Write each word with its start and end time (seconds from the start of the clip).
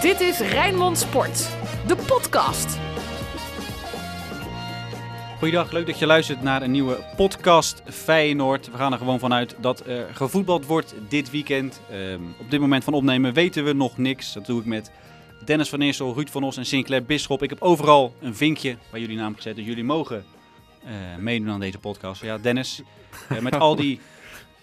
Dit 0.00 0.20
is 0.20 0.38
Rijnmond 0.38 0.98
Sport, 0.98 1.50
de 1.86 1.96
podcast. 1.96 2.78
Goeiedag, 5.38 5.72
leuk 5.72 5.86
dat 5.86 5.98
je 5.98 6.06
luistert 6.06 6.42
naar 6.42 6.62
een 6.62 6.70
nieuwe 6.70 7.04
podcast 7.16 7.82
Feyenoord. 7.86 8.70
We 8.70 8.76
gaan 8.76 8.92
er 8.92 8.98
gewoon 8.98 9.18
vanuit 9.18 9.56
dat 9.58 9.86
er 9.86 10.14
gevoetbald 10.14 10.66
wordt 10.66 10.94
dit 11.08 11.30
weekend. 11.30 11.80
Ehm, 11.90 12.20
op 12.38 12.50
dit 12.50 12.60
moment 12.60 12.84
van 12.84 12.92
opnemen 12.92 13.32
weten 13.32 13.64
we 13.64 13.72
nog 13.72 13.98
niks. 13.98 14.32
Dat 14.32 14.46
doe 14.46 14.60
ik 14.60 14.66
met 14.66 14.90
Dennis 15.44 15.68
van 15.68 15.80
Eersel, 15.80 16.14
Ruud 16.14 16.28
van 16.28 16.42
Os 16.42 16.56
en 16.56 16.66
Sinclair 16.66 17.04
Bisschop. 17.04 17.42
Ik 17.42 17.50
heb 17.50 17.62
overal 17.62 18.14
een 18.20 18.34
vinkje 18.34 18.76
bij 18.90 19.00
jullie 19.00 19.16
naam 19.16 19.34
gezet. 19.34 19.56
Dus 19.56 19.64
jullie 19.64 19.84
mogen 19.84 20.24
eh, 20.84 20.92
meedoen 21.18 21.50
aan 21.50 21.60
deze 21.60 21.78
podcast. 21.78 22.22
Ja, 22.22 22.38
Dennis, 22.38 22.82
eh, 23.28 23.38
met 23.38 23.58
al 23.58 23.76
die... 23.76 24.00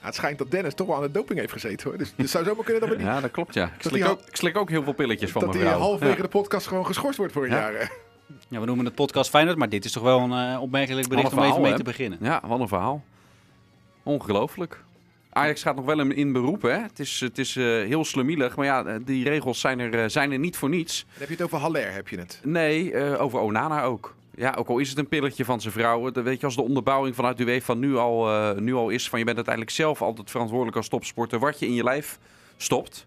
Het 0.07 0.15
schijnt 0.15 0.37
dat 0.37 0.51
Dennis 0.51 0.73
toch 0.73 0.87
wel 0.87 0.95
aan 0.95 1.01
de 1.01 1.11
doping 1.11 1.39
heeft 1.39 1.51
gezeten 1.51 1.89
hoor. 1.89 1.97
Dus 1.97 2.13
het 2.15 2.29
zou 2.29 2.43
zomaar 2.45 2.63
kunnen 2.63 2.81
dat 2.81 2.89
we 2.89 2.95
niet. 2.97 3.05
Ja, 3.05 3.21
dat 3.21 3.31
klopt 3.31 3.53
ja. 3.53 3.65
Ik 3.65 3.83
Dat 3.83 3.91
slik, 3.91 4.07
ook, 4.07 4.19
ik 4.27 4.36
slik 4.36 4.57
ook 4.57 4.69
heel 4.69 4.83
veel 4.83 4.93
pilletjes 4.93 5.32
van 5.32 5.41
dat 5.41 5.49
mijn 5.49 5.63
hij 5.63 5.73
vrouw. 5.73 5.83
halverwege 5.86 6.18
Ja. 6.18 6.23
de 6.23 6.29
podcast 6.29 6.68
gewoon 6.68 6.86
geschorst 6.86 7.18
wordt 7.18 7.33
voor 7.33 7.43
een 7.43 7.49
Ja. 7.49 7.57
jaar. 7.57 7.73
hè. 7.73 7.86
Ja, 8.49 8.59
we 8.59 8.65
noemen 8.65 8.85
het 8.85 8.96
podcast 8.96 9.29
Feyenoord, 9.29 9.57
maar 9.57 9.69
dit 9.69 9.85
is 9.85 9.91
toch 9.91 10.04
wel 10.04 10.19
een 10.19 10.54
eh, 10.54 10.61
opmerkelijk 10.61 11.07
bericht 11.07 11.23
Wat 11.29 11.33
om 11.33 11.39
een 11.39 11.49
even 11.49 11.61
mee 11.61 11.71
verhaal, 11.71 11.93
te 11.93 11.97
beginnen. 11.97 12.19
Ja, 12.21 12.41
wat 12.47 12.59
een 12.59 12.68
verhaal. 12.68 13.04
Ongelooflijk. 14.04 14.83
Ajax 15.29 15.61
gaat 15.61 15.75
nog 15.75 15.85
wel 15.85 15.99
in, 15.99 16.32
beroep, 16.32 16.61
hè. 16.61 16.69
Het 16.82 16.99
is, 16.99 17.19
het 17.19 17.37
is 17.37 17.55
eh, 17.55 17.63
heel 17.63 18.05
slemielig, 18.05 18.55
maar 18.55 18.65
ja, 18.65 18.85
eh, 18.85 18.96
die 19.05 19.24
regels 19.29 19.60
zijn 19.60 19.79
er, 19.79 20.10
zijn 20.10 20.32
er 20.32 20.39
niet 20.39 20.57
voor 20.57 20.69
niets. 20.69 21.05
Dan 21.10 21.19
heb 21.19 21.27
je 21.27 21.33
het 21.33 21.43
over 21.43 21.57
Haller, 21.57 21.93
heb 21.93 22.07
je 22.07 22.18
het. 22.18 22.39
Nee, 22.43 22.91
eh, 22.93 23.21
over 23.21 23.39
Onana 23.39 23.83
ook. 23.83 24.15
Ja, 24.37 24.54
ook 24.57 24.68
al 24.68 24.77
is 24.77 24.89
het 24.89 24.97
een 24.97 25.07
pilletje 25.07 25.46
van 25.46 25.61
zijn 25.61 25.73
vrouw. 25.73 26.11
Weet 26.11 26.39
je, 26.39 26.46
als 26.46 26.55
de 26.55 26.61
onderbouwing 26.61 27.15
vanuit 27.15 27.37
de 27.37 27.43
UEFA 27.46 27.73
nu 27.73 27.96
al, 27.96 28.27
eh, 28.29 28.57
nu 28.57 28.73
al 28.73 28.89
is 28.89 29.10
van 29.10 29.19
je 29.19 29.25
bent 29.25 29.36
uiteindelijk 29.37 29.75
zelf 29.75 30.01
altijd 30.01 30.32
verantwoordelijk 30.32 30.77
als 30.77 30.87
topsporter 30.87 31.39
wat 31.39 31.60
je 31.60 31.65
in 31.65 31.73
je 31.73 31.83
lijf 31.83 32.19
stopt. 32.58 33.05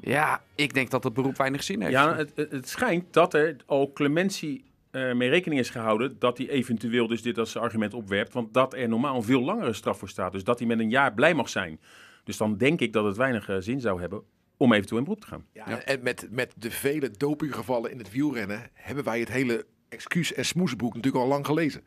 Ja, 0.00 0.42
ik 0.54 0.74
denk 0.74 0.90
dat 0.90 1.04
het 1.04 1.12
beroep 1.12 1.36
weinig 1.36 1.62
zin 1.62 1.80
heeft. 1.80 1.92
Ja, 1.92 2.14
het, 2.16 2.32
het- 2.34 2.50
het 2.52 2.68
schijnt 2.68 3.12
dat 3.12 3.34
er 3.34 3.56
al 3.66 3.92
clementie 3.92 4.64
eh, 4.90 5.12
mee 5.12 5.28
rekening 5.28 5.60
is 5.60 5.70
gehouden 5.70 6.16
dat 6.18 6.38
hij 6.38 6.48
eventueel 6.48 7.06
dus 7.06 7.22
dit 7.22 7.38
als 7.38 7.56
argument 7.56 7.94
opwerpt. 7.94 8.32
Want 8.32 8.54
dat 8.54 8.74
er 8.74 8.88
normaal 8.88 9.16
een 9.16 9.22
veel 9.22 9.40
langere 9.42 9.72
straf 9.72 9.98
voor 9.98 10.08
staat. 10.08 10.32
Dus 10.32 10.44
dat 10.44 10.58
hij 10.58 10.68
met 10.68 10.78
een 10.78 10.90
jaar 10.90 11.14
blij 11.14 11.34
mag 11.34 11.48
zijn. 11.48 11.80
Dus 12.24 12.36
dan 12.36 12.56
denk 12.56 12.80
ik 12.80 12.92
dat 12.92 13.04
het 13.04 13.16
weinig 13.16 13.48
eh, 13.48 13.56
zin 13.58 13.80
zou 13.80 14.00
hebben 14.00 14.22
om 14.56 14.72
eventueel 14.72 14.98
in 14.98 15.04
beroep 15.04 15.20
te 15.20 15.26
gaan. 15.26 15.44
Ja, 15.52 15.80
En 15.84 16.02
met, 16.02 16.28
met 16.30 16.54
de 16.56 16.70
vele 16.70 17.10
dopinggevallen 17.10 17.90
in 17.90 17.98
het 17.98 18.10
wielrennen 18.10 18.70
hebben 18.72 19.04
wij 19.04 19.20
het 19.20 19.28
hele 19.28 19.64
excuus- 19.94 20.34
en 20.34 20.44
smoesboek 20.44 20.94
natuurlijk 20.94 21.24
al 21.24 21.30
lang 21.30 21.46
gelezen. 21.46 21.82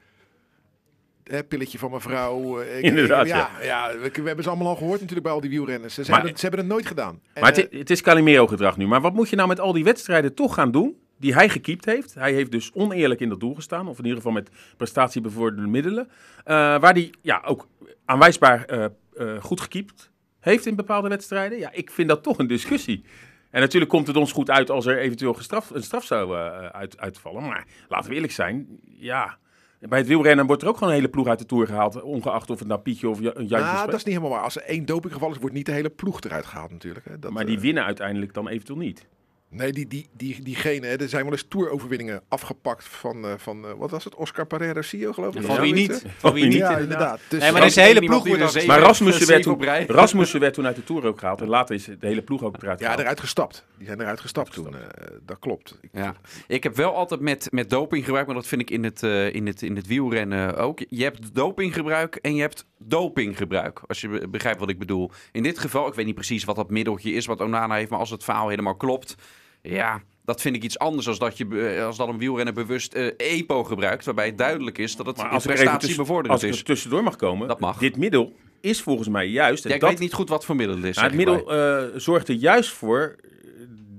Hè, 1.24 1.44
pilletje 1.44 1.78
van 1.78 1.92
mevrouw. 1.92 2.60
eh, 2.62 2.78
ik- 2.78 2.84
Inderdaad, 2.84 3.28
ja. 3.28 3.50
ja. 3.62 3.92
we, 4.02 4.10
we 4.14 4.22
hebben 4.24 4.44
ze 4.44 4.50
allemaal 4.50 4.68
al 4.68 4.76
gehoord 4.76 4.94
natuurlijk 5.00 5.24
bij 5.26 5.32
al 5.36 5.42
die 5.42 5.50
wielrenners. 5.50 5.94
Ze, 5.94 6.02
Maar- 6.02 6.10
hebben, 6.10 6.30
het, 6.30 6.40
ze 6.40 6.46
hebben 6.48 6.66
het 6.66 6.74
nooit 6.74 6.86
gedaan. 6.88 7.22
En, 7.34 7.42
Maar 7.42 7.52
het, 7.56 7.70
eh, 7.70 7.80
het 7.80 7.90
is 7.90 8.02
Calimero-gedrag 8.02 8.78
nu. 8.78 8.88
Maar 8.88 9.02
wat 9.02 9.14
moet 9.14 9.30
je 9.30 9.36
nou 9.36 9.48
met 9.48 9.60
al 9.60 9.74
die 9.74 9.84
wedstrijden 9.84 10.34
toch 10.34 10.54
gaan 10.54 10.72
doen 10.72 10.98
die 11.20 11.34
hij 11.34 11.50
gekiept 11.50 11.86
heeft? 11.86 12.14
Hij 12.14 12.34
heeft 12.34 12.52
dus 12.52 12.72
oneerlijk 12.74 13.20
in 13.20 13.30
dat 13.30 13.40
doel 13.40 13.56
gestaan. 13.56 13.88
Of 13.88 13.98
in 13.98 14.04
ieder 14.04 14.18
geval 14.18 14.32
met 14.32 14.50
prestatiebevorderende 14.78 15.70
middelen. 15.70 16.08
eh, 16.44 16.54
waar 16.56 16.94
hij 16.94 17.12
ja, 17.22 17.42
ook 17.46 17.68
aanwijsbaar 18.06 18.66
eh, 18.66 18.86
eh, 19.16 19.42
goed 19.42 19.62
gekiept 19.62 20.12
heeft 20.40 20.66
in 20.66 20.76
bepaalde 20.76 21.10
wedstrijden. 21.10 21.58
Ja, 21.58 21.72
ik 21.72 21.92
vind 21.92 22.08
dat 22.10 22.24
toch 22.24 22.38
een 22.38 22.48
discussie. 22.48 23.04
En 23.52 23.62
natuurlijk 23.62 23.92
komt 23.92 24.08
het 24.08 24.16
ons 24.16 24.32
goed 24.32 24.50
uit 24.50 24.70
als 24.70 24.86
er 24.86 24.98
eventueel 24.98 25.34
gestraf, 25.34 25.70
een 25.70 25.84
straf 25.84 26.04
zou 26.04 26.38
eh, 26.38 26.66
uit, 26.66 26.98
uitvallen. 26.98 27.44
Maar 27.44 27.66
laten 27.88 28.10
we 28.10 28.16
eerlijk 28.16 28.34
zijn, 28.34 28.68
ja... 28.84 29.38
Bij 29.80 29.98
het 29.98 30.08
wielrennen 30.08 30.46
wordt 30.46 30.62
er 30.62 30.68
ook 30.68 30.74
gewoon 30.74 30.90
een 30.90 31.00
hele 31.00 31.10
ploeg 31.10 31.28
uit 31.28 31.40
de 31.40 31.46
Tour 31.46 31.68
gehaald. 31.68 32.02
Ongeacht 32.02 32.50
of 32.50 32.60
het 32.60 32.68
nou 32.68 32.80
Pietje 32.80 33.10
of 33.10 33.20
Ja- 33.20 33.32
een 33.34 33.48
Jantje 33.48 33.58
nou, 33.58 33.76
is. 33.76 33.86
dat 33.86 33.94
is 33.94 34.04
niet 34.04 34.16
helemaal 34.16 34.30
waar. 34.36 34.44
Als 34.44 34.56
er 34.56 34.62
één 34.62 34.86
dopinggeval 34.86 35.32
is, 35.32 35.38
wordt 35.38 35.56
niet 35.56 35.66
de 35.66 35.72
hele 35.72 35.90
ploeg 35.90 36.22
eruit 36.22 36.46
gehaald 36.46 36.72
natuurlijk. 36.72 37.06
Hè. 37.06 37.20
Dat, 37.20 37.32
Maar 37.32 37.46
die 37.46 37.56
eh, 37.56 37.62
winnen 37.62 37.84
uiteindelijk 37.84 38.34
dan 38.34 38.48
eventueel 38.48 38.78
niet. 38.80 39.08
Nee, 39.50 39.72
die, 39.72 39.88
die, 39.88 40.08
die, 40.14 40.42
diegene, 40.44 40.88
hè, 40.88 40.96
er 40.96 41.10
zijn 41.10 41.24
wel 41.24 41.32
eens 41.32 41.46
toeroverwinningen 41.48 42.22
afgepakt 42.28 42.84
van, 42.88 43.26
eh, 43.26 43.34
van 43.38 43.66
eh, 43.66 43.72
wat 43.78 43.92
was 43.92 44.04
het, 44.04 44.16
Oscar 44.16 44.46
Pereira 44.48 44.82
Cio 44.82 45.14
geloof 45.14 45.36
ik. 45.36 45.42
Van 45.44 45.56
Ja, 45.56 45.62
wie 45.62 45.74
niet? 45.74 46.06
Van 46.18 46.34
wie 46.34 46.46
niet? 46.46 46.54
Ja, 46.58 46.78
inderdaad. 46.78 47.20
Dus, 47.30 47.40
Nee, 47.42 47.52
maar 47.52 47.62
deze 47.62 47.82
hele 47.82 48.00
ploeg 48.00 48.10
die 48.24 48.28
wordt 48.28 48.40
er 48.40 48.46
al 48.46 48.50
zeven- 48.52 48.68
Maar 48.68 48.80
Rasmussen 48.80 49.28
werd, 49.28 49.44
toen. 49.44 49.64
Rasmussen 49.88 50.40
werd 50.40 50.54
toen 50.54 50.66
uit 50.66 50.76
de 50.76 50.84
Tour 50.84 51.06
ook 51.06 51.20
gehaald. 51.20 51.42
En 51.42 51.48
later 51.48 51.76
is 51.76 51.86
de 51.86 51.96
hele 52.00 52.22
ploeg 52.22 52.44
ook 52.44 52.58
eruit 52.62 52.80
ja, 52.80 52.84
gehaald. 52.86 53.02
eruit 53.02 53.20
gestapt. 53.20 53.66
Die 53.78 53.86
zijn 53.88 54.02
eruit 54.02 54.20
gestapt 54.20 54.54
toen. 54.54 54.76
eh, 54.76 54.82
dat 55.26 55.40
klopt. 55.40 55.78
Ik- 55.82 55.90
Ja. 55.94 56.16
Ik 56.48 56.64
heb 56.64 56.76
wel 56.76 56.96
altijd 56.96 57.20
met, 57.20 57.48
met 57.52 57.70
dopinggebruik, 57.70 58.26
maar 58.26 58.36
dat 58.36 58.48
vind 58.48 58.62
ik 58.62 58.70
in 58.70 58.84
het, 58.84 59.04
eh, 59.04 59.34
in, 59.34 59.48
het, 59.48 59.62
in 59.62 59.76
het 59.76 59.88
wielrennen 59.88 60.58
ook. 60.58 60.80
Je 60.90 61.04
hebt 61.04 61.36
dopinggebruik 61.36 62.16
en 62.16 62.36
je 62.36 62.42
hebt 62.42 62.66
dopinggebruik. 62.80 63.82
Als 63.88 64.02
je 64.02 64.08
be- 64.08 64.28
begrijpt 64.28 64.60
wat 64.60 64.70
ik 64.70 64.80
bedoel. 64.80 65.12
In 65.32 65.44
dit 65.44 65.60
geval, 65.60 65.88
ik 65.88 65.94
weet 65.94 66.06
niet 66.06 66.16
precies 66.16 66.44
wat 66.44 66.56
dat 66.56 66.70
middeltje 66.70 67.12
is 67.12 67.26
wat 67.26 67.42
Onana 67.42 67.76
heeft, 67.76 67.90
maar 67.90 68.00
als 68.00 68.10
het 68.10 68.24
verhaal 68.24 68.48
helemaal 68.50 68.76
klopt, 68.76 69.16
ja, 69.62 70.02
dat 70.26 70.42
vind 70.42 70.56
ik 70.56 70.64
iets 70.64 70.80
anders 70.80 71.08
als 71.08 71.20
dat, 71.20 71.38
je, 71.38 71.46
be- 71.46 71.84
als 71.86 71.98
dat 71.98 72.08
een 72.08 72.18
wielrenner 72.18 72.54
bewust 72.54 72.94
eh, 72.94 73.12
EPO 73.18 73.64
gebruikt, 73.64 74.06
waarbij 74.06 74.26
het 74.26 74.38
duidelijk 74.38 74.78
is 74.78 74.96
dat 74.96 75.06
het 75.06 75.18
Maar 75.18 75.26
als 75.26 75.36
even 75.36 75.50
tussen- 75.50 75.68
prestatiebevorderend 75.70 76.42
als 76.42 76.52
is. 76.52 76.58
er 76.60 76.66
tussendoor 76.66 77.04
mag 77.04 77.16
komen. 77.16 77.48
Dat 77.48 77.60
mag. 77.60 77.78
Dit 77.78 77.98
middel 77.98 78.34
is 78.62 78.82
volgens 78.82 79.08
mij 79.08 79.28
juist. 79.28 79.64
en 79.64 79.70
Ja, 79.70 79.76
ik 79.76 79.82
dat, 79.82 79.90
weet 79.90 80.00
niet 80.00 80.14
goed 80.14 80.30
wat 80.30 80.46
voor 80.46 80.56
middel 80.56 80.76
het 80.76 80.86
is. 80.86 80.96
nou, 80.96 81.08
het 81.08 81.16
middel 81.16 81.52
eh, 81.54 81.84
zorgt 82.00 82.28
er 82.28 82.36
juist 82.36 82.70
voor 82.74 83.16
eh, 83.24 83.30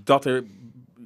dat 0.05 0.25
er 0.25 0.45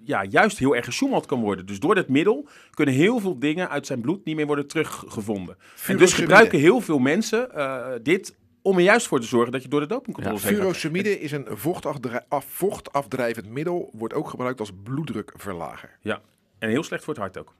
ja, 0.05 0.25
juist 0.25 0.59
heel 0.59 0.77
erg 0.77 0.85
gesjoemeld 0.85 1.27
kan 1.27 1.41
worden. 1.41 1.67
Dus 1.67 1.81
door 1.81 1.95
dat 1.95 2.09
middel 2.09 2.49
kunnen 2.71 2.95
heel 2.95 3.19
veel 3.19 3.39
dingen 3.39 3.69
uit 3.69 3.87
zijn 3.87 4.01
bloed 4.01 4.25
niet 4.25 4.37
meer 4.37 4.47
worden 4.47 4.67
teruggevonden. 4.67 5.57
En 5.87 5.97
dus 5.97 6.13
gebruiken 6.13 6.59
heel 6.59 6.81
veel 6.81 6.99
mensen 6.99 7.55
eh, 7.55 7.87
dit 8.03 8.37
om 8.63 8.77
er 8.77 8.83
juist 8.83 9.07
voor 9.07 9.21
te 9.21 9.27
zorgen 9.27 9.53
dat 9.53 9.63
je 9.63 9.69
door 9.69 9.81
de 9.81 9.87
dopingcontroles 9.87 10.43
heen 10.43 10.53
gaat. 10.53 10.61
Furosemide 10.61 11.21
is 11.21 11.33
een 11.33 11.47
vochtafdrij- 11.51 12.25
af, 12.29 12.45
vochtafdrijvend 12.45 13.47
middel, 13.49 13.91
wordt 13.93 14.15
ook 14.15 14.29
gebruikt 14.29 14.61
als 14.61 14.71
bloeddrukverlager. 14.83 15.97
Ja, 16.01 16.21
en 16.59 16.69
heel 16.69 16.83
slecht 16.83 17.05
voor 17.05 17.15
het 17.15 17.23
hart 17.23 17.39
ook. 17.39 17.55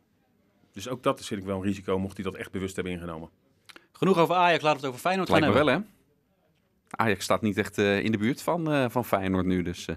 Dus 0.73 0.89
ook 0.89 1.03
dat 1.03 1.21
is 1.21 1.27
vind 1.27 1.41
ik 1.41 1.47
wel 1.47 1.57
een 1.57 1.63
risico, 1.63 1.99
mocht 1.99 2.15
hij 2.17 2.25
dat 2.25 2.35
echt 2.35 2.51
bewust 2.51 2.75
hebben 2.75 2.93
ingenomen. 2.93 3.29
Genoeg 3.93 4.19
over 4.19 4.35
Ajax, 4.35 4.63
laten 4.63 4.81
we 4.81 4.87
het 4.87 4.95
over 4.95 5.01
Feyenoord 5.01 5.29
gaan 5.29 5.41
Lijkt 5.41 5.55
me 5.55 5.61
hebben. 5.65 5.83
wel, 5.83 5.91
hè? 6.97 7.05
Ajax 7.05 7.25
staat 7.25 7.43
niet 7.43 7.59
echt 7.59 7.79
eh, 7.79 8.05
in 8.05 8.13
de 8.13 8.19
buurt 8.19 8.43
van, 8.43 8.73
eh, 8.73 8.85
van 8.89 9.05
Feyenoord 9.05 9.47
nu, 9.47 9.63
dus 9.63 9.81
eh, 9.81 9.87
daar 9.87 9.97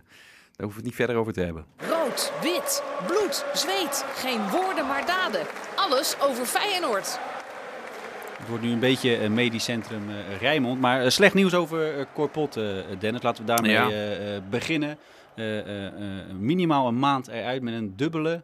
hoeven 0.65 0.67
we 0.67 0.75
het 0.75 0.83
niet 0.85 0.95
verder 0.95 1.15
over 1.15 1.33
te 1.33 1.41
hebben. 1.41 1.65
Rood, 2.05 2.31
wit, 2.41 2.83
bloed, 3.07 3.45
zweet. 3.53 4.05
Geen 4.15 4.49
woorden 4.49 4.87
maar 4.87 5.05
daden. 5.05 5.41
Alles 5.75 6.15
over 6.21 6.45
Feyenoord. 6.45 7.19
Het 8.37 8.47
wordt 8.47 8.63
nu 8.63 8.71
een 8.71 8.79
beetje 8.79 9.23
een 9.23 9.33
medisch 9.33 9.63
centrum 9.63 10.09
eh, 10.09 10.37
Rijnmond. 10.41 10.79
Maar 10.81 11.01
eh, 11.03 11.09
slecht 11.09 11.33
nieuws 11.33 11.53
over 11.53 11.97
eh 11.99 12.05
Corpot, 12.13 12.57
eh, 12.57 12.63
Dennis. 12.99 13.21
Laten 13.21 13.41
we 13.45 13.47
daarmee 13.51 13.71
Ja. 13.71 13.89
eh, 13.89 14.35
eh, 14.35 14.41
beginnen. 14.49 14.97
Eh, 15.35 15.59
eh, 15.59 15.85
eh, 15.85 15.93
minimaal 16.39 16.87
een 16.87 16.99
maand 16.99 17.27
eruit 17.27 17.61
met 17.61 17.73
een 17.73 17.93
dubbele 17.95 18.41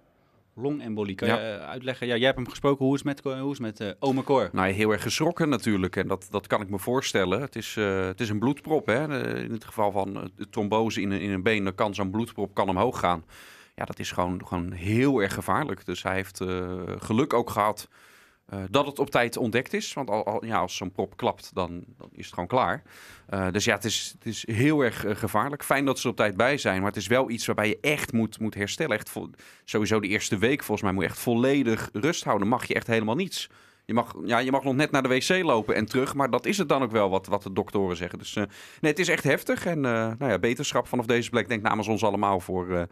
longembolie. 0.56 1.16
Kan 1.16 1.28
Ja. 1.28 1.36
je 1.40 1.42
eh, 1.58 1.70
uitleggen? 1.70 2.08
Ja, 2.08 2.16
jij 2.16 2.26
hebt 2.26 2.38
hem 2.38 2.50
gesproken. 2.50 2.86
Hoe 2.86 2.96
is 2.96 3.04
het 3.04 3.24
met, 3.24 3.40
hoe 3.40 3.52
is 3.52 3.60
met 3.60 3.80
eh 3.80 3.90
ome 4.00 4.24
Cor? 4.24 4.50
Nou, 4.52 4.72
heel 4.72 4.92
erg 4.92 5.02
geschrokken 5.02 5.50
natuurlijk. 5.50 5.96
En 5.96 6.08
dat, 6.08 6.28
dat 6.30 6.48
kan 6.48 6.62
ik 6.62 6.70
me 6.70 6.80
voorstellen. 6.80 7.42
Het 7.42 7.56
is, 7.56 7.76
eh, 7.78 8.06
het 8.06 8.20
is 8.20 8.30
een 8.30 8.40
bloedprop. 8.40 8.86
Hè? 8.86 9.22
Eh, 9.24 9.44
in 9.44 9.52
het 9.52 9.64
geval 9.66 9.92
van 9.92 10.16
eh, 10.18 10.24
de 10.36 10.50
trombose 10.50 11.02
in 11.02 11.12
een, 11.12 11.22
in 11.22 11.32
een 11.32 11.44
been, 11.44 11.64
dan 11.64 11.76
kan 11.76 11.94
zo'n 11.96 12.12
bloedprop 12.12 12.54
kan 12.54 12.70
omhoog 12.70 13.00
gaan. 13.00 13.26
Ja, 13.76 13.86
dat 13.86 14.00
is 14.00 14.12
gewoon, 14.12 14.48
gewoon 14.48 14.72
heel 14.72 15.20
erg 15.22 15.34
gevaarlijk. 15.34 15.86
Dus 15.86 16.04
hij 16.04 16.14
heeft 16.16 16.42
eh, 16.42 16.72
geluk 16.98 17.34
ook 17.34 17.50
gehad 17.50 17.88
eh, 18.52 18.60
dat 18.70 18.86
het 18.86 19.00
op 19.00 19.10
tijd 19.10 19.38
ontdekt 19.38 19.74
is. 19.74 19.94
Want 19.94 20.10
al, 20.10 20.26
al- 20.26 20.46
ja, 20.46 20.58
als 20.58 20.76
zo'n 20.76 20.92
prop 20.92 21.18
klapt, 21.18 21.52
dan, 21.54 21.84
dan 21.98 22.10
is 22.12 22.26
het 22.26 22.34
gewoon 22.34 22.50
klaar. 22.50 22.84
Eh, 23.28 23.48
dus 23.52 23.66
ja, 23.66 23.76
het 23.76 23.86
is, 23.86 24.12
het 24.18 24.26
is 24.26 24.48
heel 24.48 24.82
erg 24.82 25.06
eh, 25.06 25.16
gevaarlijk. 25.16 25.64
Fijn 25.64 25.86
dat 25.86 26.00
ze 26.00 26.08
op 26.08 26.16
tijd 26.16 26.38
bij 26.38 26.58
zijn. 26.58 26.78
Maar 26.78 26.88
het 26.88 27.00
is 27.00 27.08
wel 27.08 27.30
iets 27.30 27.46
waarbij 27.46 27.68
je 27.68 27.78
echt 27.82 28.14
moet, 28.14 28.40
moet 28.40 28.54
herstellen. 28.54 28.98
Echt 28.98 29.12
sowieso 29.64 30.00
de 30.00 30.08
eerste 30.08 30.38
week 30.38 30.64
volgens 30.64 30.82
mij 30.82 30.92
moet 30.92 31.04
je 31.04 31.10
echt 31.10 31.20
volledig 31.20 31.90
rust 31.94 32.24
houden. 32.24 32.48
Mag 32.48 32.66
je 32.66 32.74
echt 32.74 32.88
helemaal 32.88 33.16
niets. 33.16 33.50
Je 33.86 33.94
mag, 33.94 34.16
ja, 34.26 34.38
je 34.40 34.52
mag 34.52 34.64
nog 34.64 34.76
net 34.76 34.92
naar 34.92 35.04
de 35.04 35.10
wc 35.10 35.44
lopen 35.44 35.76
en 35.76 35.86
terug. 35.86 36.14
Maar 36.14 36.30
dat 36.30 36.46
is 36.46 36.58
het 36.58 36.70
dan 36.70 36.84
ook 36.84 36.92
wel 36.92 37.10
wat, 37.10 37.28
wat 37.28 37.44
de 37.44 37.54
doktoren 37.54 37.98
zeggen. 37.98 38.20
Dus 38.20 38.34
nee, 38.34 38.46
het 38.80 39.00
is 39.00 39.08
echt 39.08 39.24
heftig. 39.24 39.66
En 39.66 39.80
nou 39.82 40.16
ja, 40.28 40.40
beterschap 40.40 40.88
vanaf 40.88 41.06
deze 41.06 41.30
plek 41.30 41.48
denk 41.48 41.62
namens 41.62 41.88
ons 41.88 42.04
allemaal 42.04 42.40
voor, 42.40 42.88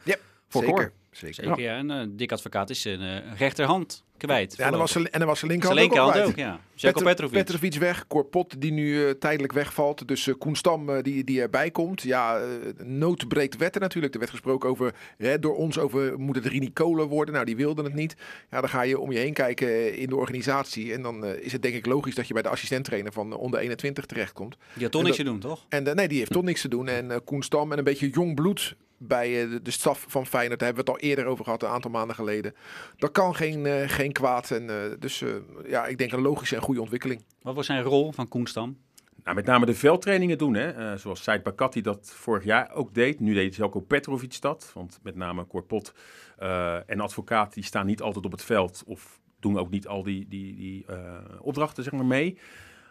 voor 0.50 0.64
zeker. 0.64 0.92
zeker. 1.12 1.34
Zeker, 1.34 1.60
ja. 1.60 1.78
En 1.78 2.16
Dick 2.16 2.32
Advocaat 2.32 2.70
is 2.70 2.82
zijn 2.82 3.02
eh, 3.02 3.38
rechterhand 3.38 4.04
kwijt. 4.18 4.56
Ja, 4.58 4.66
en 4.66 4.72
dan 4.72 4.80
was 4.80 4.92
zijn, 4.92 5.10
en 5.10 5.20
dan 5.20 5.28
was 5.28 5.40
zijn 5.40 5.52
linkerhand, 5.52 5.80
linkerhand 5.80 6.16
ook, 6.16 6.24
al 6.24 6.30
ook, 6.30 6.36
ja. 6.36 6.60
Petrovic. 7.04 7.32
Petrovic 7.32 7.76
weg, 7.76 8.08
Corpot 8.08 8.62
die 8.62 8.72
nu 8.72 9.06
eh, 9.06 9.12
tijdelijk 9.12 9.54
wegvalt. 9.54 10.08
Dus 10.08 10.28
eh 10.28 10.34
Koen 10.38 10.56
Stam 10.56 11.02
die, 11.02 11.24
die 11.24 11.42
erbij 11.42 11.72
komt. 11.72 12.02
Ja, 12.02 12.40
eh, 12.40 12.46
nood 12.84 13.28
breekt 13.28 13.58
wetten 13.58 13.82
natuurlijk. 13.82 14.14
Er 14.14 14.20
werd 14.20 14.32
gesproken 14.32 14.70
over, 14.70 14.94
hè, 15.18 15.40
door 15.40 15.56
ons 15.56 15.78
over, 15.78 16.20
moet 16.20 16.36
het 16.36 16.46
Rini 16.46 16.72
Kolen 16.74 17.08
worden? 17.08 17.34
Nou, 17.34 17.46
die 17.46 17.56
wilden 17.56 17.86
het 17.86 17.94
niet. 17.94 18.16
Ja, 18.52 18.60
dan 18.60 18.70
ga 18.70 18.82
je 18.82 19.00
om 19.00 19.12
je 19.12 19.18
heen 19.18 19.34
kijken 19.34 19.98
in 19.98 20.10
de 20.10 20.16
organisatie. 20.16 20.94
En 20.94 21.02
dan 21.02 21.26
is 21.26 21.52
het 21.52 21.62
denk 21.62 21.76
ik 21.76 21.86
logisch 21.86 22.16
dat 22.16 22.28
je 22.28 22.34
bij 22.34 22.42
de 22.42 22.50
assistenttrainer 22.50 23.12
van 23.12 23.34
onder 23.34 23.60
21 23.60 24.06
terechtkomt. 24.06 24.58
Die 24.74 24.84
had 24.84 24.92
toch 24.92 25.04
niks 25.04 25.16
te 25.16 25.24
doen, 25.24 25.40
toch? 25.40 25.66
En 25.70 25.84
nee, 25.84 26.08
die 26.08 26.18
heeft 26.18 26.32
toch 26.32 26.44
niks 26.44 26.62
te 26.62 26.68
doen. 26.68 26.88
En 26.88 27.24
Koen 27.24 27.44
Stam 27.44 27.72
en 27.72 27.78
een 27.78 27.84
beetje 27.84 28.10
jong 28.10 28.36
bloed 28.36 28.76
bij 29.00 29.44
eh, 29.44 29.50
de, 29.50 29.62
de 29.62 29.72
staf 29.72 30.06
van 30.08 30.26
Feyenoord. 30.26 30.60
Daar 30.60 30.68
hebben 30.68 30.86
we 30.86 30.92
het 30.92 31.02
al 31.02 31.10
eerder 31.10 31.26
over 31.26 31.44
gehad, 31.44 31.64
een 31.64 31.70
aantal 31.70 31.92
maanden 31.92 32.16
geleden. 32.16 32.56
Dat 32.98 33.12
kan 33.12 33.36
geen, 33.36 33.66
eh, 33.66 33.90
geen 33.90 34.12
kwaad. 34.12 34.52
En, 34.52 34.70
eh, 34.70 35.00
dus 35.00 35.22
eh, 35.22 35.30
ja, 35.68 35.86
ik 35.86 35.98
denk 35.98 36.12
een 36.12 36.22
logische 36.22 36.56
en 36.56 36.62
goede 36.62 36.82
ontwikkeling. 36.82 37.24
Wat 37.42 37.56
was 37.56 37.66
zijn 37.66 37.84
rol 37.84 38.12
van 38.12 38.28
Koenstam? 38.28 38.78
Nou, 39.24 39.36
met 39.36 39.46
name 39.46 39.66
de 39.66 39.76
veldtrainingen 39.76 40.38
doen, 40.38 40.54
hè? 40.54 40.98
Zoals 40.98 41.24
Said 41.24 41.44
Bakati 41.44 41.82
dat 41.82 42.12
vorig 42.16 42.44
jaar 42.44 42.74
ook 42.74 42.94
deed. 42.94 43.20
Nu 43.20 43.34
deed 43.34 43.56
Jelko 43.56 43.80
Petrovic 43.80 44.42
dat, 44.42 44.72
want 44.74 45.00
met 45.04 45.16
name 45.16 45.48
Corpot 45.48 45.94
uh, 46.40 46.90
en 46.90 47.00
advocaat 47.00 47.54
die 47.54 47.64
staan 47.64 47.86
niet 47.86 48.02
altijd 48.02 48.26
op 48.26 48.32
het 48.32 48.44
veld 48.44 48.84
of 48.86 49.20
doen 49.40 49.60
ook 49.60 49.70
niet 49.70 49.88
al 49.88 50.04
die, 50.04 50.28
die, 50.28 50.56
die 50.56 50.86
uh, 50.90 51.18
opdrachten 51.42 51.84
zeg 51.84 51.94
maar, 51.94 52.06
mee. 52.06 52.38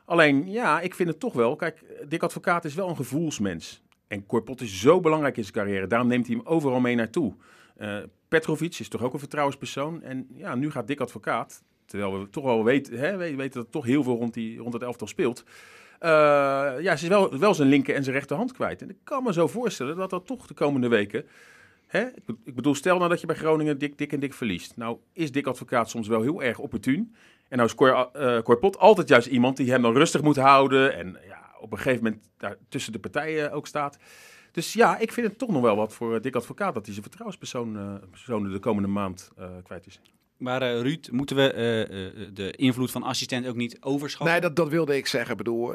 Alleen, 0.04 0.50
ja, 0.50 0.80
ik 0.80 0.94
vind 0.94 1.08
het 1.08 1.20
toch 1.20 1.32
wel, 1.32 1.56
kijk, 1.56 1.84
Dick 2.08 2.22
Advocaat 2.22 2.64
is 2.64 2.74
wel 2.74 2.88
een 2.88 2.96
gevoelsmens. 2.96 3.82
En 4.08 4.26
Corpot 4.26 4.60
is 4.60 4.80
zo 4.80 5.00
belangrijk 5.00 5.36
in 5.36 5.42
zijn 5.42 5.54
carrière, 5.54 5.86
daarom 5.86 6.08
neemt 6.08 6.26
hij 6.26 6.36
hem 6.36 6.46
overal 6.46 6.80
mee 6.80 6.94
naartoe. 6.94 7.34
Petrovic 8.28 8.78
is 8.78 8.88
toch 8.88 9.02
ook 9.02 9.12
een 9.12 9.18
vertrouwenspersoon. 9.18 10.02
En 10.02 10.26
ja, 10.34 10.54
nu 10.54 10.70
gaat 10.70 10.86
Dick 10.86 11.00
Advocaat, 11.00 11.62
terwijl 11.86 12.20
we 12.20 12.30
toch 12.30 12.44
wel 12.44 12.64
weten, 12.64 12.98
hè, 12.98 13.16
we 13.16 13.36
weten 13.36 13.60
dat 13.60 13.72
toch 13.72 13.84
heel 13.84 14.02
veel 14.02 14.16
rond, 14.16 14.34
die, 14.34 14.58
rond 14.58 14.72
het 14.72 14.82
elftal 14.82 15.06
speelt... 15.06 15.44
Uh, 16.02 16.08
ja, 16.80 16.96
ze 16.96 17.02
is 17.02 17.08
wel, 17.08 17.38
wel 17.38 17.54
zijn 17.54 17.68
linker 17.68 17.94
en 17.94 18.02
zijn 18.02 18.14
rechterhand 18.14 18.52
kwijt. 18.52 18.82
En 18.82 18.90
ik 18.90 18.96
kan 19.04 19.22
me 19.22 19.32
zo 19.32 19.46
voorstellen 19.46 19.96
dat 19.96 20.10
dat 20.10 20.26
toch 20.26 20.46
de 20.46 20.54
komende 20.54 20.88
weken... 20.88 21.24
Hè, 21.86 22.06
ik 22.44 22.54
bedoel, 22.54 22.74
stel 22.74 22.96
nou 22.96 23.08
dat 23.08 23.20
je 23.20 23.26
bij 23.26 23.36
Groningen 23.36 23.78
dik, 23.78 23.98
dik 23.98 24.12
en 24.12 24.20
dik 24.20 24.34
verliest. 24.34 24.76
Nou 24.76 24.98
is 25.12 25.32
Dick 25.32 25.46
Advocaat 25.46 25.90
soms 25.90 26.08
wel 26.08 26.22
heel 26.22 26.42
erg 26.42 26.58
opportun. 26.58 27.14
En 27.48 27.56
nou 27.56 27.68
is 27.68 27.74
Cor, 27.74 28.10
uh, 28.16 28.58
Pot 28.60 28.78
altijd 28.78 29.08
juist 29.08 29.26
iemand 29.26 29.56
die 29.56 29.70
hem 29.70 29.82
dan 29.82 29.92
rustig 29.92 30.22
moet 30.22 30.36
houden. 30.36 30.94
En 30.96 31.16
ja, 31.26 31.37
op 31.60 31.72
een 31.72 31.78
gegeven 31.78 32.04
moment 32.04 32.30
daar 32.36 32.56
tussen 32.68 32.92
de 32.92 32.98
partijen 32.98 33.52
ook 33.52 33.66
staat. 33.66 33.98
Dus 34.52 34.72
ja, 34.72 34.98
ik 34.98 35.12
vind 35.12 35.26
het 35.26 35.38
toch 35.38 35.50
nog 35.50 35.62
wel 35.62 35.76
wat 35.76 35.94
voor 35.94 36.20
Dick 36.20 36.34
Advocaat 36.34 36.74
dat 36.74 36.84
hij 36.84 36.94
zijn 36.94 37.06
vertrouwenspersoon 37.06 37.76
uh, 38.46 38.52
de 38.52 38.58
komende 38.58 38.88
maand 38.88 39.30
uh, 39.38 39.46
kwijt 39.62 39.86
is. 39.86 40.00
Maar 40.36 40.62
uh, 40.62 40.80
Ruud, 40.80 41.08
moeten 41.10 41.36
we 41.36 41.54
uh, 41.54 42.04
uh, 42.04 42.28
de 42.34 42.50
invloed 42.50 42.90
van 42.90 43.02
assistent 43.02 43.46
ook 43.46 43.56
niet 43.56 43.76
overschatten? 43.80 44.32
Nee, 44.32 44.40
dat, 44.40 44.56
dat 44.56 44.68
wilde 44.68 44.96
ik 44.96 45.06
zeggen. 45.06 45.30
Ik 45.30 45.36
bedoel, 45.36 45.74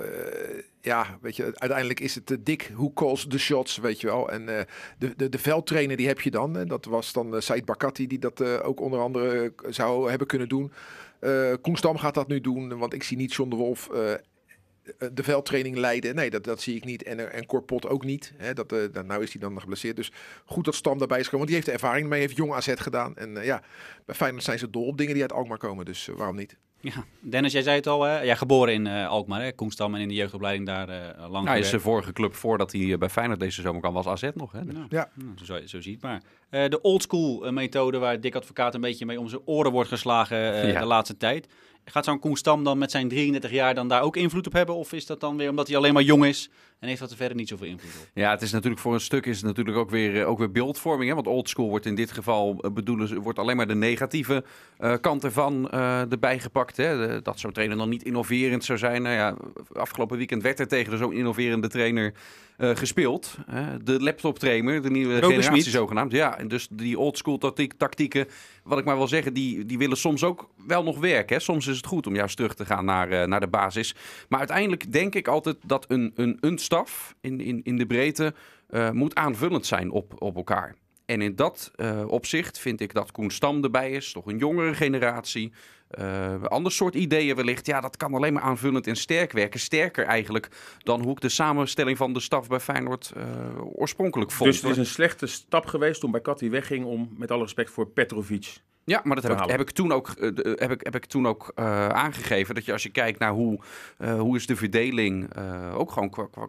ja, 0.82 1.18
weet 1.22 1.36
je, 1.36 1.44
uiteindelijk 1.44 2.00
is 2.00 2.16
het 2.16 2.38
dik 2.40 2.72
who 2.74 2.92
calls 2.94 3.28
the 3.28 3.38
shots, 3.38 3.78
weet 3.78 4.02
je 4.02 4.08
wel. 4.08 4.32
En 4.32 4.46
de, 4.46 5.14
de, 5.18 5.30
de 5.30 5.38
veldtrainer 5.40 5.98
die 5.98 6.08
heb 6.08 6.22
je 6.22 6.32
dan. 6.32 6.58
En 6.58 6.68
dat 6.68 6.86
was 6.86 7.14
dan 7.14 7.42
Said 7.42 7.66
Bakati 7.66 8.08
die 8.08 8.20
dat 8.20 8.62
ook 8.62 8.80
onder 8.80 9.00
andere 9.00 9.54
zou 9.70 10.10
hebben 10.10 10.28
kunnen 10.28 10.50
doen. 10.50 10.72
Koen 11.62 11.78
Stam 11.78 11.98
gaat 11.98 12.14
dat 12.14 12.28
nu 12.28 12.42
doen, 12.42 12.78
want 12.78 12.94
ik 12.94 13.04
zie 13.04 13.18
niet 13.18 13.34
John 13.34 13.50
de 13.50 13.56
Wolf 13.56 13.90
eh, 13.90 14.14
de 15.14 15.24
veldtraining 15.24 15.78
leiden. 15.78 16.16
Nee, 16.16 16.30
dat, 16.30 16.44
dat 16.44 16.62
zie 16.62 16.76
ik 16.76 16.86
niet. 16.86 17.04
En, 17.04 17.32
en 17.34 17.46
Corpot 17.46 17.88
ook 17.88 18.04
niet. 18.04 18.34
Hè, 18.38 18.54
dat, 18.54 18.74
uh, 18.74 18.80
nou 19.06 19.24
is 19.24 19.32
hij 19.32 19.42
dan 19.42 19.60
geblesseerd. 19.60 19.96
Dus 19.96 20.12
goed 20.46 20.66
dat 20.66 20.76
Stam 20.76 20.98
daarbij 20.98 21.20
is 21.20 21.26
gekomen. 21.26 21.48
Want 21.48 21.48
die 21.48 21.56
heeft 21.56 21.66
de 21.66 21.86
ervaring 21.86 22.10
mee. 22.10 22.20
Heeft 22.20 22.36
jong 22.36 22.54
AZ 22.54 22.74
gedaan. 22.76 23.16
En 23.16 23.36
uh, 23.36 23.46
ja, 23.46 23.62
bij 24.06 24.16
Feyenoord 24.16 24.44
zijn 24.44 24.60
ze 24.60 24.70
dol 24.70 24.86
op 24.86 24.98
dingen 24.98 25.14
die 25.14 25.22
uit 25.22 25.34
Alkmaar 25.34 25.58
komen. 25.58 25.86
Dus 25.86 26.10
waarom 26.16 26.36
niet? 26.36 26.58
Ja, 26.80 27.06
Dennis, 27.20 27.52
jij 27.52 27.62
zei 27.62 27.76
het 27.76 27.88
al. 27.88 28.04
Hè? 28.04 28.22
Ja, 28.22 28.36
geboren 28.36 28.74
in 28.74 28.88
Alkmaar. 28.88 29.42
Hè? 29.42 29.54
Koenstam 29.54 29.96
en 29.96 30.02
in 30.02 30.08
de 30.08 30.14
jeugdopleiding 30.14 30.68
daar 30.68 31.16
lang 31.30 31.48
Hij 31.48 31.60
is 31.60 31.70
zijn 31.70 31.82
vorige 31.82 32.14
club 32.14 32.36
voordat 32.36 32.72
hij 32.72 32.98
bij 32.98 33.10
Feyenoord 33.10 33.40
deze 33.40 33.62
zomer 33.62 33.82
kan 33.82 33.94
was 33.94 34.08
AZ 34.08 34.30
nog. 34.34 34.52
Hè? 34.52 34.60
Ja, 34.60 34.86
ja. 34.90 35.10
Nou, 35.14 35.32
zo, 35.44 35.60
zo 35.66 35.82
ziet 35.82 36.02
maar. 36.02 36.22
de 36.50 36.80
oldschool 36.82 37.52
methode 37.52 37.98
waar 37.98 38.22
Dick 38.22 38.36
Advocaat 38.36 38.76
een 38.76 38.82
beetje 38.82 39.06
mee 39.06 39.20
om 39.20 39.28
zijn 39.28 39.42
oren 39.46 39.72
wordt 39.72 39.90
geslagen 39.90 40.68
ja. 40.68 40.80
de 40.80 40.86
laatste 40.86 41.18
tijd. 41.18 41.48
Gaat 41.86 42.06
zo'n 42.06 42.20
Koen 42.20 42.36
Stam 42.36 42.64
dan 42.64 42.78
met 42.78 42.92
zijn 42.92 43.08
33 43.08 43.52
jaar 43.52 43.74
dan 43.74 43.88
daar 43.88 44.02
ook 44.02 44.16
invloed 44.16 44.48
op 44.48 44.54
hebben? 44.54 44.76
Of 44.76 44.94
is 44.94 45.06
dat 45.06 45.20
dan 45.20 45.38
weer 45.38 45.50
omdat 45.50 45.68
hij 45.68 45.78
alleen 45.78 45.94
maar 45.94 46.04
jong 46.04 46.26
is 46.26 46.50
en 46.80 46.88
heeft 46.88 47.00
dat 47.00 47.12
er 47.12 47.18
verder 47.18 47.38
niet 47.38 47.48
zoveel 47.48 47.68
invloed 47.68 47.92
op? 48.02 48.08
Ja, 48.14 48.32
het 48.32 48.42
is 48.42 48.52
natuurlijk 48.52 48.82
voor 48.82 48.94
een 48.94 49.00
stuk 49.00 49.26
is 49.26 49.36
het 49.36 49.46
natuurlijk 49.46 49.78
ook 49.78 49.90
weer, 49.90 50.22
eh, 50.22 50.30
ook 50.30 50.38
weer 50.38 50.52
beeldvorming. 50.52 51.10
Hè? 51.10 51.16
Want 51.16 51.28
oldschool 51.28 51.70
wordt 51.70 51.86
in 51.86 51.96
dit 51.96 52.12
geval 52.12 52.58
eh, 52.60 52.72
bedoelen, 52.72 53.22
wordt 53.22 53.40
alleen 53.40 53.56
maar 53.56 53.68
de 53.68 53.76
negatieve 53.76 54.44
uh, 54.80 54.94
kant 55.02 55.24
ervan 55.24 55.70
erbij 55.70 56.40
gepakt. 56.40 56.78
Hè? 56.78 57.22
dat 57.22 57.40
zo'n 57.40 57.52
trainer 57.52 57.78
dan 57.78 57.90
niet 57.90 58.04
innoverend 58.04 58.64
zou 58.64 58.78
zijn. 58.78 59.02
Nou 59.02 59.16
ja, 59.16 59.36
afgelopen 59.74 60.18
weekend 60.18 60.44
werd 60.44 60.60
er 60.60 60.68
tegen 60.68 60.98
zo'n 60.98 61.14
innoverende 61.14 61.68
trainer 61.68 62.14
gespeeld. 62.74 63.38
Uh, 63.50 63.68
de 63.84 64.02
laptop 64.02 64.40
trainer, 64.40 64.82
de 64.82 64.90
nieuwe 64.90 65.22
generatie 65.22 65.72
zogenaamd. 65.72 66.12
Ja, 66.12 66.38
en 66.38 66.48
dus 66.48 66.68
die 66.72 67.00
oldschool 67.00 67.38
tactiek, 67.38 67.74
tactieken, 67.74 68.28
wat 68.64 68.80
ik 68.80 68.86
maar 68.86 68.98
wil 68.98 69.08
zeggen, 69.08 69.34
die, 69.34 69.66
die 69.66 69.78
willen 69.78 69.98
soms 69.98 70.24
ook 70.24 70.50
wel 70.68 70.84
nog 70.84 71.00
werken. 71.00 71.36
Hè. 71.36 71.42
Soms 71.42 71.68
is 71.68 71.78
het 71.78 71.86
goed 71.86 72.08
om 72.08 72.16
juist 72.16 72.36
terug 72.36 72.54
te 72.54 72.66
gaan 72.66 72.86
naar, 72.86 73.12
uh, 73.12 73.24
naar 73.24 73.40
de 73.40 73.48
basis. 73.48 73.96
Maar 74.30 74.40
uiteindelijk 74.40 74.92
denk 74.92 75.16
ik 75.16 75.28
altijd 75.28 75.58
dat 75.66 75.86
een, 75.88 76.12
een, 76.16 76.38
een 76.40 76.58
staf 76.58 77.16
in, 77.22 77.42
in, 77.42 77.62
in 77.64 77.78
de 77.78 77.86
breedte 77.86 78.34
moet 78.92 79.16
aanvullend 79.16 79.66
zijn 79.66 79.92
op, 79.92 80.22
op 80.22 80.36
elkaar. 80.36 80.76
En 81.06 81.22
in 81.22 81.36
dat 81.36 81.72
uh, 81.76 82.04
opzicht 82.08 82.60
vind 82.60 82.82
ik 82.82 82.94
dat 82.94 83.12
Koen 83.12 83.32
Stam 83.32 83.64
erbij 83.64 83.92
is, 83.92 84.12
toch 84.12 84.26
een 84.26 84.38
jongere 84.38 84.74
generatie. 84.74 85.52
Uh, 86.00 86.44
ander 86.44 86.72
soort 86.72 86.96
ideeën 86.96 87.36
wellicht. 87.36 87.66
Ja, 87.66 87.82
dat 87.82 87.98
kan 87.98 88.14
alleen 88.14 88.34
maar 88.34 88.44
aanvullend 88.44 88.88
en 88.88 88.96
sterk 88.96 89.32
werken. 89.32 89.60
Sterker 89.60 90.06
eigenlijk 90.06 90.50
dan 90.80 91.02
hoe 91.02 91.12
ik 91.12 91.22
de 91.22 91.30
samenstelling 91.30 91.98
van 91.98 92.14
de 92.14 92.20
staf 92.20 92.48
bij 92.48 92.60
Feyenoord 92.60 93.14
uh, 93.18 93.24
oorspronkelijk 93.74 94.32
vond. 94.32 94.52
Dus 94.52 94.62
het 94.62 94.72
is 94.72 94.78
een 94.78 94.86
slechte 94.86 95.28
stap 95.28 95.66
geweest 95.66 96.00
toen 96.00 96.12
bij 96.12 96.22
Katty 96.22 96.50
wegging 96.50 96.86
om, 96.86 97.14
met 97.18 97.32
alle 97.32 97.42
respect 97.42 97.70
voor 97.70 97.88
Petrovic... 97.88 98.58
Ja, 98.86 99.02
maar 99.04 99.16
dat 99.16 99.24
heb 99.24 99.42
ik, 99.42 99.50
heb 99.50 99.60
ik, 99.60 99.72
toen 99.72 99.92
ook, 99.92 100.14
uh, 100.18 100.30
heb 100.56 100.72
ik, 100.72 100.84
heb 100.84 100.96
ik 100.96 101.06
toen 101.06 101.28
ook 101.28 101.52
aangegeven. 101.56 102.56
Dat 102.56 102.66
je 102.66 102.72
als 102.72 102.84
je 102.84 102.90
kijkt 102.90 103.20
naar 103.20 103.32
hoe, 103.32 103.60
hoe 104.18 104.36
is 104.36 104.46
de 104.46 104.56
verdeling, 104.56 105.38
ook 105.74 105.92
gewoon 105.92 106.10
qua, 106.10 106.28
qua, 106.32 106.48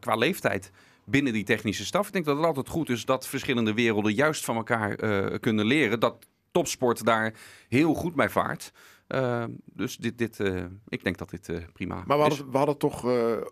qua 0.00 0.16
leeftijd 0.16 0.70
binnen 1.04 1.32
die 1.32 1.44
technische 1.44 1.84
staf. 1.84 2.06
Ik 2.06 2.12
denk 2.12 2.24
dat 2.24 2.36
het 2.36 2.46
altijd 2.46 2.68
goed 2.68 2.88
is 2.88 3.04
dat 3.04 3.26
verschillende 3.26 3.74
werelden 3.74 4.14
juist 4.14 4.44
van 4.44 4.56
elkaar 4.56 4.96
kunnen 5.38 5.66
leren. 5.66 6.00
Dat 6.00 6.26
topsport 6.56 7.04
daar 7.04 7.32
heel 7.68 7.94
goed 7.94 8.14
bij 8.14 8.28
vaart. 8.28 8.72
Uh, 9.08 9.44
dus 9.64 9.96
dit, 9.96 10.18
dit, 10.18 10.38
uh, 10.38 10.64
ik 10.88 11.04
denk 11.04 11.18
dat 11.18 11.30
dit 11.30 11.48
uh, 11.48 11.56
prima 11.72 12.02
Maar 12.06 12.18
we 12.18 12.24
is. 12.24 12.28
hadden, 12.28 12.50
we 12.50 12.56
hadden 12.56 12.76
toch 12.76 13.06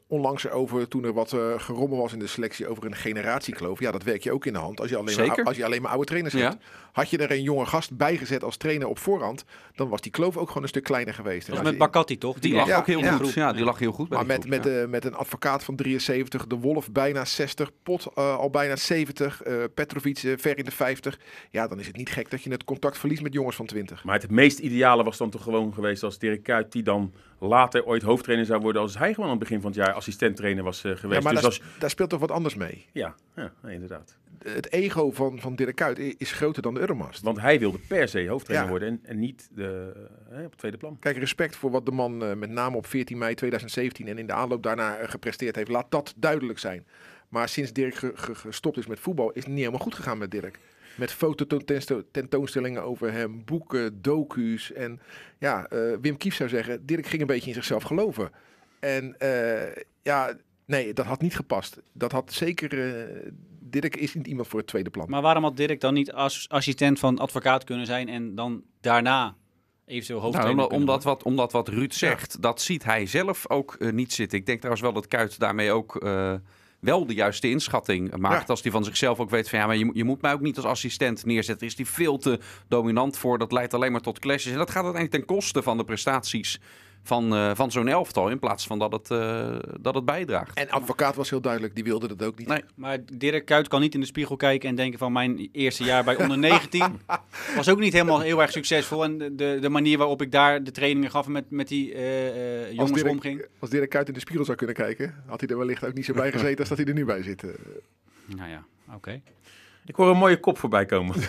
onlangs 0.06 0.48
over, 0.48 0.88
toen 0.88 1.04
er 1.04 1.12
wat 1.12 1.36
gerommel 1.56 1.98
was 1.98 2.12
in 2.12 2.18
de 2.18 2.26
selectie, 2.26 2.68
over 2.68 2.84
een 2.84 2.94
generatiekloof. 2.94 3.80
Ja, 3.80 3.90
dat 3.90 4.02
werk 4.02 4.22
je 4.22 4.32
ook 4.32 4.46
in 4.46 4.52
de 4.52 4.58
hand. 4.58 4.80
Als 4.80 4.90
je 4.90 4.96
alleen, 4.96 5.14
Zeker. 5.14 5.36
Maar, 5.36 5.44
als 5.44 5.56
je 5.56 5.64
alleen 5.64 5.82
maar 5.82 5.90
oude 5.90 6.06
trainers 6.06 6.34
hebt. 6.34 6.56
Had 6.92 7.10
je 7.10 7.18
er 7.18 7.30
een 7.30 7.42
jonge 7.42 7.66
gast 7.66 7.96
bijgezet 7.96 8.44
als 8.44 8.56
trainer 8.56 8.88
op 8.88 8.98
voorhand, 8.98 9.44
dan 9.74 9.88
was 9.88 10.00
die 10.00 10.12
kloof 10.12 10.36
ook 10.36 10.48
gewoon 10.48 10.62
een 10.62 10.68
stuk 10.68 10.84
kleiner 10.84 11.14
geweest. 11.14 11.46
Dat 11.46 11.56
was 11.56 11.64
met 11.64 11.78
Bakati 11.78 12.18
toch? 12.18 12.38
Die, 12.38 12.50
die 12.50 12.58
lag 12.58 12.66
ja, 12.66 12.78
ook 12.78 12.86
heel 12.86 13.00
ja. 13.00 13.16
goed. 13.16 13.32
Ja, 13.32 13.52
die 13.52 13.64
lag 13.64 13.78
heel 13.78 13.92
goed. 13.92 14.08
Maar 14.08 14.26
met, 14.26 14.38
groep, 14.38 14.50
met, 14.50 14.64
ja. 14.64 14.86
met 14.86 15.04
een 15.04 15.14
advocaat 15.14 15.64
van 15.64 15.76
73, 15.76 16.46
de 16.46 16.56
Wolf 16.56 16.92
bijna 16.92 17.24
60, 17.24 17.70
Pot 17.82 18.14
al 18.14 18.50
bijna 18.50 18.76
70, 18.76 19.42
Petrovic 19.74 20.18
ver 20.36 20.58
in 20.58 20.64
de 20.64 20.70
50. 20.70 21.18
Ja, 21.50 21.68
dan 21.68 21.78
is 21.78 21.86
het 21.86 21.96
niet 21.96 22.10
gek 22.10 22.30
dat 22.30 22.42
je 22.42 22.50
het 22.50 22.64
contact 22.64 22.98
verliest 22.98 23.22
met 23.22 23.32
jongens 23.32 23.56
van 23.56 23.66
20. 23.66 24.04
Maar 24.04 24.20
het 24.20 24.30
meest 24.30 24.58
ideale 24.58 25.04
was 25.04 25.16
dan 25.16 25.30
toch 25.30 25.43
gewoon 25.44 25.74
geweest 25.74 26.02
als 26.02 26.18
Dirk 26.18 26.42
Kuyt, 26.42 26.72
die 26.72 26.82
dan 26.82 27.12
later 27.38 27.84
ooit 27.84 28.02
hoofdtrainer 28.02 28.46
zou 28.46 28.60
worden 28.60 28.82
als 28.82 28.98
hij 28.98 29.14
gewoon 29.14 29.30
aan 29.30 29.36
het 29.36 29.48
begin 29.48 29.60
van 29.60 29.70
het 29.70 29.78
jaar 29.78 29.92
assistenttrainer 29.92 30.64
was 30.64 30.84
uh, 30.84 30.96
geweest. 30.96 31.22
Ja, 31.22 31.32
maar 31.32 31.32
dus 31.32 31.42
daar, 31.42 31.50
als... 31.50 31.78
daar, 31.78 31.90
speelt 31.90 32.10
toch 32.10 32.20
wat 32.20 32.30
anders 32.30 32.54
mee? 32.54 32.86
Ja, 32.92 33.14
ja 33.36 33.52
inderdaad. 33.66 34.16
Het 34.44 34.72
ego 34.72 35.10
van, 35.10 35.40
van 35.40 35.54
Dirk 35.54 35.76
Kuyt 35.76 36.14
is 36.18 36.32
groter 36.32 36.62
dan 36.62 36.74
de 36.74 36.80
Euromast. 36.80 37.22
Want 37.22 37.40
hij 37.40 37.58
wilde 37.58 37.78
per 37.78 38.08
se 38.08 38.28
hoofdtrainer 38.28 38.70
ja. 38.70 38.78
worden 38.78 38.88
en, 38.88 39.00
en 39.02 39.18
niet 39.18 39.48
de, 39.54 39.92
uh, 40.32 40.38
op 40.38 40.50
het 40.50 40.58
tweede 40.58 40.76
plan. 40.76 40.96
Kijk, 40.98 41.16
respect 41.16 41.56
voor 41.56 41.70
wat 41.70 41.86
de 41.86 41.92
man 41.92 42.22
uh, 42.22 42.34
met 42.34 42.50
name 42.50 42.76
op 42.76 42.86
14 42.86 43.18
mei 43.18 43.34
2017 43.34 44.08
en 44.08 44.18
in 44.18 44.26
de 44.26 44.32
aanloop 44.32 44.62
daarna 44.62 45.06
gepresteerd 45.06 45.56
heeft. 45.56 45.68
Laat 45.68 45.90
dat 45.90 46.14
duidelijk 46.16 46.58
zijn. 46.58 46.86
Maar 47.28 47.48
sinds 47.48 47.72
Dirk 47.72 47.94
ge 47.94 48.12
ge 48.14 48.34
gestopt 48.34 48.76
is 48.76 48.86
met 48.86 49.00
voetbal 49.00 49.30
is 49.30 49.42
het 49.42 49.46
niet 49.46 49.58
helemaal 49.58 49.80
goed 49.80 49.94
gegaan 49.94 50.18
met 50.18 50.30
Dirk 50.30 50.58
met 50.96 51.12
fototentoonstellingen 51.12 52.82
over 52.82 53.12
hem, 53.12 53.44
boeken, 53.44 54.02
docu's. 54.02 54.72
En 54.72 55.00
ja, 55.38 55.66
uh, 55.72 55.96
Wim 56.00 56.16
Kief 56.16 56.34
zou 56.34 56.48
zeggen, 56.48 56.86
Dirk 56.86 57.06
ging 57.06 57.20
een 57.20 57.26
beetje 57.26 57.48
in 57.48 57.54
zichzelf 57.54 57.82
geloven. 57.82 58.30
En 58.80 59.16
uh, 59.18 59.62
ja, 60.02 60.36
nee, 60.66 60.92
dat 60.92 61.06
had 61.06 61.20
niet 61.20 61.36
gepast. 61.36 61.80
Dat 61.92 62.12
had 62.12 62.32
zeker... 62.32 62.72
Uh, 62.72 63.32
Dirk 63.60 63.96
is 63.96 64.14
niet 64.14 64.26
iemand 64.26 64.48
voor 64.48 64.58
het 64.58 64.68
tweede 64.68 64.90
plan. 64.90 65.10
Maar 65.10 65.22
waarom 65.22 65.42
had 65.42 65.56
Dirk 65.56 65.80
dan 65.80 65.94
niet 65.94 66.12
als 66.12 66.48
assistent 66.48 66.98
van 66.98 67.18
advocaat 67.18 67.64
kunnen 67.64 67.86
zijn 67.86 68.08
en 68.08 68.34
dan 68.34 68.62
daarna 68.80 69.36
eventueel 69.86 70.20
hoofdtrainer 70.20 70.56
nou, 70.56 70.70
omdat, 70.70 71.04
wat, 71.04 71.22
omdat 71.22 71.52
wat 71.52 71.68
Ruud 71.68 71.92
zegt, 71.92 72.32
ja. 72.32 72.40
dat 72.40 72.60
ziet 72.60 72.84
hij 72.84 73.06
zelf 73.06 73.50
ook 73.50 73.76
uh, 73.78 73.92
niet 73.92 74.12
zitten. 74.12 74.38
Ik 74.38 74.46
denk 74.46 74.58
trouwens 74.58 74.84
wel 74.84 74.92
dat 74.92 75.08
Kuit 75.08 75.38
daarmee 75.38 75.72
ook... 75.72 76.04
Uh, 76.04 76.34
wel 76.84 77.06
de 77.06 77.14
juiste 77.14 77.50
inschatting 77.50 78.16
maakt. 78.16 78.40
Ja. 78.40 78.46
Als 78.46 78.62
hij 78.62 78.70
van 78.70 78.84
zichzelf 78.84 79.20
ook 79.20 79.30
weet 79.30 79.48
van 79.48 79.58
ja, 79.58 79.66
maar 79.66 79.76
je, 79.76 79.90
je 79.92 80.04
moet 80.04 80.20
mij 80.22 80.32
ook 80.32 80.40
niet 80.40 80.56
als 80.56 80.66
assistent 80.66 81.24
neerzetten. 81.24 81.66
Is 81.66 81.76
die 81.76 81.86
veel 81.86 82.18
te 82.18 82.38
dominant 82.68 83.18
voor. 83.18 83.38
Dat 83.38 83.52
leidt 83.52 83.74
alleen 83.74 83.92
maar 83.92 84.00
tot 84.00 84.18
clashes. 84.18 84.52
En 84.52 84.58
dat 84.58 84.70
gaat 84.70 84.84
uiteindelijk 84.84 85.26
ten 85.26 85.36
koste 85.36 85.62
van 85.62 85.76
de 85.76 85.84
prestaties 85.84 86.60
van, 87.04 87.34
uh, 87.34 87.50
van 87.54 87.70
zo'n 87.70 87.88
elftal. 87.88 88.28
In 88.28 88.38
plaats 88.38 88.66
van 88.66 88.78
dat 88.78 88.92
het, 88.92 89.10
uh, 89.10 89.56
dat 89.80 89.94
het 89.94 90.04
bijdraagt. 90.04 90.58
En 90.58 90.70
advocaat 90.70 91.14
was 91.14 91.30
heel 91.30 91.40
duidelijk, 91.40 91.74
die 91.74 91.84
wilde 91.84 92.08
dat 92.08 92.22
ook 92.22 92.38
niet. 92.38 92.48
Nee. 92.48 92.62
Maar 92.74 92.98
Dirk 93.12 93.44
Kuyt 93.44 93.68
kan 93.68 93.80
niet 93.80 93.94
in 93.94 94.00
de 94.00 94.06
spiegel 94.06 94.36
kijken 94.36 94.68
en 94.68 94.74
denken 94.74 94.98
van 94.98 95.12
mijn 95.12 95.48
eerste 95.52 95.84
jaar 95.84 96.04
bij 96.04 96.16
onder 96.16 96.38
19 96.38 97.00
was 97.56 97.68
ook 97.68 97.78
niet 97.78 97.92
helemaal 97.92 98.20
heel 98.20 98.40
erg 98.42 98.50
succesvol. 98.50 99.04
En 99.04 99.18
de, 99.18 99.58
de 99.60 99.68
manier 99.68 99.98
waarop 99.98 100.22
ik 100.22 100.32
daar 100.32 100.64
de 100.64 100.70
trainingen 100.70 101.10
gaf 101.10 101.26
en 101.26 101.32
met, 101.32 101.50
met 101.50 101.68
die 101.68 101.94
uh, 101.94 102.72
jongens 102.72 102.90
als 102.90 102.92
Dirk, 102.92 103.12
omging. 103.12 103.44
Als 103.58 103.70
Dirk 103.70 103.90
Kuyt 103.90 104.08
in 104.08 104.14
de 104.14 104.20
spiegel 104.20 104.44
zou 104.44 104.56
kunnen 104.56 104.76
kijken, 104.76 105.14
had 105.26 105.40
hij 105.40 105.48
er 105.48 105.58
wellicht 105.58 105.84
ook 105.84 105.94
niet 105.94 106.04
zo 106.04 106.12
bij 106.12 106.32
gezeten 106.32 106.58
als 106.58 106.68
dat 106.68 106.78
hij 106.78 106.86
er 106.86 106.94
nu 106.94 107.04
bij 107.04 107.22
zit. 107.22 107.42
Nou 108.26 108.50
ja, 108.50 108.64
oké. 108.86 108.96
Okay. 108.96 109.22
Ik 109.86 109.94
hoor 109.94 110.10
een 110.10 110.16
mooie 110.16 110.40
kop 110.40 110.58
voorbij 110.58 110.86
komen. 110.86 111.16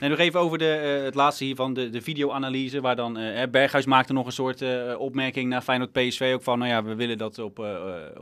Nee, 0.00 0.10
nog 0.10 0.18
even 0.18 0.40
over 0.40 0.58
de, 0.58 0.72
eh, 0.72 1.04
het 1.04 1.14
laatste 1.14 1.44
hier 1.44 1.54
van 1.54 1.74
de, 1.74 1.90
de 1.90 2.02
videoanalyse. 2.02 2.80
Waar 2.80 2.96
dan 2.96 3.16
eh, 3.18 3.50
Berghuis 3.50 3.86
maakte 3.86 4.12
nog 4.12 4.26
een 4.26 4.32
soort 4.32 4.62
eh, 4.62 4.94
opmerking 4.98 5.48
naar 5.48 5.62
Feyenoord 5.62 5.92
PSV. 5.92 6.32
Ook 6.34 6.42
van, 6.42 6.58
nou 6.58 6.70
ja, 6.70 6.84
we 6.84 6.94
willen 6.94 7.18
dat 7.18 7.38
op, 7.38 7.58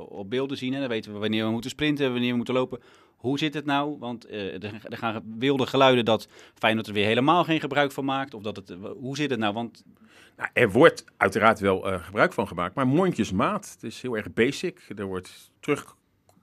op 0.09 0.31
beelden 0.31 0.57
zien. 0.57 0.75
En 0.75 0.81
dan 0.81 0.88
weten 0.88 1.12
we 1.12 1.19
wanneer 1.19 1.45
we 1.45 1.50
moeten 1.50 1.71
sprinten, 1.71 2.12
wanneer 2.12 2.31
we 2.31 2.37
moeten 2.37 2.55
lopen. 2.55 2.81
Hoe 3.17 3.38
zit 3.38 3.55
het 3.55 3.64
nou? 3.64 3.97
Want 3.99 4.31
er, 4.33 4.81
er 4.83 4.97
gaan 4.97 5.23
wilde 5.38 5.67
geluiden 5.67 6.05
dat 6.05 6.28
Feyenoord 6.55 6.87
er 6.87 6.93
weer 6.93 7.07
helemaal 7.07 7.45
geen 7.45 7.61
gebruik 7.61 7.93
van 7.93 8.05
maakt. 8.05 8.35
Of 8.35 8.43
dat 8.43 8.57
het, 8.57 8.75
hoe 9.00 9.17
zit 9.17 9.31
het 9.31 9.38
nou? 9.38 9.55
Want 9.55 9.85
Nou, 10.37 10.50
er 10.52 10.71
wordt 10.71 11.05
uiteraard 11.17 11.61
wel 11.61 11.81
gebruik 11.81 12.33
van 12.33 12.49
gemaakt, 12.49 12.75
maar 12.75 12.87
mondjesmaat. 12.87 13.71
Het 13.71 13.83
is 13.83 14.02
heel 14.02 14.17
erg 14.17 14.33
basic. 14.33 14.81
Er 14.97 15.07
wordt 15.07 15.50
terug, 15.61 15.97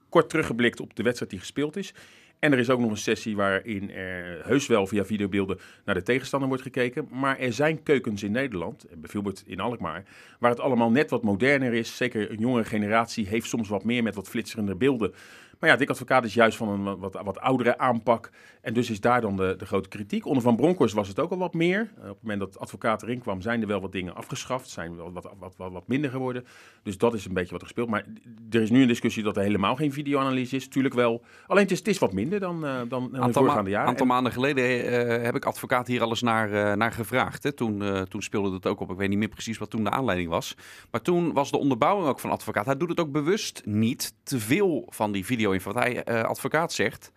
kort 0.08 0.28
teruggeblikt 0.28 0.80
op 0.80 0.96
de 0.96 1.02
wedstrijd 1.02 1.30
die 1.30 1.40
gespeeld 1.40 1.76
is. 1.76 1.94
En 2.38 2.52
er 2.52 2.58
is 2.58 2.70
ook 2.70 2.80
nog 2.80 2.90
een 2.90 2.96
sessie 2.96 3.36
waarin 3.36 3.90
er 3.90 4.46
heus 4.46 4.66
wel 4.66 4.86
via 4.86 5.04
videobeelden 5.04 5.58
naar 5.84 5.94
de 5.94 6.02
tegenstander 6.02 6.48
wordt 6.48 6.62
gekeken. 6.62 7.08
Maar 7.10 7.38
er 7.38 7.52
zijn 7.52 7.82
keukens 7.82 8.22
in 8.22 8.32
Nederland, 8.32 8.86
bijvoorbeeld 8.94 9.42
in 9.46 9.60
Alkmaar, 9.60 10.04
waar 10.38 10.50
het 10.50 10.60
allemaal 10.60 10.90
net 10.90 11.10
wat 11.10 11.22
moderner 11.22 11.72
is. 11.72 11.96
Zeker 11.96 12.30
een 12.30 12.38
jongere 12.38 12.64
generatie 12.64 13.26
heeft 13.26 13.48
soms 13.48 13.68
wat 13.68 13.84
meer 13.84 14.02
met 14.02 14.14
wat 14.14 14.28
flitserende 14.28 14.74
beelden. 14.74 15.14
Maar 15.60 15.70
ja, 15.70 15.76
Dick 15.76 15.90
Advocaat 15.90 16.24
is 16.24 16.34
juist 16.34 16.56
van 16.56 16.68
een 16.68 16.98
wat, 16.98 17.20
wat 17.24 17.38
oudere 17.38 17.78
aanpak. 17.78 18.30
En 18.60 18.74
dus 18.74 18.90
is 18.90 19.00
daar 19.00 19.20
dan 19.20 19.36
de, 19.36 19.54
de 19.58 19.66
grote 19.66 19.88
kritiek. 19.88 20.26
Onder 20.26 20.42
Van 20.42 20.56
Bronckhorst 20.56 20.94
was 20.94 21.08
het 21.08 21.20
ook 21.20 21.30
al 21.30 21.38
wat 21.38 21.54
meer. 21.54 21.78
Eh, 21.78 22.02
op 22.02 22.08
het 22.08 22.22
moment 22.22 22.40
dat 22.40 22.58
advocaat 22.58 23.02
erin 23.02 23.20
kwam, 23.20 23.40
zijn 23.40 23.60
er 23.60 23.66
wel 23.66 23.80
wat 23.80 23.92
dingen 23.92 24.14
afgeschaft. 24.14 24.68
Zijn 24.68 24.96
wel 24.96 25.12
wat, 25.12 25.28
wat, 25.38 25.54
wat, 25.56 25.72
wat 25.72 25.88
minder 25.88 26.10
geworden. 26.10 26.44
Dus 26.82 26.98
dat 26.98 27.14
is 27.14 27.24
een 27.24 27.34
beetje 27.34 27.50
wat 27.50 27.60
er 27.60 27.66
gespeeld. 27.66 27.88
Maar 27.88 28.04
er 28.50 28.62
is 28.62 28.70
nu 28.70 28.82
een 28.82 28.88
discussie 28.88 29.22
dat 29.22 29.36
er 29.36 29.42
helemaal 29.42 29.76
geen 29.76 29.92
videoanalyse 29.92 30.56
is. 30.56 30.68
Tuurlijk 30.68 30.94
wel. 30.94 31.22
Alleen 31.46 31.62
het 31.62 31.72
is, 31.72 31.78
het 31.78 31.88
is 31.88 31.98
wat 31.98 32.12
minder 32.12 32.40
dan, 32.40 32.66
eh, 32.66 32.80
dan 32.88 33.16
aantal, 33.18 33.42
voorgaande 33.42 33.70
jaren. 33.70 33.88
aantal 33.88 34.06
En- 34.06 34.12
maanden 34.12 34.32
geleden 34.32 34.64
eh, 34.64 35.22
heb 35.22 35.34
ik 35.34 35.44
advocaat 35.44 35.86
hier 35.86 36.02
alles 36.02 36.22
naar, 36.22 36.76
naar 36.76 36.92
gevraagd. 36.92 37.42
Hè. 37.42 37.52
Toen, 37.52 38.04
toen 38.08 38.22
speelde 38.22 38.54
het 38.54 38.66
ook 38.66 38.80
op. 38.80 38.90
Ik 38.90 38.96
weet 38.96 39.08
niet 39.08 39.18
meer 39.18 39.28
precies 39.28 39.58
wat 39.58 39.70
toen 39.70 39.84
de 39.84 39.90
aanleiding 39.90 40.28
was. 40.30 40.56
Maar 40.90 41.02
toen 41.02 41.32
was 41.32 41.50
de 41.50 41.58
onderbouwing 41.58 42.08
ook 42.08 42.20
van 42.20 42.30
advocaat. 42.30 42.66
Hij 42.66 42.76
doet 42.76 42.88
het 42.88 43.00
ook 43.00 43.12
bewust 43.12 43.62
niet 43.64 44.14
te 44.22 44.38
veel 44.38 44.86
van 44.88 45.12
die 45.12 45.24
video-info. 45.46 45.72
Wat 45.72 45.82
hij, 45.82 46.04
eh, 46.04 46.22
advocaat 46.22 46.72
zegt, 46.72 47.12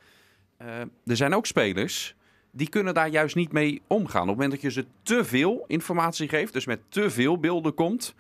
eh, 0.58 0.68
er 1.06 1.16
zijn 1.16 1.34
ook 1.34 1.46
spelers 1.46 2.16
die 2.52 2.70
kunnen 2.70 2.94
daar 2.94 3.10
juist 3.10 3.36
niet 3.36 3.52
mee 3.52 3.82
omgaan. 3.88 4.22
Op 4.22 4.28
het 4.28 4.36
moment 4.36 4.52
dat 4.52 4.62
je 4.62 4.72
ze 4.72 4.86
te 5.04 5.26
veel 5.26 5.64
informatie 5.68 6.30
geeft, 6.30 6.54
dus 6.54 6.66
met 6.66 6.80
te 6.90 7.10
veel 7.10 7.40
beelden 7.40 7.74
komt, 7.74 8.16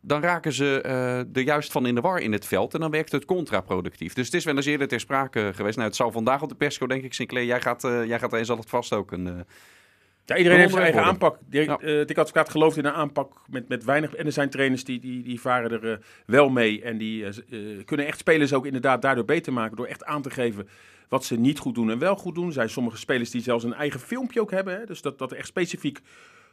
dan 0.00 0.20
raken 0.20 0.52
ze 0.52 0.80
eh, 0.80 1.18
er 1.18 1.42
juist 1.42 1.72
van 1.72 1.86
in 1.86 1.94
de 1.94 2.00
war 2.00 2.20
in 2.20 2.32
het 2.32 2.46
veld. 2.46 2.74
En 2.74 2.80
dan 2.80 2.90
werkt 2.90 3.12
het 3.12 3.24
contraproductief. 3.24 4.12
Dus 4.12 4.26
het 4.26 4.34
is 4.34 4.44
wel 4.44 4.56
eens 4.56 4.66
eerder 4.66 4.88
ter 4.88 5.00
sprake 5.00 5.52
geweest. 5.54 5.76
Nou, 5.76 5.88
het 5.88 5.96
zal 5.96 6.10
vandaag 6.10 6.42
op 6.42 6.48
de 6.48 6.54
persco, 6.54 6.86
denk 6.86 7.04
ik, 7.04 7.14
Sinclair. 7.14 7.46
Jij 7.46 7.60
gaat, 7.60 7.84
eh 7.84 8.04
jij 8.04 8.18
gaat 8.18 8.32
er 8.32 8.44
zal 8.44 8.56
het 8.56 8.68
vast 8.68 8.92
ook 8.92 9.12
een. 9.12 9.44
Ja, 10.26 10.36
iedereen 10.36 10.58
heeft 10.58 10.70
zijn 10.70 10.82
eigen 10.82 11.02
worden. 11.02 11.22
aanpak. 11.22 11.38
Dirk, 11.46 11.66
Ja. 11.66 11.78
eh, 11.78 12.06
Dick 12.06 12.18
Advocaat 12.18 12.48
gelooft 12.50 12.76
in 12.76 12.84
een 12.84 12.92
aanpak 12.92 13.32
met, 13.50 13.68
met 13.68 13.84
weinig. 13.84 14.14
En 14.14 14.26
er 14.26 14.32
zijn 14.32 14.50
trainers 14.50 14.84
die, 14.84 15.00
die, 15.00 15.22
die 15.22 15.40
varen 15.40 15.70
er 15.70 15.92
eh, 15.92 15.98
wel 16.26 16.48
mee. 16.48 16.82
En 16.82 16.98
die 16.98 17.24
eh, 17.26 17.32
kunnen 17.84 18.06
echt 18.06 18.18
spelers 18.18 18.52
ook 18.52 18.66
inderdaad 18.66 19.02
daardoor 19.02 19.24
beter 19.24 19.52
maken. 19.52 19.76
Door 19.76 19.86
echt 19.86 20.04
aan 20.04 20.22
te 20.22 20.30
geven 20.30 20.68
wat 21.08 21.24
ze 21.24 21.36
niet 21.36 21.58
goed 21.58 21.74
doen 21.74 21.90
en 21.90 21.98
wel 21.98 22.16
goed 22.16 22.34
doen. 22.34 22.46
Er 22.46 22.52
zijn 22.52 22.70
sommige 22.70 22.96
spelers 22.96 23.30
die 23.30 23.42
zelfs 23.42 23.64
een 23.64 23.74
eigen 23.74 24.00
filmpje 24.00 24.40
ook 24.40 24.50
hebben. 24.50 24.78
Hè? 24.78 24.86
Dus 24.86 25.02
dat, 25.02 25.18
dat 25.18 25.32
echt 25.32 25.46
specifiek 25.46 26.00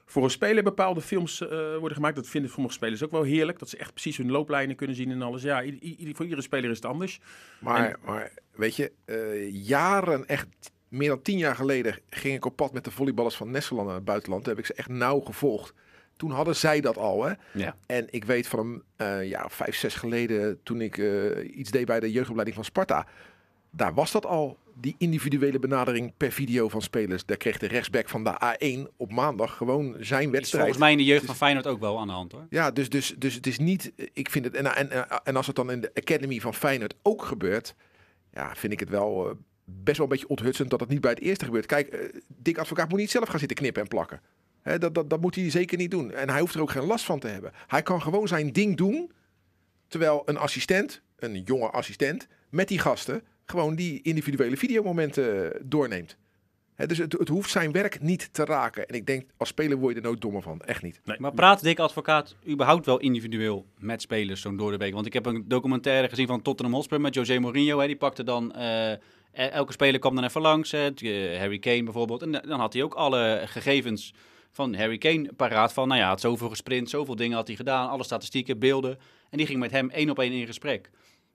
voor 0.06 0.24
een 0.24 0.30
speler 0.30 0.64
bepaalde 0.64 1.02
films 1.02 1.42
eh, 1.42 1.50
worden 1.78 1.96
gemaakt. 1.96 2.16
Dat 2.16 2.28
vinden 2.28 2.52
sommige 2.52 2.74
spelers 2.76 3.04
ook 3.04 3.12
wel 3.12 3.24
heerlijk. 3.24 3.60
Dat 3.60 3.70
ze 3.70 3.78
echt 3.78 3.92
precies 3.92 4.18
hun 4.18 4.32
looplijnen 4.32 4.76
kunnen 4.76 4.96
zien 4.96 5.12
en 5.12 5.22
alles. 5.22 5.42
Ja, 5.42 5.64
voor 6.14 6.26
iedere 6.26 6.42
speler 6.42 6.70
is 6.70 6.76
het 6.76 6.86
anders. 6.86 7.20
Maar, 7.60 7.98
maar 8.06 8.32
weet 8.56 8.76
je, 8.76 8.92
eh, 9.06 9.66
jaren, 9.68 10.28
echt 10.28 10.48
meer 10.92 11.10
dan 11.10 11.22
tien 11.22 11.38
jaar 11.38 11.56
geleden, 11.56 12.00
ging 12.10 12.36
ik 12.36 12.46
op 12.46 12.56
pad 12.56 12.74
met 12.74 12.84
de 12.84 12.92
volleyballers 12.92 13.36
van 13.36 13.52
Nesseland 13.52 13.88
naar 13.88 13.96
het 13.96 14.06
buitenland. 14.06 14.46
Daar 14.46 14.56
heb 14.56 14.64
ik 14.64 14.70
ze 14.70 14.78
echt 14.78 14.90
nauw 14.90 15.20
gevolgd. 15.20 15.74
Toen 16.16 16.32
hadden 16.32 16.56
zij 16.56 16.82
dat 16.82 16.98
al, 16.98 17.24
hè? 17.24 17.34
ja. 17.54 17.76
En 17.86 18.08
ik 18.10 18.26
weet 18.26 18.48
van 18.48 18.60
een 18.98 19.08
eh, 19.08 19.30
jaar 19.30 19.46
of 19.46 19.54
vijf, 19.54 19.76
zes 19.76 19.96
geleden, 19.96 20.60
toen 20.64 20.82
ik 20.82 20.98
eh, 20.98 21.58
iets 21.58 21.72
deed 21.72 21.86
bij 21.86 22.00
de 22.00 22.12
jeugdopleiding 22.12 22.56
van 22.56 22.66
Sparta. 22.66 23.08
Daar 23.70 23.94
was 23.94 24.12
dat 24.12 24.26
al, 24.26 24.58
die 24.76 24.96
individuele 24.98 25.60
benadering 25.60 26.14
per 26.18 26.32
video 26.32 26.70
van 26.70 26.82
spelers. 26.82 27.26
Daar 27.26 27.38
kreeg 27.38 27.58
de 27.58 27.68
rechtsback 27.68 28.10
van 28.10 28.24
de 28.24 28.56
A1 28.58 28.96
op 28.98 29.12
maandag 29.12 29.58
gewoon 29.58 29.96
zijn 30.00 30.26
is 30.26 30.32
wedstrijd. 30.32 30.64
volgens 30.64 30.78
mij 30.78 30.92
in 30.92 30.98
de 30.98 31.04
jeugd 31.04 31.26
van 31.26 31.36
Feyenoord 31.36 31.68
ook 31.68 31.80
wel 31.80 32.00
aan 32.00 32.08
de 32.08 32.14
hand 32.14 32.32
hoor. 32.32 32.46
Ja, 32.50 32.72
dus, 32.72 32.90
dus, 32.90 33.16
dus 33.18 33.34
het 33.34 33.48
is 33.48 33.60
niet. 33.60 33.92
Ik 34.14 34.30
vind 34.30 34.46
het. 34.46 34.56
En, 34.56 34.76
en, 34.76 35.08
en 35.24 35.36
als 35.36 35.48
het 35.48 35.56
dan 35.56 35.72
in 35.72 35.82
de 35.82 35.92
Academy 35.94 36.40
van 36.40 36.54
Feyenoord 36.54 36.96
ook 37.02 37.24
gebeurt. 37.24 37.76
Ja, 38.34 38.56
vind 38.56 38.74
ik 38.74 38.80
het 38.80 38.90
wel 38.90 39.30
eh, 39.30 39.36
best 39.84 39.98
wel 39.98 40.06
een 40.06 40.12
beetje 40.12 40.28
onthutsend 40.28 40.70
dat 40.70 40.80
het 40.80 40.90
niet 40.90 41.02
bij 41.02 41.12
het 41.12 41.20
eerste 41.20 41.46
gebeurt. 41.46 41.66
Kijk, 41.66 41.88
eh, 41.88 42.00
Dick 42.28 42.58
Advocaat 42.58 42.90
moet 42.90 43.00
niet 43.00 43.12
zelf 43.12 43.30
gaan 43.30 43.40
zitten 43.40 43.58
knippen 43.58 43.82
en 43.82 43.88
plakken. 43.88 44.22
Hè, 44.62 44.78
dat, 44.78 44.96
dat, 44.96 45.10
dat 45.10 45.22
moet 45.22 45.36
hij 45.36 45.50
zeker 45.50 45.78
niet 45.78 45.92
doen. 45.92 46.12
En 46.12 46.30
hij 46.30 46.40
hoeft 46.40 46.56
er 46.56 46.62
ook 46.62 46.72
geen 46.72 46.86
last 46.86 47.06
van 47.06 47.20
te 47.20 47.28
hebben. 47.28 47.52
Hij 47.68 47.82
kan 47.82 48.02
gewoon 48.02 48.28
zijn 48.28 48.52
ding 48.52 48.78
doen. 48.78 49.12
Terwijl 49.88 50.22
een 50.26 50.38
assistent, 50.38 51.02
een 51.16 51.42
jonge 51.42 51.70
assistent, 51.70 52.28
met 52.50 52.68
die 52.68 52.80
gasten 52.80 53.24
gewoon 53.46 53.76
die 53.76 54.02
individuele 54.02 54.58
videomomenten 54.58 55.54
eh, 55.54 55.62
doorneemt. 55.64 56.18
Hè, 56.76 56.88
dus 56.88 56.98
het, 56.98 57.14
het 57.14 57.28
hoeft 57.28 57.50
zijn 57.50 57.72
werk 57.72 58.02
niet 58.02 58.34
te 58.34 58.46
raken. 58.46 58.88
En 58.88 58.96
ik 58.96 59.06
denk, 59.06 59.30
als 59.38 59.50
speler 59.50 59.78
word 59.78 59.94
je 59.94 60.00
er 60.02 60.06
nooit 60.06 60.22
dommer 60.22 60.42
van. 60.42 60.62
Echt 60.62 60.82
niet. 60.82 61.00
Nee, 61.04 61.20
Maar 61.20 61.34
praat 61.34 61.64
Dick 61.64 61.80
Advocaat 61.80 62.36
überhaupt 62.48 62.86
wel 62.86 63.00
individueel 63.00 63.66
met 63.78 64.02
spelers 64.02 64.42
zo'n 64.42 64.58
door 64.58 64.72
de 64.72 64.78
week? 64.78 64.94
Want 64.94 65.06
ik 65.06 65.14
heb 65.14 65.26
een 65.26 65.44
documentaire 65.48 66.10
gezien 66.10 66.28
van 66.28 66.42
Tottenham 66.42 66.76
Hotspur 66.76 67.02
met 67.02 67.14
José 67.14 67.40
Mourinho. 67.40 67.80
Hè. 67.80 67.88
Die 67.88 67.96
pakte 67.96 68.24
dan... 68.24 68.54
eh, 68.54 68.98
elke 69.32 69.72
speler 69.72 70.00
kwam 70.00 70.16
dan 70.16 70.24
even 70.24 70.42
langs. 70.42 70.72
Hè. 70.72 70.94
Eh, 70.94 71.40
Harry 71.40 71.60
Kane 71.60 71.84
bijvoorbeeld. 71.84 72.22
En 72.22 72.32
dan 72.32 72.60
had 72.60 72.74
hij 72.74 72.84
ook 72.84 72.94
alle 72.94 73.42
gegevens 73.46 74.14
van 74.52 74.76
Harry 74.76 74.98
Kane 74.98 75.34
paraat. 75.36 75.74
Van, 75.74 75.88
nou 75.88 76.00
ja, 76.00 76.08
had 76.08 76.22
zoveel 76.22 76.50
gesprint, 76.50 76.90
zoveel 76.90 77.16
dingen 77.16 77.38
had 77.38 77.48
hij 77.48 77.56
gedaan. 77.56 77.90
Alle 77.90 78.04
statistieken, 78.04 78.60
beelden. 78.60 78.98
En 79.30 79.38
die 79.38 79.48
ging 79.48 79.60
met 79.60 79.72
hem 79.72 79.90
één 79.90 80.10
op 80.10 80.20
één 80.20 80.32
in 80.32 80.46
gesprek. 80.46 80.90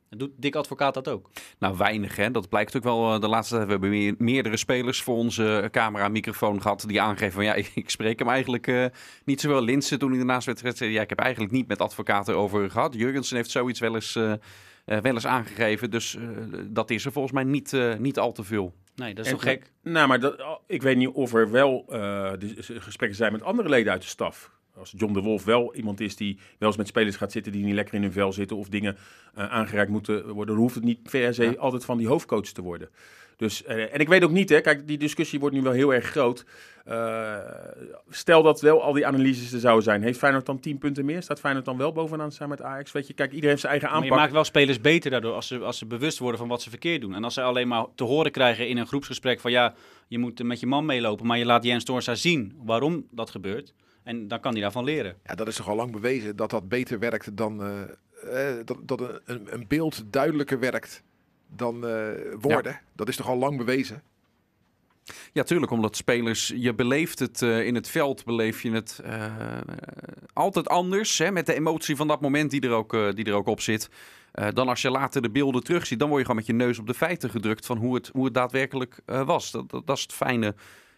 En 0.09 0.19
doet 0.19 0.31
Dick 0.37 0.55
Advocaat 0.55 0.95
dat 0.95 1.09
ook? 1.09 1.31
Nou, 1.59 1.77
weinig 1.77 2.17
hè. 2.17 2.31
Dat 2.31 2.49
blijkt 2.49 2.77
ook 2.77 2.83
wel 2.83 3.15
eh, 3.15 3.21
de 3.21 3.29
laatste 3.29 3.55
tijd. 3.55 3.67
We 3.67 3.73
hebben 3.73 3.91
meer, 3.91 4.15
meerdere 4.19 4.57
spelers 4.57 5.03
voor 5.03 5.17
onze 5.17 5.69
camera 5.71 6.09
microfoon 6.09 6.63
gehad 6.63 6.85
die 6.87 7.01
aangeven 7.01 7.33
van 7.33 7.45
ja, 7.45 7.55
ik, 7.75 7.91
spreek 7.91 8.19
hem 8.19 8.29
eigenlijk 8.29 8.67
eh, 8.67 8.85
niet 9.25 9.41
zowel. 9.41 9.63
Linsen 9.63 9.99
toen 9.99 10.09
hij 10.09 10.19
daarnaast 10.19 10.47
werd 10.47 10.61
gezet, 10.61 10.77
zei, 10.77 10.91
ja, 10.91 11.03
ik 11.03 11.09
heb 11.09 11.19
eigenlijk 11.19 11.53
niet 11.53 11.69
met 11.69 11.81
advocaten 11.81 12.37
over 12.37 12.71
gehad. 12.71 12.95
Jurgensen 12.95 13.37
heeft 13.37 13.51
zoiets 13.51 13.81
wel 13.81 13.95
eens, 13.95 14.17
eh, 14.17 14.33
eh, 14.33 14.39
wel 14.87 15.13
eens 15.15 15.27
aangegeven. 15.27 15.91
Dus 15.91 16.17
eh, 16.17 16.23
dat 16.69 16.91
is 16.91 17.05
er 17.05 17.13
volgens 17.13 17.35
mij 17.35 17.45
niet, 17.45 17.73
eh, 17.73 17.95
niet 17.95 18.19
al 18.19 18.33
te 18.33 18.45
veel. 18.45 18.75
Nee, 18.95 19.15
dat 19.15 19.25
is 19.25 19.31
En- 19.31 19.37
toch 19.37 19.47
gek? 19.47 19.73
Nou, 19.83 20.09
maar 20.09 20.21
dat, 20.21 20.61
ik 20.67 20.83
weet 20.83 20.97
niet 20.97 21.09
of 21.09 21.35
er 21.35 21.51
wel 21.51 21.85
eh, 21.89 22.33
gesprekken 22.59 23.17
zijn 23.19 23.33
met 23.33 23.43
andere 23.43 23.69
leden 23.69 23.93
uit 23.93 24.03
de 24.03 24.09
staf. 24.09 24.51
Als 24.79 24.93
John 24.97 25.13
de 25.13 25.21
Wolf 25.21 25.45
wel 25.45 25.75
iemand 25.75 26.01
is 26.01 26.17
die 26.17 26.39
wel 26.59 26.69
eens 26.69 26.79
met 26.79 26.87
spelers 26.87 27.17
gaat 27.17 27.33
zitten 27.33 27.53
die 27.53 27.65
niet 27.65 27.75
lekker 27.75 27.95
in 27.95 28.03
hun 28.03 28.13
vel 28.13 28.33
zitten 28.33 28.57
of 28.57 28.69
dingen 28.69 28.97
eh, 29.35 29.51
aangereikt 29.53 29.91
moeten 29.91 30.29
worden, 30.29 30.55
dan 30.55 30.63
hoeft 30.65 30.75
het 30.75 30.85
niet 30.85 31.03
per 31.11 31.35
se 31.35 31.45
Ja. 31.45 31.53
altijd 31.59 31.85
van 31.85 31.99
die 31.99 32.07
hoofdcoach 32.09 32.45
te 32.47 32.63
worden. 32.63 32.89
Dus, 33.37 33.65
eh, 33.65 33.95
en 33.95 34.01
ik 34.01 34.09
weet 34.09 34.25
ook 34.25 34.31
niet, 34.31 34.49
hè, 34.49 34.61
kijk, 34.61 34.87
die 34.87 34.99
discussie 34.99 35.41
wordt 35.41 35.55
nu 35.55 35.63
wel 35.63 35.73
heel 35.73 35.95
erg 35.95 36.05
groot. 36.07 36.45
Eh, 36.85 37.37
stel 38.09 38.43
dat 38.43 38.61
wel 38.61 38.83
al 38.83 38.93
die 38.93 39.07
analyses 39.07 39.53
er 39.53 39.61
zouden 39.61 39.85
zijn. 39.85 40.03
Heeft 40.03 40.19
Feyenoord 40.19 40.47
dan 40.47 40.61
10 40.61 40.79
punten 40.79 41.05
meer? 41.05 41.23
Staat 41.23 41.41
Feyenoord 41.41 41.65
dan 41.65 41.77
wel 41.77 41.93
bovenaan 41.93 42.33
samen 42.33 42.57
met 42.59 42.67
Ajax? 42.67 42.93
Weet 42.93 43.07
je, 43.07 43.13
kijk, 43.13 43.29
iedereen 43.29 43.49
heeft 43.51 43.61
zijn 43.61 43.73
eigen 43.73 43.91
Maar 43.91 43.99
je 43.99 44.05
aanpak. 44.05 44.21
maakt 44.23 44.33
wel 44.35 44.45
spelers 44.45 44.81
beter 44.81 45.11
daardoor 45.11 45.33
als 45.35 45.47
ze, 45.47 45.59
als 45.59 45.79
ze 45.79 45.87
bewust 45.87 46.19
worden 46.19 46.39
van 46.39 46.49
wat 46.49 46.63
ze 46.63 46.71
verkeerd 46.71 47.01
doen. 47.01 47.15
En 47.15 47.25
als 47.25 47.35
ze 47.35 47.43
alleen 47.43 47.69
maar 47.69 47.85
te 47.95 48.05
horen 48.05 48.31
krijgen 48.31 48.69
in 48.69 48.77
een 48.77 48.87
groepsgesprek 48.87 49.41
van 49.41 49.51
ja, 49.51 49.75
je 50.09 50.19
moet 50.19 50.43
met 50.43 50.61
je 50.61 50.67
man 50.67 50.85
meelopen, 50.85 51.27
maar 51.27 51.39
je 51.39 51.45
laat 51.47 51.65
Jens 51.65 51.85
Toornstra 51.85 52.15
zien 52.15 52.53
waarom 52.65 53.07
dat 53.11 53.31
gebeurt. 53.31 53.75
En 54.07 54.29
dan 54.29 54.41
kan 54.41 54.53
hij 54.53 54.61
daarvan 54.61 54.85
leren. 54.85 55.17
Ja, 55.25 55.35
dat 55.35 55.49
is 55.49 55.57
toch 55.57 55.69
al 55.69 55.77
lang 55.77 55.93
bewezen 55.93 56.37
dat 56.37 56.51
dat 56.51 56.69
beter 56.69 56.99
werkt 56.99 57.37
dan 57.37 57.63
eh, 57.63 57.83
eh, 58.59 58.67
dat, 58.67 58.79
dat 58.83 59.01
een- 59.25 59.53
een, 59.55 59.65
beeld 59.69 60.03
duidelijker 60.11 60.59
werkt 60.59 61.03
dan 61.49 61.87
eh, 61.87 62.09
woorden. 62.41 62.81
Dat 62.93 63.09
is 63.09 63.17
toch 63.17 63.29
al 63.29 63.37
lang 63.37 63.57
bewezen. 63.57 64.03
Ja, 65.33 65.43
tuurlijk, 65.43 65.73
omdat 65.73 65.97
spelers, 65.97 66.53
je 66.57 66.75
beleeft 66.75 67.19
het 67.19 67.43
eh, 67.43 67.67
in 67.67 67.75
het 67.75 67.89
veld, 67.89 68.25
beleef 68.25 68.63
je 68.63 68.71
het 68.73 69.01
eh, 69.05 69.35
altijd 70.33 70.69
anders. 70.69 71.19
Hè, 71.19 71.31
met 71.31 71.47
de 71.47 71.55
emotie 71.55 71.97
van 71.97 72.09
dat 72.09 72.21
moment 72.21 72.51
die 72.51 72.61
er 72.61 72.71
ook, 72.71 72.93
die 73.17 73.25
er 73.25 73.33
ook 73.35 73.47
op 73.47 73.61
zit. 73.61 73.89
Eh, 74.33 74.49
dan 74.53 74.69
als 74.69 74.83
je 74.83 74.91
later 74.91 75.23
de 75.23 75.31
beelden 75.31 75.63
terugziet, 75.63 75.99
dan 75.99 76.09
word 76.09 76.21
je 76.21 76.27
gewoon 76.27 76.45
met 76.47 76.51
je 76.57 76.65
neus 76.65 76.79
op 76.79 76.87
de 76.87 76.95
feiten 76.95 77.31
gedrukt 77.31 77.67
van 77.67 77.77
hoe 77.79 77.95
het, 77.95 78.11
hoe 78.13 78.25
het 78.25 78.35
daadwerkelijk 78.35 79.01
eh, 79.05 79.27
was. 79.27 79.51
Dat, 79.51 79.71
dat, 79.71 79.87
dat 79.87 79.97
is 79.97 80.03
het 80.03 80.13
fijne 80.13 80.55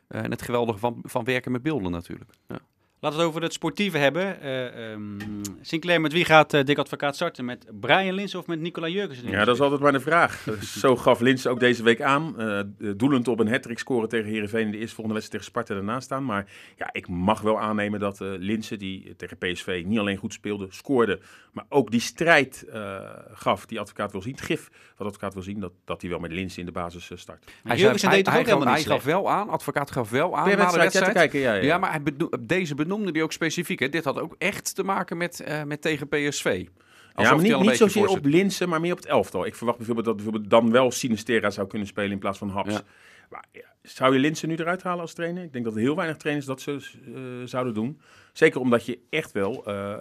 eh, 0.08 0.22
en 0.24 0.30
het 0.30 0.42
geweldige 0.42 0.78
van, 0.78 0.98
van 1.02 1.24
werken 1.24 1.52
met 1.52 1.62
beelden 1.62 1.90
natuurlijk. 1.90 2.30
Ja. 2.48 2.58
Laten 3.00 3.18
we 3.18 3.24
het 3.24 3.32
over 3.32 3.42
het 3.42 3.52
sportieve 3.52 3.98
hebben. 3.98 4.40
Eh, 4.40 4.90
ehm, 4.92 5.18
Sinclair, 5.60 6.00
met 6.00 6.12
wie 6.12 6.24
gaat 6.24 6.54
eh, 6.54 6.64
Dick 6.64 6.78
Advocaat 6.78 7.14
starten? 7.14 7.44
Met 7.44 7.66
Brian 7.80 8.14
Lins 8.14 8.34
of 8.34 8.46
met 8.46 8.60
Nicola 8.60 8.88
Jurgensen? 8.88 9.30
Ja, 9.30 9.44
dat 9.44 9.54
is 9.54 9.60
altijd 9.60 9.80
maar 9.80 9.92
de 9.92 10.00
vraag. 10.00 10.46
Zo 10.80 10.96
gaf 10.96 11.20
Lins 11.20 11.46
ook 11.46 11.60
deze 11.60 11.82
week 11.82 12.02
aan. 12.02 12.40
eh, 12.40 12.60
doelend 12.96 13.28
op 13.28 13.40
een 13.40 13.48
hat 13.48 13.66
scoren 13.74 14.08
tegen 14.08 14.30
Heerenveen 14.30 14.64
in 14.64 14.70
de 14.70 14.78
eerste 14.78 14.94
volgende 14.94 15.18
wedstrijd 15.20 15.44
tegen 15.44 15.62
Sparta 15.64 15.74
ernaast 15.82 16.04
staan. 16.04 16.24
Maar 16.24 16.46
ja, 16.76 16.88
ik 16.92 17.08
mag 17.08 17.40
wel 17.40 17.60
aannemen 17.60 18.00
dat 18.00 18.20
eh 18.20 18.28
Linsen, 18.38 18.78
die 18.78 19.14
tegen 19.16 19.38
PSV 19.38 19.82
niet 19.86 19.98
alleen 19.98 20.16
goed 20.16 20.32
speelde, 20.32 20.66
scoorde, 20.70 21.20
maar 21.52 21.64
ook 21.68 21.90
die 21.90 22.00
strijd 22.00 22.64
eh, 22.72 22.98
gaf 23.32 23.66
die 23.66 23.80
advocaat 23.80 24.12
wil 24.12 24.22
zien. 24.22 24.32
Het 24.32 24.40
gif 24.44 24.68
wat 24.96 25.06
advocaat 25.06 25.34
wil 25.34 25.42
zien, 25.42 25.60
dat, 25.60 25.72
dat 25.84 26.00
hij 26.00 26.10
wel 26.10 26.18
met 26.18 26.32
Linsen 26.32 26.60
in 26.60 26.66
de 26.66 26.72
basis 26.72 27.10
eh, 27.10 27.18
start. 27.18 27.44
Maar 27.44 27.54
Hij, 27.72 27.76
Jurgensen 27.82 28.10
deed 28.10 28.26
hij, 28.26 28.38
ook 28.38 28.44
hij, 28.44 28.54
helemaal 28.54 28.74
gaf, 28.74 28.76
niet 28.76 28.86
hij 28.88 28.98
slecht? 29.00 29.14
gaf 29.16 29.22
wel 29.22 29.30
aan, 29.40 29.48
advocaat 29.48 29.90
gaf 29.90 30.10
wel 30.10 30.36
aan 30.36 30.48
na 30.48 30.70
de 30.70 30.76
wedstrijd 30.78 31.04
te 31.06 31.12
kijken? 31.12 31.40
Ja, 31.40 31.54
ja. 31.54 31.62
Ja, 31.62 31.78
maar 31.78 31.90
hij 31.90 32.02
bedo- 32.02 32.28
deze 32.40 32.74
benoemde 32.88 33.12
hij 33.12 33.22
ook 33.22 33.32
specifiek. 33.32 33.78
Hè. 33.78 33.88
Dit 33.88 34.04
had 34.04 34.18
ook 34.18 34.34
echt 34.38 34.74
te 34.74 34.82
maken 34.82 35.16
met, 35.16 35.40
eh, 35.40 35.62
met 35.62 35.82
tegen 35.82 36.08
PSV. 36.08 36.44
Ja, 36.44 37.24
Alsof 37.24 37.36
maar 37.36 37.46
hij 37.46 37.58
niet, 37.58 37.68
niet 37.68 37.76
zozeer 37.76 38.08
op 38.08 38.24
Linsen, 38.24 38.68
maar 38.68 38.80
meer 38.80 38.92
op 38.92 38.98
het 38.98 39.06
elftal. 39.06 39.46
Ik 39.46 39.54
verwacht 39.54 39.76
bijvoorbeeld 39.76 40.06
dat 40.06 40.16
bijvoorbeeld 40.16 40.50
dan 40.50 40.70
wel 40.70 40.90
Sinistera 40.90 41.50
zou 41.50 41.66
kunnen 41.66 41.88
spelen 41.88 42.10
in 42.10 42.18
plaats 42.18 42.38
van 42.38 42.48
Haps. 42.48 42.72
Ja. 42.72 42.82
Maar, 43.30 43.44
ja, 43.52 43.74
zou 43.82 44.14
je 44.14 44.18
Linsen 44.18 44.48
nu 44.48 44.56
eruit 44.56 44.82
halen 44.82 45.00
als 45.00 45.12
trainer? 45.12 45.42
Ik 45.42 45.52
denk 45.52 45.64
dat 45.64 45.74
heel 45.74 45.96
weinig 45.96 46.16
trainers 46.16 46.46
dat 46.46 46.60
ze 46.60 46.72
eh, 46.72 47.20
zouden 47.44 47.74
doen. 47.74 48.00
Zeker 48.32 48.60
omdat 48.60 48.86
je 48.86 48.98
echt 49.10 49.32
wel 49.32 49.64
eh, 49.66 49.94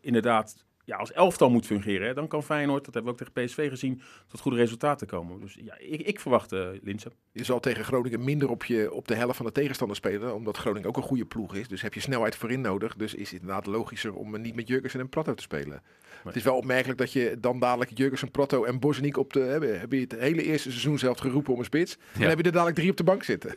inderdaad 0.00 0.64
ja, 0.84 0.96
als 0.96 1.12
elftal 1.12 1.50
moet 1.50 1.66
fungeren. 1.66 2.06
Hè. 2.06 2.14
Dan 2.14 2.28
kan 2.28 2.42
Feyenoord, 2.42 2.84
dat 2.84 2.94
hebben 2.94 3.14
we 3.14 3.20
ook 3.20 3.32
tegen 3.32 3.46
PSV 3.46 3.68
gezien, 3.68 4.00
tot 4.26 4.40
goede 4.40 4.56
resultaten 4.56 5.06
komen. 5.06 5.40
Dus 5.40 5.58
ja, 5.64 5.78
ik, 5.78 6.00
ik 6.00 6.20
verwacht 6.20 6.52
eh 6.52 6.68
Linsen. 6.82 7.12
Je 7.32 7.44
zal 7.44 7.60
tegen 7.60 7.84
Groningen 7.84 8.24
minder 8.24 8.50
op, 8.50 8.64
je, 8.64 8.92
op 8.92 9.08
de 9.08 9.14
helft 9.14 9.36
van 9.36 9.46
de 9.46 9.52
tegenstander 9.52 9.96
spelen, 9.96 10.34
omdat 10.34 10.56
Groningen 10.56 10.88
ook 10.88 10.96
een 10.96 11.02
goede 11.02 11.24
ploeg 11.24 11.54
is. 11.54 11.68
Dus 11.68 11.82
heb 11.82 11.94
je 11.94 12.00
snelheid 12.00 12.36
voorin 12.36 12.60
nodig. 12.60 12.96
Dus 12.96 13.14
is 13.14 13.30
het 13.30 13.40
inderdaad 13.40 13.66
logischer 13.66 14.14
om 14.14 14.40
niet 14.40 14.54
met 14.54 14.68
Jurgensen 14.68 15.00
en 15.00 15.08
Prato 15.08 15.34
te 15.34 15.42
spelen. 15.42 15.82
Het 16.24 16.36
is 16.36 16.42
wel 16.42 16.56
opmerkelijk 16.56 16.98
dat 16.98 17.12
je 17.12 17.36
dan 17.40 17.60
dadelijk 17.60 17.90
Jurgensen, 17.94 18.30
Prato 18.30 18.64
en 18.64 18.78
Bosniek 18.78 19.16
op 19.16 19.32
de... 19.32 19.40
Hebben, 19.40 19.80
heb 19.80 19.92
je 19.92 20.00
het 20.00 20.16
hele 20.18 20.42
eerste 20.42 20.70
seizoen 20.70 20.98
zelf 20.98 21.18
geroepen 21.18 21.52
om 21.52 21.58
een 21.58 21.64
spits. 21.64 21.96
En 21.96 22.20
dan 22.20 22.28
heb 22.28 22.38
je 22.38 22.44
er 22.44 22.52
dadelijk 22.52 22.76
drie 22.76 22.90
op 22.90 22.96
de 22.96 23.04
bank 23.04 23.22
zitten. 23.22 23.54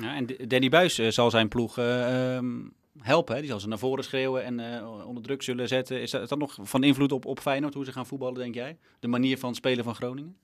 Ja, 0.00 0.16
en 0.16 0.48
Danny 0.48 0.68
Buis 0.68 0.98
eh, 0.98 1.08
zal 1.08 1.30
zijn 1.30 1.48
ploeg 1.48 1.78
eh, 1.78 2.34
ehm, 2.36 2.54
helpen. 3.00 3.34
Hè? 3.34 3.40
Die 3.40 3.50
zal 3.50 3.60
ze 3.60 3.68
naar 3.68 3.78
voren 3.78 4.04
schreeuwen 4.04 4.44
en 4.44 4.60
eh, 4.74 5.06
onder 5.06 5.22
druk 5.22 5.42
zullen 5.42 5.68
zetten. 5.68 6.00
Is 6.00 6.10
dat, 6.10 6.22
is 6.22 6.28
dat 6.28 6.38
nog 6.38 6.58
van 6.62 6.84
invloed 6.84 7.12
op, 7.12 7.24
op 7.26 7.40
Feyenoord, 7.40 7.74
hoe 7.74 7.84
ze 7.84 7.92
gaan 7.92 8.06
voetballen, 8.06 8.34
denk 8.34 8.54
jij? 8.54 8.78
De 9.00 9.08
manier 9.08 9.38
van 9.38 9.54
spelen 9.54 9.84
van 9.84 9.94
Groningen? 9.94 10.36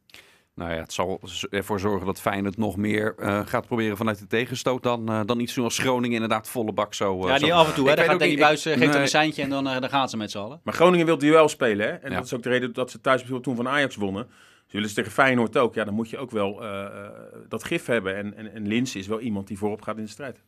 Nou 0.55 0.71
ja, 0.73 0.79
het 0.81 0.93
zal 0.93 1.21
ervoor 1.51 1.81
zorgen 1.81 2.07
dat 2.07 2.21
Feyenoord 2.21 2.57
nog 2.57 2.77
meer 2.77 3.15
eh, 3.19 3.47
gaat 3.47 3.67
proberen 3.67 3.97
vanuit 3.97 4.19
de 4.19 4.27
tegenstoot 4.27 4.83
dan, 4.83 5.09
eh, 5.09 5.21
dan 5.25 5.41
iets 5.41 5.55
doen 5.55 5.65
als 5.65 5.79
Groningen 5.79 6.15
inderdaad 6.15 6.49
volle 6.49 6.73
bak 6.73 6.95
zo. 6.95 7.27
ja, 7.29 7.39
die 7.39 7.47
zo- 7.49 7.55
af 7.55 7.69
en 7.69 7.75
toe. 7.75 7.89
Hè? 7.89 7.95
Dan 7.95 8.05
gaat 8.05 8.13
ook 8.15 8.19
Danny 8.21 8.35
niet- 8.35 8.45
Buis, 8.45 8.67
ik- 8.67 8.77
geeft 8.79 8.93
nee. 8.93 9.01
een 9.03 9.09
seintje 9.09 9.43
en 9.43 9.49
dan, 9.51 9.69
eh, 9.69 9.81
dan 9.81 9.89
gaan 9.89 10.09
ze 10.09 10.17
met 10.17 10.31
z'n 10.31 10.39
allen. 10.39 10.61
Maar 10.65 10.75
Groningen 10.75 11.07
wil 11.07 11.19
duel 11.19 11.49
spelen. 11.49 11.87
Hè? 11.87 11.93
En 11.93 12.11
Ja. 12.11 12.17
dat 12.17 12.25
is 12.25 12.35
ook 12.35 12.43
de 12.43 12.49
reden 12.49 12.73
dat 12.73 12.91
ze 12.91 13.01
thuis 13.01 13.21
bijvoorbeeld 13.21 13.57
toen 13.57 13.65
van 13.65 13.73
Ajax 13.75 13.97
wonnen. 13.97 14.27
Ze 14.67 14.73
willen 14.73 14.89
ze 14.89 14.95
tegen 14.95 15.13
Feyenoord 15.13 15.57
ook. 15.59 15.75
Ja, 15.75 15.85
dan 15.85 15.95
moet 15.95 16.11
je 16.11 16.19
ook 16.19 16.31
wel 16.31 16.63
eh, 16.63 16.85
eh, 16.85 17.11
dat 17.49 17.65
gif 17.65 17.87
hebben. 17.87 18.17
En, 18.17 18.37
en, 18.37 18.53
en 18.55 18.71
is 18.71 19.07
wel 19.07 19.21
iemand 19.21 19.47
die 19.47 19.59
voorop 19.59 19.83
gaat 19.83 19.97
in 19.97 20.05
de 20.05 20.11
strijd. 20.11 20.43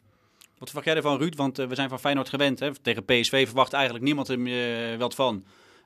Wat 0.64 0.73
verwacht 0.73 0.85
jij 0.85 0.97
ervan, 0.97 1.18
Ruud? 1.18 1.35
Want 1.35 1.59
eh, 1.59 1.66
we 1.66 1.75
zijn 1.75 1.88
van 1.88 2.00
Feyenoord 2.00 2.28
gewend. 2.28 2.61
Hè? 2.61 2.71
Tegen 2.83 3.04
PSV 3.04 3.47
verwacht 3.47 3.73
eigenlijk 3.73 4.04
niemand 4.04 4.28
er 4.28 4.47
eh, 4.47 4.99
wat 4.99 5.14
van. 5.14 5.44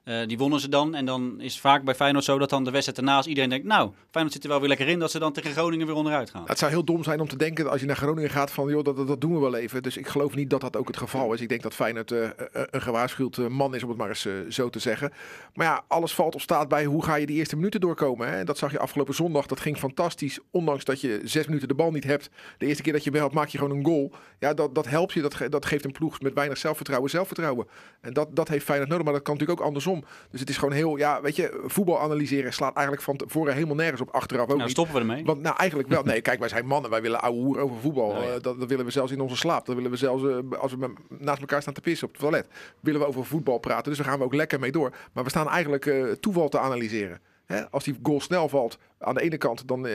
Eh, 0.08 0.26
die 0.26 0.38
wonnen 0.38 0.60
ze 0.60 0.68
dan. 0.68 0.94
En 0.94 1.04
dan 1.04 1.40
is 1.40 1.60
vaak 1.60 1.84
bij 1.84 1.94
Feyenoord 1.94 2.24
zo 2.24 2.38
dat 2.38 2.50
dan 2.50 2.64
de 2.64 2.70
wedstrijd 2.70 2.98
ernaast 2.98 3.28
iedereen 3.28 3.50
denkt... 3.50 3.66
nou, 3.66 3.90
Feyenoord 4.10 4.34
zit 4.34 4.44
er 4.44 4.50
wel 4.50 4.58
weer 4.58 4.68
lekker 4.68 4.88
in 4.88 4.98
dat 4.98 5.10
ze 5.10 5.18
dan 5.18 5.32
tegen 5.32 5.52
Groningen 5.52 5.86
weer 5.86 5.96
onderuit 5.96 6.30
gaan. 6.30 6.42
Het 6.46 6.58
zou 6.58 6.70
heel 6.70 6.84
dom 6.84 7.02
zijn 7.02 7.20
om 7.20 7.28
te 7.28 7.36
denken 7.36 7.70
als 7.70 7.80
je 7.80 7.86
naar 7.86 7.96
Groningen 7.96 8.30
gaat 8.30 8.50
van 8.50 8.68
joh, 8.68 8.84
dat, 8.84 9.06
dat, 9.06 9.20
doen 9.20 9.34
we 9.34 9.38
wel 9.38 9.56
even. 9.56 9.82
Dus 9.82 9.96
ik 9.96 10.06
geloof 10.06 10.34
niet 10.34 10.50
dat 10.50 10.60
dat 10.60 10.76
ook 10.76 10.86
het 10.86 10.96
geval 10.96 11.32
is. 11.32 11.40
Ik 11.40 11.48
denk 11.48 11.62
dat 11.62 11.74
Feyenoord 11.74 12.10
eh, 12.10 12.24
eh, 12.24 12.30
een 12.52 12.82
gewaarschuwd 12.82 13.48
man 13.48 13.74
is, 13.74 13.82
om 13.82 13.88
het 13.88 13.98
maar 13.98 14.08
eens 14.08 14.28
zo 14.48 14.70
te 14.70 14.78
zeggen. 14.78 15.12
Maar 15.54 15.66
ja, 15.66 15.84
alles 15.88 16.14
valt 16.14 16.34
of 16.34 16.42
staat 16.42 16.68
bij 16.68 16.84
hoe 16.84 17.04
ga 17.04 17.14
je 17.14 17.26
die 17.26 17.36
eerste 17.36 17.56
minuten 17.56 17.80
doorkomen. 17.80 18.28
Hè? 18.28 18.44
Dat 18.44 18.58
zag 18.58 18.70
je 18.72 18.78
afgelopen 18.78 19.14
zondag. 19.14 19.46
Dat 19.46 19.60
ging 19.60 19.78
fantastisch. 19.78 20.38
Ondanks 20.50 20.84
dat 20.84 21.00
je 21.00 21.20
zes 21.24 21.46
minuten 21.46 21.68
de 21.68 21.74
bal 21.74 21.90
niet 21.90 22.04
hebt. 22.04 22.30
De 22.58 22.66
eerste 22.66 22.82
keer 22.82 22.92
dat 22.92 23.04
je 23.04 23.10
wel 23.10 23.28
maak 23.32 23.48
je 23.48 23.58
gewoon 23.58 23.76
een 23.76 23.84
goal. 23.84 24.12
Ja, 24.38 24.54
dat, 24.54 24.74
dat 24.74 24.88
helpt 24.88 25.12
je. 25.12 25.20
Dat, 25.20 25.36
dat 25.48 25.66
geeft 25.66 25.84
een 25.84 25.92
ploeg 25.92 26.20
met 26.20 26.34
weinig 26.34 26.58
zelfvertrouwen 26.58 27.10
zelfvertrouwen. 27.10 27.66
En 28.00 28.12
dat, 28.12 28.36
dat 28.36 28.48
heeft 28.48 28.64
Feyenoord 28.64 28.90
nodig. 28.90 29.04
Maar 29.04 29.14
dat 29.14 29.22
kan 29.22 29.32
natuurlijk 29.32 29.60
ook 29.60 29.66
andersom. 29.66 29.97
Dus 30.30 30.40
het 30.40 30.48
is 30.48 30.56
gewoon 30.56 30.74
heel, 30.74 30.96
ja, 30.96 31.20
weet 31.20 31.36
je, 31.36 31.62
voetbal 31.66 32.00
analyseren 32.00 32.52
slaat 32.52 32.74
eigenlijk 32.74 33.06
van 33.06 33.16
tevoren 33.16 33.54
helemaal 33.54 33.74
nergens 33.76 34.00
op. 34.00 34.10
Achteraf 34.10 34.42
ook 34.42 34.48
Nou, 34.48 34.60
niet. 34.60 34.70
stoppen 34.70 34.94
we 34.94 35.00
ermee. 35.00 35.24
Want 35.24 35.42
nou 35.42 35.56
eigenlijk 35.56 35.88
wel. 35.88 36.02
Nee, 36.02 36.20
kijk, 36.20 36.38
wij 36.38 36.48
zijn 36.48 36.66
mannen. 36.66 36.90
Wij 36.90 37.02
willen 37.02 37.20
ouwe 37.20 37.38
hoer 37.40 37.58
over 37.58 37.76
voetbal. 37.80 38.12
Nou 38.12 38.24
ja. 38.24 38.34
Eh, 38.34 38.42
dat, 38.42 38.58
dat 38.58 38.68
willen 38.68 38.84
we 38.84 38.90
zelfs 38.90 39.12
in 39.12 39.20
onze 39.20 39.36
slaap. 39.36 39.66
Dat 39.66 39.74
willen 39.74 39.90
we 39.90 39.96
zelfs 39.96 40.22
eh, 40.24 40.58
als 40.58 40.74
we 40.74 40.92
naast 41.08 41.40
elkaar 41.40 41.60
staan 41.62 41.74
te 41.74 41.80
pissen 41.80 42.06
op 42.06 42.12
het 42.12 42.22
toilet. 42.22 42.46
Willen 42.80 43.00
we 43.00 43.06
over 43.06 43.24
voetbal 43.24 43.58
praten. 43.58 43.84
Dus 43.88 43.96
daar 43.96 44.06
gaan 44.08 44.18
we 44.18 44.24
ook 44.24 44.34
lekker 44.34 44.60
mee 44.60 44.72
door. 44.72 44.92
Maar 45.12 45.24
we 45.24 45.30
staan 45.30 45.48
eigenlijk 45.48 45.86
eh, 45.86 46.04
toeval 46.10 46.48
te 46.48 46.58
analyseren. 46.58 47.20
Hè? 47.46 47.70
Als 47.70 47.84
die 47.84 47.98
goal 48.02 48.20
snel 48.20 48.48
valt 48.48 48.78
aan 48.98 49.14
de 49.14 49.20
ene 49.20 49.36
kant, 49.36 49.68
dan 49.68 49.86
eh, 49.86 49.94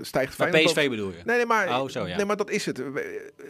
stijgt 0.00 0.38
Bij 0.38 0.50
Feyenoord... 0.50 0.74
PSV 0.74 0.88
bedoel 0.88 1.10
je? 1.10 1.22
Nee, 1.24 1.36
nee, 1.36 1.46
maar, 1.46 1.80
Oh, 1.80 1.88
zo, 1.88 2.06
ja. 2.06 2.16
nee, 2.16 2.24
maar 2.24 2.36
dat 2.36 2.50
is 2.50 2.66
het. 2.66 2.82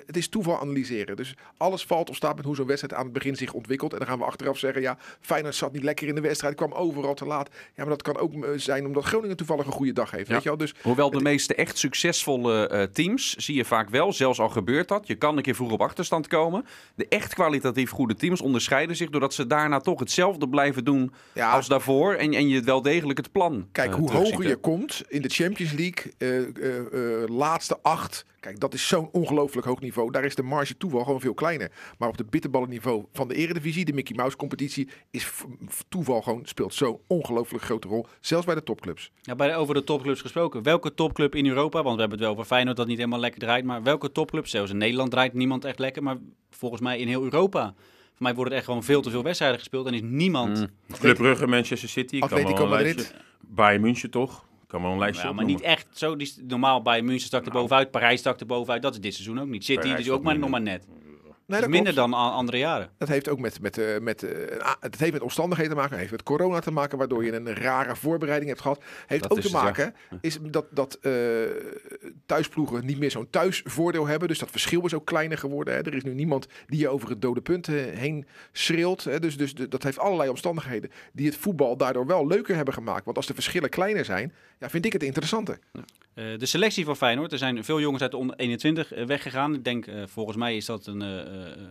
Het 0.07 0.17
is 0.17 0.29
toeval 0.29 0.61
analyseren. 0.61 1.17
Dus 1.17 1.35
alles 1.57 1.85
valt 1.85 2.11
of 2.11 2.17
staat 2.17 2.37
met 2.37 2.45
hoe 2.45 2.57
zo'n 2.57 2.67
wedstrijd 2.67 2.95
aan 2.95 3.05
het 3.05 3.12
begin 3.12 3.37
zich 3.37 3.53
ontwikkelt. 3.53 3.93
En 3.93 3.99
dan 3.99 4.09
gaan 4.09 4.19
we 4.19 4.25
achteraf 4.25 4.59
zeggen, 4.59 4.83
ja, 4.83 4.99
Feyenoord 5.21 5.55
zat 5.55 5.73
niet 5.73 5.83
lekker 5.83 6.09
in 6.09 6.15
de 6.15 6.21
wedstrijd, 6.21 6.55
kwam 6.55 6.73
overal 6.73 7.15
te 7.15 7.25
laat. 7.25 7.49
Ja, 7.49 7.55
maar 7.77 7.88
dat 7.88 8.03
kan 8.03 8.17
ook 8.17 8.33
eh, 8.33 8.51
zijn 8.57 8.87
omdat 8.87 9.05
Groningen 9.05 9.37
toevallig 9.37 9.67
een 9.67 9.73
goede 9.73 9.93
dag 9.93 10.11
heeft. 10.11 10.27
Ja. 10.27 10.35
Weet 10.35 10.43
je 10.43 10.49
wel? 10.49 10.59
Dus 10.59 10.75
Hoewel 10.83 11.11
de 11.11 11.21
meeste 11.21 11.55
echt 11.55 11.79
succesvolle 11.79 12.69
eh, 12.69 12.83
teams 12.83 13.35
zie 13.35 13.55
je 13.55 13.65
vaak 13.65 13.88
wel, 13.88 14.12
zelfs 14.12 14.41
al 14.41 14.49
gebeurt 14.49 14.88
dat, 14.88 15.07
je 15.07 15.15
kan 15.15 15.37
een 15.37 15.43
keer 15.43 15.55
vroeg 15.55 15.73
op 15.73 15.81
achterstand 15.81 16.27
komen. 16.27 16.67
De 16.95 17.09
echt 17.09 17.35
kwalitatief 17.35 17.91
goede 17.91 18.15
teams 18.15 18.41
onderscheiden 18.41 18.97
zich 18.97 19.11
doordat 19.11 19.35
ze 19.35 19.47
daarna 19.47 19.81
toch 19.81 19.99
hetzelfde 19.99 20.49
blijven 20.49 20.85
doen 20.85 21.12
ja, 21.33 21.51
als 21.51 21.69
daarvoor. 21.69 22.15
En, 22.15 22.35
en 22.35 22.49
je 22.49 22.61
wel 22.61 22.83
degelijk 22.83 23.19
het 23.19 23.33
plan 23.33 23.69
Kijk, 23.73 23.93
hoe 23.93 24.11
hoger 24.11 24.49
je 24.49 24.57
komt 24.57 24.92
in 25.01 25.23
de 25.23 25.29
Champions 25.29 25.73
League, 25.73 26.13
eh, 26.19 26.39
eh, 26.39 27.23
eh, 27.23 27.29
laatste 27.29 27.79
acht. 27.83 28.25
Kijk, 28.41 28.61
dat 28.61 28.75
is 28.75 28.89
zo'n 28.89 29.09
ongelooflijk 29.13 29.67
hoog 29.67 29.81
niveau. 29.81 30.11
Daar 30.11 30.25
is 30.25 30.35
de 30.35 30.43
marge 30.43 30.77
toeval 30.77 31.05
gewoon 31.05 31.21
veel 31.21 31.35
kleiner. 31.35 31.71
Maar 31.99 32.09
op 32.09 32.19
het 32.19 32.31
bitterballenniveau 32.31 33.05
van 33.13 33.29
de 33.29 33.35
Eredivisie, 33.35 33.85
de 33.85 33.93
Mickey 33.93 34.17
Mouse 34.17 34.37
competitie, 34.37 34.89
is 35.11 35.31
toeval 35.89 36.23
gewoon 36.23 36.41
speelt 36.45 36.75
zo'n 36.75 36.99
ongelooflijk 37.07 37.65
grote 37.65 37.89
rol. 37.89 38.07
Zelfs 38.21 38.47
bij 38.47 38.55
de 38.55 38.63
topclubs. 38.63 39.13
Ja, 39.21 39.35
bij 39.35 39.49
de, 39.49 39.55
over 39.55 39.75
de 39.75 39.85
topclubs 39.85 40.21
gesproken. 40.21 40.63
Welke 40.63 40.95
topclub 40.95 41.35
in 41.35 41.47
Europa, 41.47 41.83
want 41.83 41.95
we 41.95 42.01
hebben 42.01 42.19
het 42.19 42.27
wel 42.27 42.37
over 42.37 42.45
Feyenoord 42.45 42.77
dat 42.77 42.87
niet 42.87 42.99
helemaal 42.99 43.21
lekker 43.21 43.41
draait, 43.41 43.65
maar 43.65 43.83
welke 43.83 44.13
topclub, 44.13 44.47
zelfs 44.47 44.71
in 44.71 44.77
Nederland 44.77 45.11
draait 45.11 45.35
niemand 45.35 45.65
echt 45.65 45.79
lekker, 45.79 46.03
maar 46.03 46.17
volgens 46.51 46.81
mij 46.81 46.99
in 46.99 47.09
heel 47.09 47.23
Europa. 47.23 47.75
Voor 48.13 48.23
mij 48.23 48.35
worden 48.35 48.53
er 48.53 48.59
echt 48.59 48.69
gewoon 48.69 48.85
veel 48.85 49.03
te 49.03 49.11
veel 49.11 49.23
wedstrijden 49.23 49.59
gespeeld 49.59 49.87
en 49.87 49.95
is 49.95 50.03
niemand... 50.03 50.59
Mm. 50.59 50.97
Club 50.99 51.17
Brugge, 51.17 51.47
Manchester 51.47 51.89
City. 51.89 52.21
Atletico 52.21 52.67
Madrid. 52.67 53.15
Bayern 53.41 53.81
München 53.81 54.11
toch? 54.11 54.45
Kan 54.73 54.83
wel 54.83 54.93
een 54.93 54.99
lijstje 54.99 55.27
Ja, 55.27 55.33
maar 55.33 55.45
niet 55.45 55.61
echt 55.61 55.87
zo. 55.91 56.17
Die, 56.17 56.35
normaal 56.47 56.83
bij 56.83 57.03
München 57.03 57.27
stak 57.27 57.47
er 57.47 57.53
bovenuit, 57.53 57.91
Parijs 57.91 58.21
stak 58.21 58.41
er 58.41 58.47
bovenuit. 58.47 58.83
Dat 58.83 58.95
is 58.95 59.01
dit 59.01 59.15
seizoen 59.15 59.41
ook 59.41 59.47
niet. 59.47 59.65
City 59.65 59.81
Parijs 59.81 60.05
dus 60.05 60.11
ook 60.11 60.23
maar 60.23 60.39
nog 60.39 60.51
maar 60.51 60.61
net. 60.61 60.87
Nee, 61.53 61.61
Dat 61.61 61.71
is 61.71 61.77
minder 61.77 61.95
dan 61.95 62.12
andere 62.15 62.59
jaren. 62.59 62.91
Dat 62.99 63.09
heeft 63.09 63.29
ook 63.29 63.38
met, 63.38 63.61
met, 63.61 63.79
eh, 63.79 63.99
met, 64.01 64.23
eh, 64.23 64.59
ah, 64.59 64.75
het 64.81 64.99
heeft 64.99 65.12
met 65.12 65.23
omstandigheden 65.23 65.73
te 65.73 65.79
maken. 65.79 65.99
Heeft 65.99 66.11
met 66.11 66.23
corona 66.23 66.59
te 66.61 66.71
maken, 66.71 66.99
waardoor 66.99 67.25
je 67.25 67.33
een 67.33 67.55
rare 67.55 67.97
voorbereiding 67.97 68.51
hebt 68.51 68.62
gehad. 68.62 68.83
Heeft 69.07 69.23
Dat 69.23 69.33
ook 69.33 69.38
te 69.41 69.47
het, 69.47 69.57
ja. 69.57 69.62
maken 69.62 69.95
is 70.21 70.38
dat, 70.43 70.67
dat 70.71 70.99
eh, 71.01 71.12
thuisploegen 72.27 72.87
niet 72.87 72.99
meer 72.99 73.11
zo'n 73.11 73.31
thuisvoordeel 73.31 74.07
hebben. 74.07 74.29
Dus 74.29 74.38
dat 74.38 74.51
verschil 74.51 74.85
is 74.85 74.95
ook 74.95 75.07
kleiner 75.07 75.38
geworden. 75.38 75.75
Hè. 75.75 75.81
Er 75.81 75.95
is 75.95 76.03
nu 76.03 76.15
niemand 76.15 76.47
die 76.67 76.79
je 76.81 76.88
over 76.88 77.09
het 77.09 77.23
dode 77.23 77.41
punt 77.41 77.69
eh, 77.69 77.75
heen 77.75 78.27
schreeuwt. 78.53 79.05
Hè. 79.05 79.19
Dus, 79.21 79.37
dus 79.37 79.55
de- 79.55 79.69
dat 79.69 79.83
heeft 79.83 79.99
allerlei 79.99 80.29
omstandigheden 80.31 80.91
die 81.12 81.27
het 81.27 81.37
voetbal 81.37 81.77
daardoor 81.77 82.07
wel 82.07 82.27
leuker 82.27 82.57
hebben 82.57 82.75
gemaakt. 82.75 83.05
Want 83.05 83.17
als 83.17 83.27
de 83.27 83.35
verschillen 83.35 83.71
kleiner 83.71 84.05
zijn, 84.05 84.33
ja, 84.59 84.71
vind 84.71 84.85
ik 84.87 84.93
het 84.93 85.03
interessanter. 85.03 85.59
Eh, 86.15 86.25
de 86.38 86.47
selectie 86.47 86.85
van 86.85 86.97
Feyenoord. 86.97 87.33
Er 87.33 87.38
zijn 87.38 87.65
veel 87.65 87.81
jongens 87.81 88.03
uit 88.03 88.11
de 88.11 88.17
onder 88.17 88.37
21 88.37 88.93
eh, 88.93 89.05
weggegaan. 89.07 89.55
Ik 89.55 89.65
denk, 89.65 89.87
eh, 89.87 90.03
volgens 90.07 90.37
mij 90.37 90.57
is 90.57 90.65
dat 90.67 90.87
een, 90.87 91.03
eh, 91.03 91.21
eh, 91.21 91.27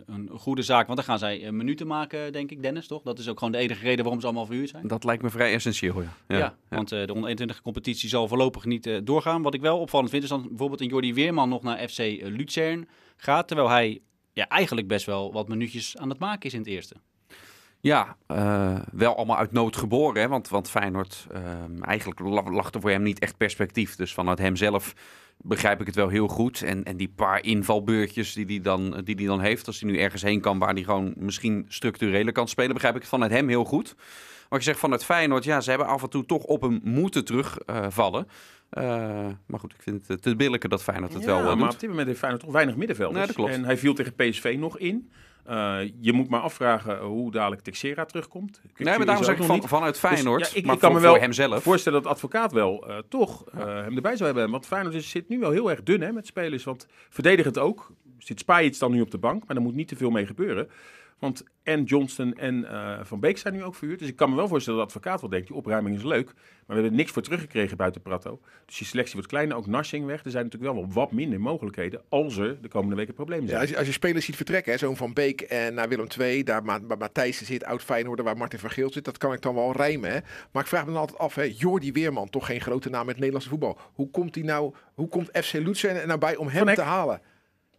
een 0.06 0.28
goede 0.32 0.62
zaak. 0.62 0.86
Want 0.86 0.98
dan 0.98 1.06
gaan 1.06 1.18
zij 1.18 1.44
eh, 1.44 1.50
minuten 1.50 1.86
maken, 1.86 2.32
denk 2.32 2.50
ik, 2.50 2.62
Dennis, 2.62 2.86
toch? 2.86 3.02
Dat 3.02 3.18
is 3.18 3.28
ook 3.28 3.38
gewoon 3.38 3.52
de 3.52 3.58
enige 3.58 3.82
reden 3.82 4.02
waarom 4.02 4.20
ze 4.20 4.26
allemaal 4.26 4.46
verhuurd 4.46 4.68
zijn. 4.68 4.86
Dat 4.86 5.04
lijkt 5.04 5.22
me 5.22 5.30
vrij 5.30 5.52
essentieel, 5.52 6.02
ja. 6.02 6.16
Ja, 6.28 6.56
want 6.68 6.92
eh, 6.92 7.06
de 7.06 7.12
onder 7.12 7.28
21 7.28 7.62
competitie 7.62 8.08
zal 8.08 8.28
voorlopig 8.28 8.64
niet 8.64 8.86
eh, 8.86 8.98
doorgaan. 9.04 9.42
Wat 9.42 9.54
ik 9.54 9.60
wel 9.60 9.78
opvallend 9.78 10.10
vind, 10.10 10.22
is 10.22 10.28
dat 10.28 10.48
bijvoorbeeld 10.48 10.80
een 10.80 10.88
Jordi 10.88 11.14
Weerman 11.14 11.48
nog 11.48 11.62
naar 11.62 11.88
FC 11.88 11.98
Luzern 12.22 12.88
gaat. 13.16 13.46
Terwijl 13.46 13.68
hij 13.68 14.00
ja, 14.32 14.48
eigenlijk 14.48 14.88
best 14.88 15.06
wel 15.06 15.32
wat 15.32 15.48
minuutjes 15.48 15.96
aan 15.96 16.08
het 16.08 16.18
maken 16.18 16.46
is 16.46 16.54
in 16.54 16.60
het 16.60 16.68
eerste. 16.68 16.96
Ja, 17.82 18.16
eh, 18.26 18.74
wel 18.92 19.16
allemaal 19.16 19.36
uit 19.36 19.52
nood 19.52 19.76
geboren. 19.76 20.22
Hè? 20.22 20.28
Want, 20.28 20.48
want 20.48 20.70
Feyenoord, 20.70 21.26
eh, 21.32 21.40
eigenlijk 21.80 22.20
la- 22.20 22.50
lag 22.50 22.70
er 22.72 22.80
voor 22.80 22.90
hem 22.90 23.02
niet 23.02 23.18
echt 23.18 23.36
perspectief. 23.36 23.96
Dus 23.96 24.14
vanuit 24.14 24.38
hem 24.38 24.56
zelf 24.56 24.94
begrijp 25.36 25.80
ik 25.80 25.86
het 25.86 25.94
wel 25.94 26.08
heel 26.08 26.28
goed. 26.28 26.62
En, 26.62 26.84
en 26.84 26.96
die 26.96 27.12
paar 27.16 27.44
invalbeurtjes 27.44 28.32
die 28.32 28.44
hij 28.46 28.60
dan, 28.60 29.00
die 29.04 29.16
die 29.16 29.26
dan 29.26 29.40
heeft... 29.40 29.66
als 29.66 29.80
hij 29.80 29.90
nu 29.90 29.98
ergens 29.98 30.22
heen 30.22 30.40
kan 30.40 30.58
waar 30.58 30.72
hij 30.74 30.82
gewoon 30.82 31.12
misschien 31.16 31.64
structureler 31.68 32.32
kan 32.32 32.48
spelen... 32.48 32.72
begrijp 32.72 32.94
ik 32.94 33.00
het 33.00 33.10
vanuit 33.10 33.30
hem 33.30 33.48
heel 33.48 33.64
goed. 33.64 33.94
Maar 34.48 34.58
ik 34.58 34.64
zeg 34.64 34.78
vanuit 34.78 35.04
Feyenoord, 35.04 35.44
ja, 35.44 35.60
ze 35.60 35.68
hebben 35.70 35.88
af 35.88 36.02
en 36.02 36.10
toe 36.10 36.26
toch 36.26 36.42
op 36.42 36.62
hem 36.62 36.80
moeten 36.82 37.24
terugvallen. 37.24 38.28
Eh 38.70 39.26
maar 39.46 39.60
goed, 39.60 39.72
ik 39.72 39.82
vind 39.82 40.08
het 40.08 40.22
te 40.22 40.36
billijken 40.36 40.70
dat 40.70 40.82
Feyenoord 40.82 41.12
het 41.12 41.22
Ja, 41.22 41.28
wel 41.28 41.38
eh, 41.38 41.44
maar 41.46 41.56
doet. 41.56 41.72
op 41.72 41.80
dit 41.80 41.88
moment 41.88 42.06
heeft 42.06 42.18
Feyenoord 42.18 42.42
toch 42.44 42.52
weinig 42.52 42.76
middenvelders. 42.76 43.18
Nee, 43.18 43.26
dat 43.26 43.36
klopt. 43.36 43.52
En 43.52 43.64
hij 43.64 43.78
viel 43.78 43.94
tegen 43.94 44.14
PSV 44.14 44.56
nog 44.58 44.78
in. 44.78 45.10
Eh, 45.44 45.78
je 46.00 46.12
moet 46.12 46.28
maar 46.28 46.40
afvragen 46.40 46.98
hoe 47.00 47.30
dadelijk 47.30 47.62
Texera 47.62 48.04
terugkomt. 48.04 48.60
Nee, 48.76 48.96
maar 48.96 49.06
daarom 49.06 49.24
zeg 49.24 49.36
ik 49.38 49.42
van, 49.42 49.68
vanuit 49.68 49.98
Feyenoord. 49.98 50.40
Dus, 50.40 50.52
ja, 50.52 50.58
ik, 50.58 50.64
maar 50.64 50.74
ik 50.74 50.80
kan 50.80 50.90
voor, 50.92 51.00
me 51.00 51.06
wel 51.06 51.18
hemzelf. 51.18 51.62
voorstellen 51.62 52.02
dat 52.02 52.12
advocaat 52.12 52.52
wel 52.52 52.88
eh, 52.88 52.98
toch 53.08 53.44
eh, 53.48 53.58
hem 53.64 53.96
erbij 53.96 54.16
zou 54.16 54.24
hebben. 54.32 54.50
Want 54.50 54.66
Feyenoord 54.66 54.94
is- 54.94 55.10
zit 55.10 55.28
nu 55.28 55.38
wel 55.38 55.50
heel 55.50 55.70
erg 55.70 55.82
dun 55.82 56.00
hè, 56.00 56.12
met 56.12 56.26
spelers. 56.26 56.64
Want 56.64 56.86
verdedigend 57.08 57.58
ook. 57.58 57.90
Zit 58.18 58.38
Spajic 58.38 58.78
dan 58.78 58.92
nu 58.92 59.00
op 59.00 59.10
de 59.10 59.18
bank, 59.18 59.44
maar 59.46 59.54
daar 59.54 59.64
moet 59.64 59.74
niet 59.74 59.88
te 59.88 59.96
veel 59.96 60.10
mee 60.10 60.26
gebeuren. 60.26 60.68
Want 61.22 61.42
en 61.62 61.84
Johnston 61.84 62.34
en 62.34 62.64
eh, 62.68 62.98
Van 63.02 63.20
Beek 63.20 63.38
zijn 63.38 63.54
nu 63.54 63.64
ook 63.64 63.74
verhuurd. 63.74 63.98
Dus 63.98 64.08
ik 64.08 64.16
kan 64.16 64.30
me 64.30 64.36
wel 64.36 64.48
voorstellen 64.48 64.78
dat 64.78 64.88
de 64.88 64.94
advocaat 64.94 65.20
wel 65.20 65.30
denkt, 65.30 65.46
die 65.46 65.56
opruiming 65.56 65.96
is 65.96 66.02
leuk. 66.02 66.24
Maar 66.34 66.76
we 66.76 66.82
hebben 66.82 66.94
niks 66.94 67.10
voor 67.10 67.22
teruggekregen 67.22 67.76
buiten 67.76 68.02
Prato. 68.02 68.40
Dus 68.66 68.78
je 68.78 68.84
selectie 68.84 69.14
wordt 69.14 69.28
kleiner, 69.28 69.56
ook 69.56 69.66
Narsing 69.66 70.06
weg. 70.06 70.24
Er 70.24 70.30
zijn 70.30 70.44
natuurlijk 70.44 70.72
wel 70.72 70.86
wat 70.92 71.12
minder 71.12 71.40
mogelijkheden 71.40 72.02
als 72.08 72.36
er 72.36 72.62
de 72.62 72.68
komende 72.68 72.96
weken 72.96 73.14
problemen 73.14 73.44
Ja, 73.44 73.50
zijn. 73.50 73.60
als, 73.60 73.70
je, 73.70 73.76
als 73.76 73.86
je 73.86 73.92
spelers 73.92 74.24
ziet 74.24 74.36
vertrekken, 74.36 74.78
zo'n 74.78 74.96
Van 74.96 75.12
Beek 75.12 75.40
en 75.40 75.74
naar 75.74 75.88
Willem 75.88 76.06
II, 76.18 76.42
daar 76.42 76.64
Ma 76.64 76.80
waar 76.80 76.98
Matthijs 76.98 77.42
zit, 77.42 77.64
oud 77.64 77.82
Feyenoord, 77.82 78.20
waar 78.20 78.36
Martin 78.36 78.58
van 78.58 78.70
Geel 78.70 78.92
zit, 78.92 79.04
dat 79.04 79.18
kan 79.18 79.32
ik 79.32 79.40
dan 79.42 79.54
wel 79.54 79.72
rijmen. 79.72 80.10
Hè. 80.10 80.18
Maar 80.52 80.62
ik 80.62 80.68
vraag 80.68 80.84
me 80.84 80.90
dan 80.92 81.00
altijd 81.00 81.18
af, 81.18 81.34
hè, 81.34 81.52
Jordi 81.56 81.92
Weerman, 81.92 82.30
toch 82.30 82.46
geen 82.46 82.60
grote 82.60 82.90
naam 82.90 83.02
in 83.02 83.08
het 83.08 83.16
Nederlandse 83.16 83.48
voetbal. 83.48 83.78
Hoe 83.92 84.10
komt 84.10 84.34
hij 84.34 84.44
nou, 84.44 84.74
hoe 84.94 85.08
komt 85.08 85.28
FC 85.32 85.52
Lutsen 85.52 86.00
er 86.00 86.06
nou 86.06 86.18
bij 86.18 86.36
om 86.36 86.48
hem 86.48 86.66
Van 86.66 86.74
te 86.74 86.82
halen? 86.82 87.20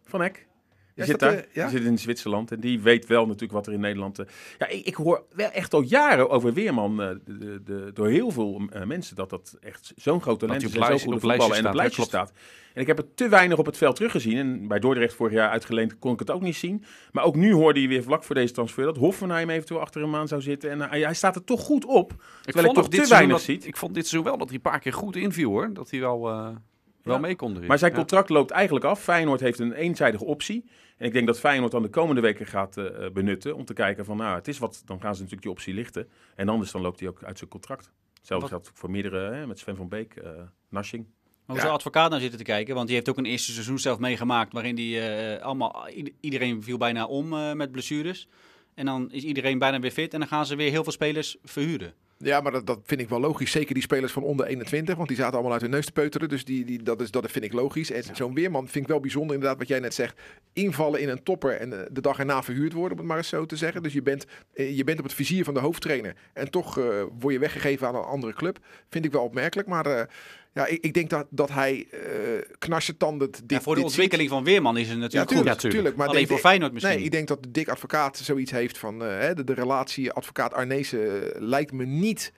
Van 0.04 0.22
Eck. 0.22 0.46
Die 0.94 1.04
zit 1.04 1.18
daar. 1.18 1.32
eh, 1.34 1.42
ja? 1.52 1.68
Die 1.68 1.78
zit 1.78 1.86
in 1.88 1.98
Zwitserland. 1.98 2.52
En 2.52 2.60
die 2.60 2.80
weet 2.80 3.06
wel 3.06 3.24
natuurlijk 3.26 3.52
wat 3.52 3.66
er 3.66 3.72
in 3.72 3.80
Nederland... 3.80 4.18
eh, 4.18 4.26
ja, 4.58 4.66
ik, 4.66 4.86
ik 4.86 4.94
hoor 4.94 5.24
wel 5.32 5.50
echt 5.50 5.74
al 5.74 5.80
jaren 5.82 6.30
over 6.30 6.52
Weerman 6.52 7.02
eh, 7.02 7.08
de, 7.24 7.38
de, 7.38 7.60
de- 7.64 7.90
door 7.94 8.08
heel 8.08 8.30
veel 8.30 8.62
mensen... 8.84 9.16
dat 9.16 9.30
dat 9.30 9.56
echt 9.60 9.92
zo'n 9.96 10.22
groot 10.22 10.38
talent 10.38 10.62
is 10.62 10.68
en 10.68 10.74
zo 10.74 10.78
lijst- 10.88 11.04
goed 11.04 11.14
op 11.14 11.20
voetballen 11.20 11.38
lijstje 11.48 11.54
en 11.62 11.66
op 11.66 11.74
staat, 11.74 11.74
lijstje 11.74 12.02
staat. 12.02 12.32
En 12.74 12.80
ik 12.80 12.86
heb 12.86 12.96
het 12.96 13.16
te 13.16 13.28
weinig 13.28 13.58
op 13.58 13.66
het 13.66 13.76
veld 13.76 13.96
teruggezien. 13.96 14.36
En 14.38 14.68
bij 14.68 14.78
Dordrecht 14.78 15.14
vorig 15.14 15.32
jaar 15.32 15.50
uitgeleend 15.50 15.98
kon 15.98 16.12
ik 16.12 16.18
het 16.18 16.30
ook 16.30 16.42
niet 16.42 16.56
zien. 16.56 16.84
Maar 17.12 17.24
ook 17.24 17.36
nu 17.36 17.52
hoorde 17.52 17.80
je 17.80 17.88
weer 17.88 18.02
vlak 18.02 18.24
voor 18.24 18.34
deze 18.34 18.52
transfer... 18.52 18.84
dat 18.84 18.96
Hoffenheim 18.96 19.50
eventueel 19.50 19.80
achter 19.80 20.00
hem 20.02 20.14
aan 20.14 20.28
zou 20.28 20.40
zitten. 20.42 20.70
En 20.70 20.80
hij, 20.80 21.00
hij 21.00 21.14
staat 21.14 21.36
er 21.36 21.44
toch 21.44 21.60
goed 21.60 21.84
op. 21.84 22.12
Terwijl 22.42 22.66
ik, 22.66 22.74
toch 22.74 22.88
dit 22.88 23.02
te 23.02 23.08
weinig 23.08 23.36
dat- 23.36 23.44
zie. 23.44 23.58
Ik 23.64 23.76
vond 23.76 23.94
dit 23.94 24.06
seizoen 24.06 24.30
wel 24.30 24.38
dat 24.38 24.46
hij 24.46 24.56
een 24.56 24.62
paar 24.70 24.78
keer 24.80 24.92
goed 24.92 25.16
inviel 25.16 25.50
hoor. 25.50 25.70
Dat 25.72 25.90
hij 25.90 26.00
wel, 26.00 26.28
wel 27.04 27.14
Ja. 27.14 27.20
mee 27.20 27.36
kon 27.36 27.54
erin. 27.56 27.66
Maar 27.68 27.78
zijn 27.78 27.90
Ja. 27.90 27.96
contract 27.96 28.28
loopt 28.28 28.50
eigenlijk 28.50 28.84
af. 28.84 29.00
Feyenoord 29.02 29.40
heeft 29.40 29.58
een 29.58 29.72
eenzijdige 29.72 30.24
optie. 30.24 30.64
En 30.96 31.06
ik 31.06 31.12
denk 31.12 31.26
dat 31.26 31.38
Feyenoord 31.40 31.72
dan 31.72 31.82
de 31.82 31.88
komende 31.88 32.20
weken 32.20 32.46
gaat 32.46 32.76
eh, 32.76 33.10
benutten 33.12 33.56
om 33.56 33.64
te 33.64 33.72
kijken 33.72 34.04
van, 34.04 34.16
nou, 34.16 34.34
het 34.34 34.48
is 34.48 34.58
wat, 34.58 34.82
dan 34.84 35.00
gaan 35.00 35.14
ze 35.14 35.16
natuurlijk 35.22 35.42
die 35.42 35.50
optie 35.50 35.74
lichten. 35.74 36.08
En 36.34 36.48
anders 36.48 36.70
dan 36.70 36.80
loopt 36.80 37.00
hij 37.00 37.08
ook 37.08 37.22
uit 37.24 37.38
zijn 37.38 37.50
contract. 37.50 37.92
Hetzelfde 38.14 38.48
geldt 38.48 38.70
voor 38.74 38.90
meerdere, 38.90 39.34
hè, 39.34 39.46
met 39.46 39.58
Sven 39.58 39.76
van 39.76 39.88
Beek, 39.88 40.16
eh 40.16 40.30
Narsing. 40.68 41.04
Maar 41.04 41.12
hoe 41.46 41.54
Ja. 41.56 41.60
zou 41.60 41.72
advocaat 41.74 42.08
nou 42.08 42.20
zitten 42.20 42.38
te 42.38 42.44
kijken? 42.44 42.74
Want 42.74 42.86
die 42.86 42.96
heeft 42.96 43.08
ook 43.08 43.18
een 43.18 43.24
eerste 43.24 43.52
seizoen 43.52 43.78
zelf 43.78 43.98
meegemaakt. 43.98 44.52
waarin 44.52 44.74
die, 44.74 45.00
eh, 45.00 45.42
allemaal, 45.42 45.88
iedereen 46.20 46.62
viel 46.62 46.76
bijna 46.78 47.06
om 47.06 47.32
eh, 47.32 47.52
met 47.52 47.70
blessures. 47.72 48.28
En 48.74 48.86
dan 48.86 49.10
is 49.12 49.22
iedereen 49.22 49.58
bijna 49.58 49.80
weer 49.80 49.90
fit. 49.90 50.12
En 50.14 50.18
dan 50.18 50.28
gaan 50.28 50.46
ze 50.46 50.56
weer 50.56 50.70
heel 50.70 50.82
veel 50.82 50.92
spelers 50.92 51.36
verhuren. 51.42 51.94
Ja, 52.18 52.40
maar 52.40 52.52
dat, 52.52 52.66
dat 52.66 52.80
vind 52.84 53.00
ik 53.00 53.08
wel 53.08 53.20
logisch. 53.20 53.50
Zeker 53.50 53.74
die 53.74 53.82
spelers 53.82 54.12
van 54.12 54.22
onder 54.22 54.46
21, 54.46 54.96
want 54.96 55.08
die 55.08 55.16
zaten 55.16 55.32
allemaal 55.32 55.52
uit 55.52 55.60
hun 55.60 55.70
neus 55.70 55.86
te 55.86 55.92
peuteren. 55.92 56.28
Dus 56.28 56.44
die, 56.44 56.64
die, 56.64 56.82
dat, 56.82 57.00
is, 57.00 57.10
dat 57.10 57.30
vind 57.30 57.44
ik 57.44 57.52
logisch. 57.52 57.90
En 57.90 58.02
zo'n 58.12 58.34
weerman 58.34 58.68
vind 58.68 58.84
ik 58.84 58.90
wel 58.90 59.00
bijzonder, 59.00 59.34
inderdaad, 59.34 59.58
wat 59.58 59.68
jij 59.68 59.80
net 59.80 59.94
zegt. 59.94 60.20
Invallen 60.52 61.00
in 61.00 61.08
een 61.08 61.22
topper 61.22 61.52
en 61.52 61.70
de 61.70 62.00
dag 62.00 62.18
erna 62.18 62.42
verhuurd 62.42 62.72
worden, 62.72 62.92
om 62.92 62.98
het 62.98 63.06
maar 63.06 63.16
eens 63.16 63.28
zo 63.28 63.46
te 63.46 63.56
zeggen. 63.56 63.82
Dus 63.82 63.92
je 63.92 64.02
bent, 64.02 64.26
eh, 64.54 64.76
je 64.76 64.84
bent 64.84 64.98
op 64.98 65.04
het 65.04 65.14
vizier 65.14 65.44
van 65.44 65.54
de 65.54 65.60
hoofdtrainer. 65.60 66.14
En 66.32 66.50
toch 66.50 66.78
eh, 66.78 67.02
word 67.18 67.34
je 67.34 67.40
weggegeven 67.40 67.86
aan 67.86 67.94
een 67.94 68.02
andere 68.02 68.32
club. 68.32 68.58
Vind 68.88 69.04
ik 69.04 69.12
wel 69.12 69.24
opmerkelijk. 69.24 69.68
Maar 69.68 69.86
eh, 69.86 70.06
ja, 70.54 70.66
ik, 70.66 70.84
ik 70.84 70.94
denk 70.94 71.10
dat, 71.10 71.26
dat 71.30 71.50
hij 71.50 71.86
uh, 71.92 72.00
knarsetandend 72.58 73.32
dit 73.32 73.50
Ja, 73.50 73.60
voor 73.60 73.74
de 73.74 73.80
dit 73.80 73.88
ontwikkeling 73.88 74.28
van 74.28 74.44
Weerman 74.44 74.76
is 74.76 74.88
het 74.88 74.96
Ja, 74.96 75.02
natuurlijk 75.02 75.30
tuurlijk, 75.30 75.48
goed. 75.48 75.54
Ja, 75.54 75.60
tuurlijk. 75.60 75.74
tuurlijk. 75.74 75.96
Maar 75.96 76.06
Alleen 76.06 76.18
denk- 76.18 76.30
voor 76.30 76.50
Feyenoord 76.50 76.72
misschien. 76.72 76.94
Nee, 76.94 77.04
ik 77.04 77.10
denk 77.10 77.28
dat 77.28 77.42
de 77.42 77.50
dik 77.50 77.68
advocaat 77.68 78.16
zoiets 78.18 78.50
heeft 78.50 78.78
van 78.78 79.04
eh, 79.04 79.18
hè, 79.18 79.34
de, 79.34 79.44
de 79.44 79.54
relatie 79.54 80.12
advocaat 80.12 80.54
Arnezen 80.54 81.34
eh, 81.34 81.40
lijkt 81.40 81.72
me 81.72 81.84
niet. 81.84 82.32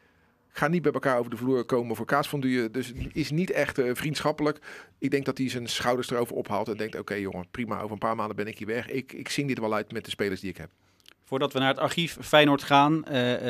Ga 0.48 0.68
niet 0.68 0.82
bij 0.82 0.92
elkaar 0.92 1.18
over 1.18 1.30
de 1.30 1.36
vloer 1.36 1.64
komen 1.64 1.96
voor 1.96 2.06
kaasfondue. 2.06 2.70
Dus 2.70 2.92
is 3.12 3.30
niet 3.30 3.50
echt 3.50 3.80
vriendschappelijk. 3.92 4.58
Ik 4.98 5.10
denk 5.10 5.24
dat 5.24 5.38
hij 5.38 5.48
zijn 5.48 5.68
schouders 5.68 6.10
erover 6.10 6.36
ophaalt 6.36 6.68
en 6.68 6.76
denkt: 6.76 6.98
oké 6.98 7.14
jongen, 7.14 7.46
prima. 7.50 7.80
Over 7.80 7.92
een 7.92 7.98
paar 7.98 8.16
maanden 8.16 8.36
ben 8.36 8.46
ik 8.46 8.58
hier 8.58 8.66
weg. 8.66 8.88
Ik, 8.88 9.12
ik 9.12 9.28
zing 9.28 9.48
dit 9.48 9.58
wel 9.58 9.74
uit 9.74 9.92
met 9.92 10.04
de 10.04 10.10
spelers 10.10 10.40
die 10.40 10.50
ik 10.50 10.56
heb. 10.56 10.70
Voordat 11.24 11.52
we 11.52 11.58
naar 11.58 11.68
het 11.68 11.78
archief 11.78 12.16
Feyenoord 12.20 12.62
gaan. 12.62 13.02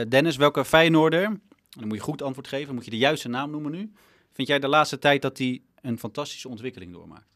Dennis, 0.08 0.36
welke 0.36 0.64
Feyenoorder, 0.64 1.22
en 1.22 1.40
dan 1.70 1.88
moet 1.88 1.96
je 1.96 2.02
goed 2.02 2.22
antwoord 2.22 2.48
geven, 2.48 2.74
moet 2.74 2.84
je 2.84 2.90
de 2.90 2.96
juiste 2.96 3.28
naam 3.28 3.50
noemen 3.50 3.72
nu. 3.72 3.90
Vind 4.36 4.48
jij 4.48 4.58
de 4.58 4.68
laatste 4.68 4.98
tijd 4.98 5.22
dat 5.22 5.38
hij 5.38 5.62
een 5.80 5.98
fantastische 5.98 6.48
ontwikkeling 6.48 6.92
doormaakt? 6.92 7.28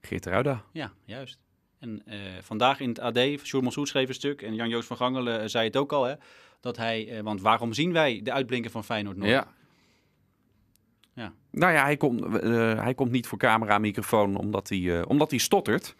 Geert 0.00 0.26
Ruida. 0.26 0.64
Ja, 0.72 0.92
juist. 1.04 1.38
En 1.78 2.02
eh, 2.06 2.18
vandaag 2.42 2.80
in 2.80 2.88
het 2.88 2.98
AD, 2.98 3.18
Sjoerd 3.18 3.62
Monsoet 3.62 3.88
schreef 3.88 4.08
een 4.08 4.14
stuk 4.14 4.42
en 4.42 4.54
Jan-Joos 4.54 4.86
van 4.86 4.96
Gangelen 4.96 5.40
eh, 5.40 5.48
zei 5.48 5.66
het 5.66 5.76
ook 5.76 5.92
al, 5.92 6.04
hè, 6.04 6.14
dat 6.60 6.76
hij, 6.76 7.08
eh, 7.08 7.22
want 7.22 7.40
waarom 7.40 7.72
zien 7.72 7.92
wij 7.92 8.20
de 8.22 8.32
uitblinken 8.32 8.70
van 8.70 8.84
Feyenoord 8.84 9.16
nooit? 9.16 9.30
Ja. 9.30 9.52
Ja. 11.14 11.32
Nou 11.50 11.72
ja, 11.72 11.82
hij 11.82 11.96
komt, 11.96 12.42
hij 12.82 12.94
komt 12.94 13.10
niet 13.10 13.26
voor 13.26 13.38
camera, 13.38 13.78
microfoon, 13.78 14.36
omdat 14.36 14.68
hij, 14.68 15.04
omdat 15.04 15.30
hij 15.30 15.38
stottert. 15.38 15.94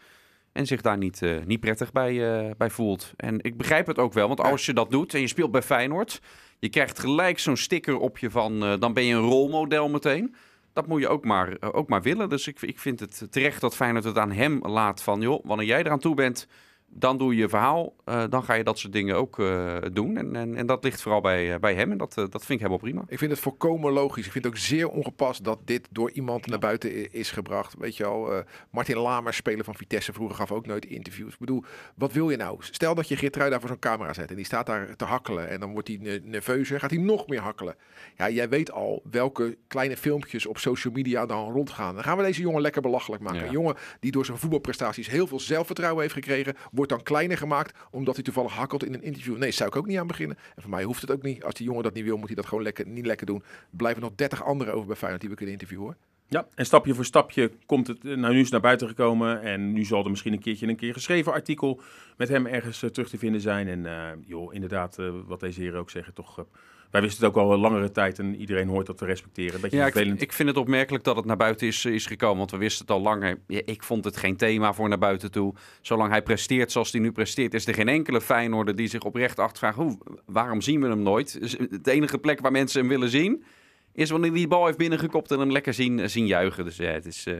En 0.52 0.66
zich 0.66 0.80
daar 0.80 0.98
niet, 0.98 1.20
niet 1.44 1.60
prettig 1.60 1.92
bij, 1.92 2.54
bij 2.56 2.70
voelt. 2.70 3.12
En 3.16 3.42
ik 3.42 3.56
begrijp 3.56 3.86
het 3.86 3.98
ook 3.98 4.12
wel, 4.12 4.26
want 4.28 4.40
als 4.40 4.66
je 4.66 4.72
dat 4.72 4.90
doet 4.90 5.14
en 5.14 5.20
je 5.20 5.26
speelt 5.26 5.50
bij 5.50 5.62
Feyenoord... 5.62 6.20
je 6.58 6.68
krijgt 6.68 6.98
gelijk 6.98 7.38
zo'n 7.38 7.56
sticker 7.56 7.98
op 7.98 8.18
je 8.18 8.30
van... 8.30 8.64
eh, 8.64 8.74
dan 8.78 8.92
ben 8.92 9.04
je 9.04 9.14
een 9.14 9.20
rolmodel 9.20 9.88
meteen. 9.88 10.34
Dat 10.72 10.86
moet 10.86 11.00
je 11.00 11.08
ook 11.08 11.24
maar, 11.24 11.52
eh, 11.52 11.68
ook 11.72 11.88
maar 11.88 12.02
willen. 12.02 12.28
Dus 12.28 12.46
ik, 12.46 12.62
ik 12.62 12.78
vind 12.78 13.00
het 13.00 13.26
terecht 13.30 13.60
dat 13.60 13.76
Feyenoord 13.76 14.04
het 14.04 14.18
aan 14.18 14.32
hem 14.32 14.66
laat 14.66 15.02
van... 15.02 15.20
joh, 15.20 15.44
wanneer 15.44 15.66
jij 15.66 15.78
eraan 15.78 15.98
toe 15.98 16.14
bent, 16.14 16.46
dan 16.90 17.18
doe 17.18 17.34
je 17.34 17.40
je 17.40 17.48
verhaal. 17.48 17.94
eh, 18.04 18.24
dan 18.30 18.42
ga 18.42 18.54
je 18.54 18.64
dat 18.64 18.78
soort 18.78 18.92
dingen 18.92 19.16
ook 19.16 19.38
eh, 19.38 19.76
doen. 19.92 20.16
En, 20.16 20.36
en, 20.36 20.56
en 20.56 20.66
dat 20.66 20.84
ligt 20.84 21.02
vooral 21.02 21.20
bij, 21.20 21.52
eh, 21.54 21.60
bij 21.60 21.74
hem. 21.74 21.90
En 21.92 21.98
dat, 21.98 22.14
dat 22.14 22.30
vind 22.30 22.50
ik 22.50 22.58
helemaal 22.58 22.78
prima. 22.78 23.02
Ik 23.08 23.18
vind 23.18 23.30
het 23.30 23.40
volkomen 23.40 23.92
logisch. 23.92 24.26
Ik 24.26 24.32
vind 24.32 24.44
het 24.44 24.52
ook 24.52 24.60
zeer 24.60 24.88
ongepast 24.88 25.44
dat 25.44 25.58
dit 25.64 25.88
door 25.90 26.10
iemand 26.10 26.46
naar 26.46 26.58
buiten 26.58 27.12
is 27.12 27.30
gebracht. 27.30 27.74
Weet 27.78 27.96
je 27.96 28.04
al, 28.04 28.42
Martin 28.70 28.96
Lamers, 28.98 29.36
speler 29.36 29.64
van 29.64 29.74
Vitesse, 29.74 30.12
vroeger 30.12 30.36
gaf 30.36 30.52
ook 30.52 30.66
nooit 30.66 30.84
interviews. 30.84 31.32
Ik 31.32 31.38
bedoel, 31.38 31.64
wat 31.94 32.12
wil 32.12 32.30
je 32.30 32.36
nou? 32.36 32.56
Stel 32.60 32.94
dat 32.94 33.08
je 33.08 33.16
Geertrui 33.16 33.50
daar 33.50 33.60
voor 33.60 33.68
zo'n 33.68 33.78
camera 33.78 34.12
zet 34.12 34.30
en 34.30 34.36
die 34.36 34.44
staat 34.44 34.66
daar 34.66 34.96
te 34.96 35.04
hakkelen. 35.04 35.48
En 35.48 35.60
dan 35.60 35.72
wordt 35.72 35.88
hij 35.88 35.98
ne- 36.00 36.20
nerveuzer, 36.24 36.80
gaat 36.80 36.90
hij 36.90 37.00
nog 37.00 37.26
meer 37.26 37.40
hakkelen. 37.40 37.74
Ja, 38.16 38.30
jij 38.30 38.48
weet 38.48 38.70
al 38.72 39.02
welke 39.10 39.56
kleine 39.66 39.96
filmpjes 39.96 40.46
op 40.46 40.58
social 40.58 40.92
media 40.92 41.26
dan 41.26 41.52
rondgaan. 41.52 41.94
Dan 41.94 42.04
gaan 42.04 42.16
we 42.16 42.22
deze 42.22 42.40
jongen 42.40 42.60
lekker 42.60 42.82
belachelijk 42.82 43.22
maken. 43.22 43.38
Ja. 43.40 43.46
Een 43.46 43.52
jongen 43.52 43.74
die 44.00 44.10
door 44.12 44.24
zijn 44.24 44.38
voetbalprestaties 44.38 45.08
heel 45.08 45.26
veel 45.26 45.40
zelfvertrouwen 45.40 46.02
heeft 46.02 46.14
gekregen, 46.14 46.54
wordt 46.72 46.87
dan 46.88 47.02
kleiner 47.02 47.36
gemaakt 47.36 47.78
omdat 47.90 48.14
hij 48.14 48.24
toevallig 48.24 48.52
hakkelt 48.52 48.84
in 48.84 48.94
een 48.94 49.02
interview. 49.02 49.36
Nee, 49.36 49.50
zou 49.50 49.68
ik 49.68 49.76
ook 49.76 49.86
niet 49.86 49.98
aan 49.98 50.06
beginnen. 50.06 50.36
En 50.54 50.62
voor 50.62 50.70
mij 50.70 50.84
hoeft 50.84 51.00
het 51.00 51.10
ook 51.10 51.22
niet. 51.22 51.44
Als 51.44 51.54
die 51.54 51.66
jongen 51.66 51.82
dat 51.82 51.94
niet 51.94 52.04
wil, 52.04 52.16
moet 52.16 52.26
hij 52.26 52.36
dat 52.36 52.46
gewoon 52.46 52.62
lekker, 52.62 52.86
niet 52.86 53.06
lekker 53.06 53.26
doen. 53.26 53.42
Blijven 53.70 54.02
nog 54.02 54.12
30 54.14 54.44
anderen 54.44 54.74
over 54.74 54.86
bij 54.86 54.96
Feyenoord 54.96 55.20
die 55.20 55.30
we 55.30 55.36
kunnen 55.36 55.54
interviewen. 55.54 55.86
Hoor. 55.86 55.96
Ja, 56.30 56.46
en 56.54 56.66
stapje 56.66 56.94
voor 56.94 57.04
stapje 57.04 57.50
komt 57.66 57.86
het, 57.86 58.04
eh, 58.04 58.16
nou 58.16 58.34
nu 58.34 58.40
is 58.40 58.50
naar 58.50 58.60
buiten 58.60 58.88
gekomen 58.88 59.42
en 59.42 59.72
nu 59.72 59.84
zal 59.84 60.04
er 60.04 60.10
misschien 60.10 60.32
een 60.32 60.40
keertje 60.40 60.66
een 60.66 60.76
keer 60.76 60.92
geschreven 60.92 61.32
artikel 61.32 61.80
met 62.16 62.28
hem 62.28 62.46
ergens 62.46 62.82
eh, 62.82 62.90
terug 62.90 63.08
te 63.08 63.18
vinden 63.18 63.40
zijn. 63.40 63.68
En 63.68 63.86
eh, 63.86 64.08
joh, 64.24 64.54
inderdaad, 64.54 64.96
wat 65.26 65.40
deze 65.40 65.60
heren 65.60 65.80
ook 65.80 65.90
zeggen, 65.90 66.14
toch, 66.14 66.46
wij 66.90 67.00
wisten 67.00 67.24
het 67.26 67.34
ook 67.36 67.42
al 67.42 67.52
een 67.52 67.58
langere 67.58 67.90
tijd 67.90 68.18
en 68.18 68.36
iedereen 68.36 68.68
hoort 68.68 68.86
dat 68.86 68.98
te 68.98 69.04
respecteren. 69.04 69.60
Beetje 69.60 69.76
Ja, 69.76 69.86
ik, 69.86 69.92
vervelend. 69.92 70.22
ik 70.22 70.32
vind 70.32 70.48
het 70.48 70.58
opmerkelijk 70.58 71.04
dat 71.04 71.16
het 71.16 71.24
naar 71.24 71.36
buiten 71.36 71.66
is, 71.66 71.84
is 71.84 72.06
gekomen. 72.06 72.38
Want 72.38 72.50
we 72.50 72.56
wisten 72.56 72.86
het 72.86 72.90
al 72.94 73.00
langer. 73.00 73.38
Ja, 73.46 73.60
ik 73.64 73.82
vond 73.82 74.04
het 74.04 74.16
geen 74.16 74.36
thema 74.36 74.72
voor 74.72 74.88
naar 74.88 74.98
buiten 74.98 75.30
toe. 75.30 75.54
Zolang 75.82 76.10
hij 76.10 76.22
presteert 76.22 76.72
zoals 76.72 76.92
hij 76.92 77.00
nu 77.00 77.12
presteert, 77.12 77.54
is 77.54 77.66
er 77.66 77.74
geen 77.74 77.88
enkele 77.88 78.20
Feyenoorder 78.20 78.76
die 78.76 78.88
zich 78.88 79.02
oprecht 79.02 79.38
achtervraagt... 79.38 79.76
Hoe, 79.76 79.98
waarom 80.26 80.60
zien 80.60 80.80
we 80.80 80.88
hem 80.88 81.02
nooit? 81.02 81.40
Dus 81.40 81.56
de 81.82 81.90
enige 81.90 82.18
plek 82.18 82.40
waar 82.40 82.52
mensen 82.52 82.80
hem 82.80 82.88
willen 82.88 83.08
zien... 83.08 83.44
is 83.92 84.10
wanneer 84.10 84.30
hij 84.30 84.38
die 84.38 84.48
bal 84.48 84.66
heeft 84.66 84.78
binnengekopt 84.78 85.30
en 85.30 85.38
hem 85.38 85.50
lekker 85.52 85.74
zien, 85.74 86.10
zien 86.10 86.26
juichen. 86.26 86.64
Dus 86.64 86.76
ja, 86.76 86.90
het 86.90 87.06
is... 87.06 87.26
eh, 87.26 87.34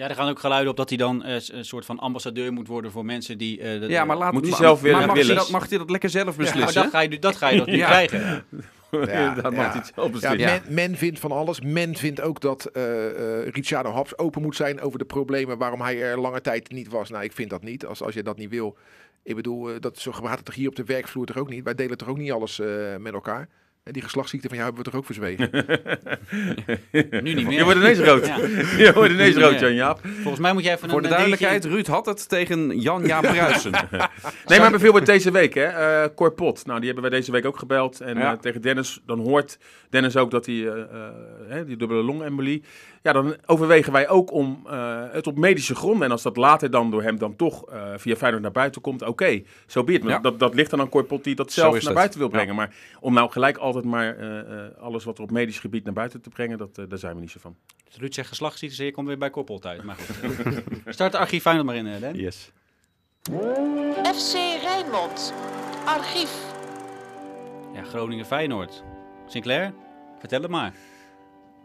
Ja, 0.00 0.08
er 0.08 0.14
gaan 0.14 0.28
ook 0.28 0.38
geluiden 0.38 0.70
op 0.70 0.76
dat 0.76 0.88
hij 0.88 0.98
dan 0.98 1.22
eh, 1.24 1.34
een 1.48 1.64
soort 1.64 1.84
van 1.84 1.98
ambassadeur 1.98 2.52
moet 2.52 2.66
worden 2.66 2.90
voor 2.90 3.04
mensen 3.04 3.38
die... 3.38 3.60
eh, 3.60 3.80
de- 3.80 3.88
ja, 3.88 4.04
maar 4.04 4.16
laat 4.16 4.32
Moet 4.32 4.40
hij 4.42 4.50
maar- 4.50 4.60
zelf 4.60 4.82
maar 4.82 4.90
willen- 4.90 5.06
mag, 5.06 5.16
hij 5.16 5.24
willen. 5.26 5.36
dat, 5.42 5.50
mag 5.50 5.68
hij 5.68 5.78
dat 5.78 5.90
lekker 5.90 6.10
zelf 6.10 6.36
beslissen? 6.36 6.82
dat 6.82 6.90
ga 6.90 7.00
je, 7.00 7.18
dat 7.18 7.36
ga 7.36 7.48
je 7.48 7.58
dat 7.58 7.66
nu 7.66 7.76
Ja. 7.76 7.86
krijgen. 7.86 8.44
Inderdaad, 8.90 9.52
mag 9.62 9.66
hij 9.66 9.76
het 9.82 9.92
zelf 9.94 10.06
Ja, 10.06 10.12
beslissen. 10.12 10.38
Ja. 10.38 10.60
Men, 10.64 10.74
men 10.74 10.96
vindt 10.96 11.18
van 11.18 11.32
alles. 11.32 11.60
Men 11.60 11.96
vindt 11.96 12.20
ook 12.20 12.40
dat 12.40 12.64
eh 12.64 13.40
eh 13.42 13.48
Ricciardo 13.48 13.90
Haps 13.90 14.18
open 14.18 14.42
moet 14.42 14.56
zijn 14.56 14.80
over 14.80 14.98
de 14.98 15.04
problemen 15.04 15.58
waarom 15.58 15.80
hij 15.80 16.02
er 16.02 16.20
lange 16.20 16.40
tijd 16.40 16.70
niet 16.72 16.88
was. 16.88 17.10
Nou, 17.10 17.24
ik 17.24 17.32
vind 17.32 17.50
dat 17.50 17.62
niet. 17.62 17.86
Als, 17.86 18.02
als 18.02 18.14
je 18.14 18.22
dat 18.22 18.36
niet 18.36 18.50
wil. 18.50 18.76
Ik 19.22 19.34
bedoel, 19.34 19.80
dat, 19.80 19.98
zo 19.98 20.12
gaat 20.12 20.36
het 20.36 20.44
toch 20.44 20.54
hier 20.54 20.68
op 20.68 20.76
de 20.76 20.84
werkvloer 20.84 21.26
toch 21.26 21.36
ook 21.36 21.48
niet. 21.50 21.64
Wij 21.64 21.74
delen 21.74 21.96
toch 21.98 22.08
ook 22.08 22.18
niet 22.18 22.32
alles 22.32 22.60
eh, 22.60 22.96
met 22.98 23.12
elkaar. 23.12 23.48
En 23.82 23.92
die 23.92 24.02
geslachtsziekte 24.02 24.48
van 24.48 24.56
jou 24.56 24.68
hebben 24.68 24.84
we 24.84 24.90
toch 24.90 25.00
ook 25.00 25.06
verzwegen? 25.06 25.50
Nu 27.24 27.34
niet 27.34 27.46
meer. 27.46 27.58
Je 27.58 27.64
wordt 27.64 27.78
ineens 27.78 27.98
rood. 27.98 28.26
Ja. 28.26 28.36
Je 28.84 28.90
wordt 28.94 29.12
ineens 29.12 29.36
rood. 29.36 29.60
Jan-Jaap. 29.60 30.00
Volgens 30.22 30.38
mij 30.40 30.52
moet 30.52 30.64
jij 30.64 30.74
even 30.74 30.90
Voor 30.90 31.00
de 31.00 31.06
eh, 31.06 31.12
duidelijkheid, 31.12 31.64
Ruud 31.64 31.86
had 31.86 32.06
het 32.06 32.28
tegen 32.28 32.80
Jan-Jaap 32.80 33.22
Pruisen. 33.32 33.70
Nee, 34.46 34.58
maar 34.58 34.70
bijvoorbeeld 34.70 35.06
deze 35.06 35.30
week, 35.30 35.54
hè. 35.54 35.62
eh 35.64 36.08
Cor 36.14 36.32
Pot. 36.32 36.66
Nou, 36.66 36.78
die 36.80 36.90
hebben 36.90 37.10
wij 37.10 37.18
deze 37.18 37.32
week 37.32 37.44
ook 37.44 37.58
gebeld. 37.58 38.00
En 38.00 38.18
Ja. 38.18 38.32
eh, 38.32 38.38
tegen 38.38 38.60
Dennis, 38.62 39.00
dan 39.06 39.18
hoort 39.18 39.58
Dennis 39.90 40.16
ook 40.16 40.30
dat 40.30 40.46
hij, 40.46 40.54
eh, 40.68 40.80
eh, 40.80 40.86
hè, 41.48 41.64
die 41.64 41.76
dubbele 41.76 42.02
longembolie. 42.02 42.62
Ja, 43.02 43.12
dan 43.12 43.36
overwegen 43.46 43.92
wij 43.92 44.08
ook 44.08 44.32
om 44.32 44.60
eh, 44.66 45.02
het 45.10 45.26
op 45.26 45.38
medische 45.38 45.74
gronden. 45.74 46.02
En 46.04 46.10
als 46.10 46.22
dat 46.22 46.36
later 46.36 46.70
dan 46.70 46.90
door 46.90 47.02
hem 47.02 47.18
dan 47.18 47.36
toch 47.36 47.66
eh, 47.68 47.92
via 47.96 48.16
Feyenoord 48.16 48.42
naar 48.42 48.52
buiten 48.52 48.80
komt, 48.80 49.02
oké, 49.02 49.42
zo 49.66 49.84
be 49.84 49.92
it. 49.92 50.02
Maar 50.02 50.12
Ja. 50.12 50.18
dat, 50.18 50.38
dat 50.38 50.54
ligt 50.54 50.70
dan 50.70 50.80
aan 50.80 50.88
Cor 50.88 51.04
Pot 51.04 51.24
die 51.24 51.34
dat 51.34 51.52
zelf 51.52 51.82
naar 51.84 51.94
buiten 51.94 52.18
wil 52.18 52.28
Ja. 52.28 52.34
brengen. 52.34 52.54
Maar 52.54 52.74
om 53.00 53.14
nou 53.14 53.30
gelijk 53.30 53.56
altijd 53.56 53.84
maar 53.84 54.16
eh, 54.16 54.38
eh, 54.64 54.78
alles 54.80 55.04
wat 55.04 55.16
er 55.18 55.24
op 55.24 55.30
medisch 55.30 55.58
gebied 55.58 55.84
naar 55.84 55.92
buiten 55.92 56.20
te 56.20 56.28
brengen, 56.28 56.58
dat, 56.58 56.74
daar 56.74 56.98
zijn 56.98 57.14
we 57.14 57.20
niet 57.20 57.30
zo 57.30 57.38
van. 57.40 57.56
Ruud 57.98 58.14
zegt 58.14 58.28
geslachtsziekte, 58.28 58.76
dus 58.76 58.86
je 58.86 58.92
komt 58.92 59.06
weer 59.06 59.18
bij 59.18 59.30
Koppelt 59.30 59.66
uit. 59.66 59.82
Maar 59.82 59.96
goed. 59.96 60.62
Start 60.94 61.12
de 61.12 61.18
archief 61.18 61.42
Feyenoord 61.42 61.66
maar 61.66 61.76
in, 61.76 62.00
Dan. 62.00 62.14
Yes. 62.14 62.52
FC 64.14 64.34
Rijnmond. 64.62 65.34
Archief. 65.84 66.30
Ja, 67.74 67.82
Groningen-Feyenoord. 67.82 68.82
Sinclair, 69.26 69.72
vertel 70.18 70.40
het 70.42 70.50
maar. 70.50 70.74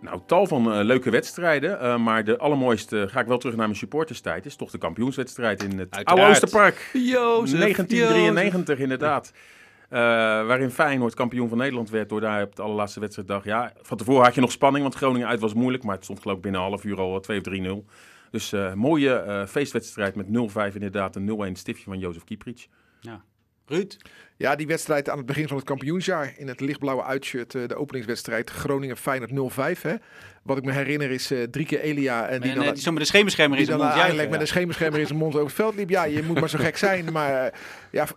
Nou, 0.02 0.20
tal 0.26 0.48
van 0.48 0.74
eh, 0.74 0.84
leuke 0.84 1.10
wedstrijden. 1.10 1.80
eh, 1.80 1.98
maar 1.98 2.24
de 2.24 2.38
allermooiste, 2.38 3.08
ga 3.10 3.20
ik 3.20 3.28
wel 3.28 3.38
terug 3.38 3.56
naar 3.56 3.66
mijn 3.66 3.80
supporterstijd, 3.80 4.46
is 4.46 4.56
toch 4.56 4.72
de 4.72 4.78
kampioenswedstrijd 4.78 5.64
in 5.64 5.70
het 5.80 5.96
Uiteraard. 5.96 6.08
Oude 6.08 6.32
Oosterpark. 6.32 6.90
Jozef, 6.94 7.60
1993 7.60 8.80
inderdaad. 8.80 9.34
Eh, 9.90 10.00
waarin 10.46 10.72
Feyenoord 10.72 11.14
kampioen 11.14 11.50
van 11.50 11.58
Nederland 11.58 11.90
werd 11.90 12.10
door 12.10 12.22
daar 12.22 12.44
op 12.44 12.56
de 12.56 12.62
allerlaatste 12.62 13.00
wedstrijddag. 13.00 13.44
Ja, 13.44 13.74
van 13.82 13.98
tevoren 13.98 14.24
had 14.24 14.36
je 14.36 14.42
nog 14.42 14.52
spanning, 14.52 14.84
want 14.84 14.96
Groningen 14.96 15.28
uit 15.28 15.40
was 15.40 15.54
moeilijk. 15.54 15.84
Maar 15.84 15.96
het 15.96 16.04
stond 16.04 16.20
geloof 16.20 16.36
ik 16.36 16.42
binnen 16.42 16.62
een 16.62 16.68
half 16.68 16.84
uur 16.84 17.00
al 17.00 17.20
2 17.20 17.40
of 17.40 17.44
3-0. 17.44 17.86
Dus 18.32 18.54
eh, 18.54 18.74
mooie 18.74 19.14
eh, 19.14 19.46
feestwedstrijd 19.46 20.16
met 20.16 20.28
0-5 20.28 20.74
inderdaad. 20.74 21.16
Een 21.16 21.50
0-1 21.50 21.52
stiftje 21.52 21.84
van 21.84 22.00
Jozef 22.00 22.24
Kieprits. 22.24 22.70
Ruud, 23.66 23.98
Ja, 24.38 24.56
die 24.56 24.68
wedstrijd 24.68 25.10
aan 25.10 25.18
het 25.18 25.26
begin 25.26 25.48
van 25.48 25.58
het 25.58 25.66
kampioensjaar 25.66 26.34
in 26.38 26.48
het 26.48 26.60
lichtblauwe 26.60 27.04
uitshirt, 27.04 27.56
eh, 27.56 27.68
de 27.68 27.76
openingswedstrijd 27.76 28.50
Groningen-Feyenoord 28.50 29.32
0-5. 29.32 29.82
Hè. 29.82 29.96
Wat 30.46 30.58
ik 30.58 30.64
me 30.64 30.72
herinner 30.72 31.12
is 31.12 31.32
eh, 31.32 31.44
drie 31.44 31.66
keer 31.66 31.80
Elia 31.80 32.28
en 32.28 32.42
die 32.42 32.50
en, 32.50 32.56
dan, 32.56 32.66
eh, 32.66 32.74
die 32.74 32.82
zo 32.82 32.92
met 32.92 33.02
de 33.02 33.08
schemerschermer 33.08 33.58
in 33.60 33.66
zijn 33.66 33.78
mond 33.78 33.90
eigenlijk 33.90 34.14
juichen. 34.16 34.32
met 34.32 34.42
een 34.42 34.54
schemerschermer 34.54 35.00
in 35.00 35.08
zijn 35.08 35.20
mond 35.20 35.34
over 35.34 35.46
het 35.46 35.56
veld 35.56 35.76
liep. 35.76 35.90
Ja, 35.90 36.04
je 36.04 36.24
moet 36.24 36.40
maar 36.40 36.50
zo 36.50 36.58
gek 36.58 36.78
zijn. 36.78 37.12
Maar 37.12 37.46
eh, 37.46 37.60
ja, 37.92 38.08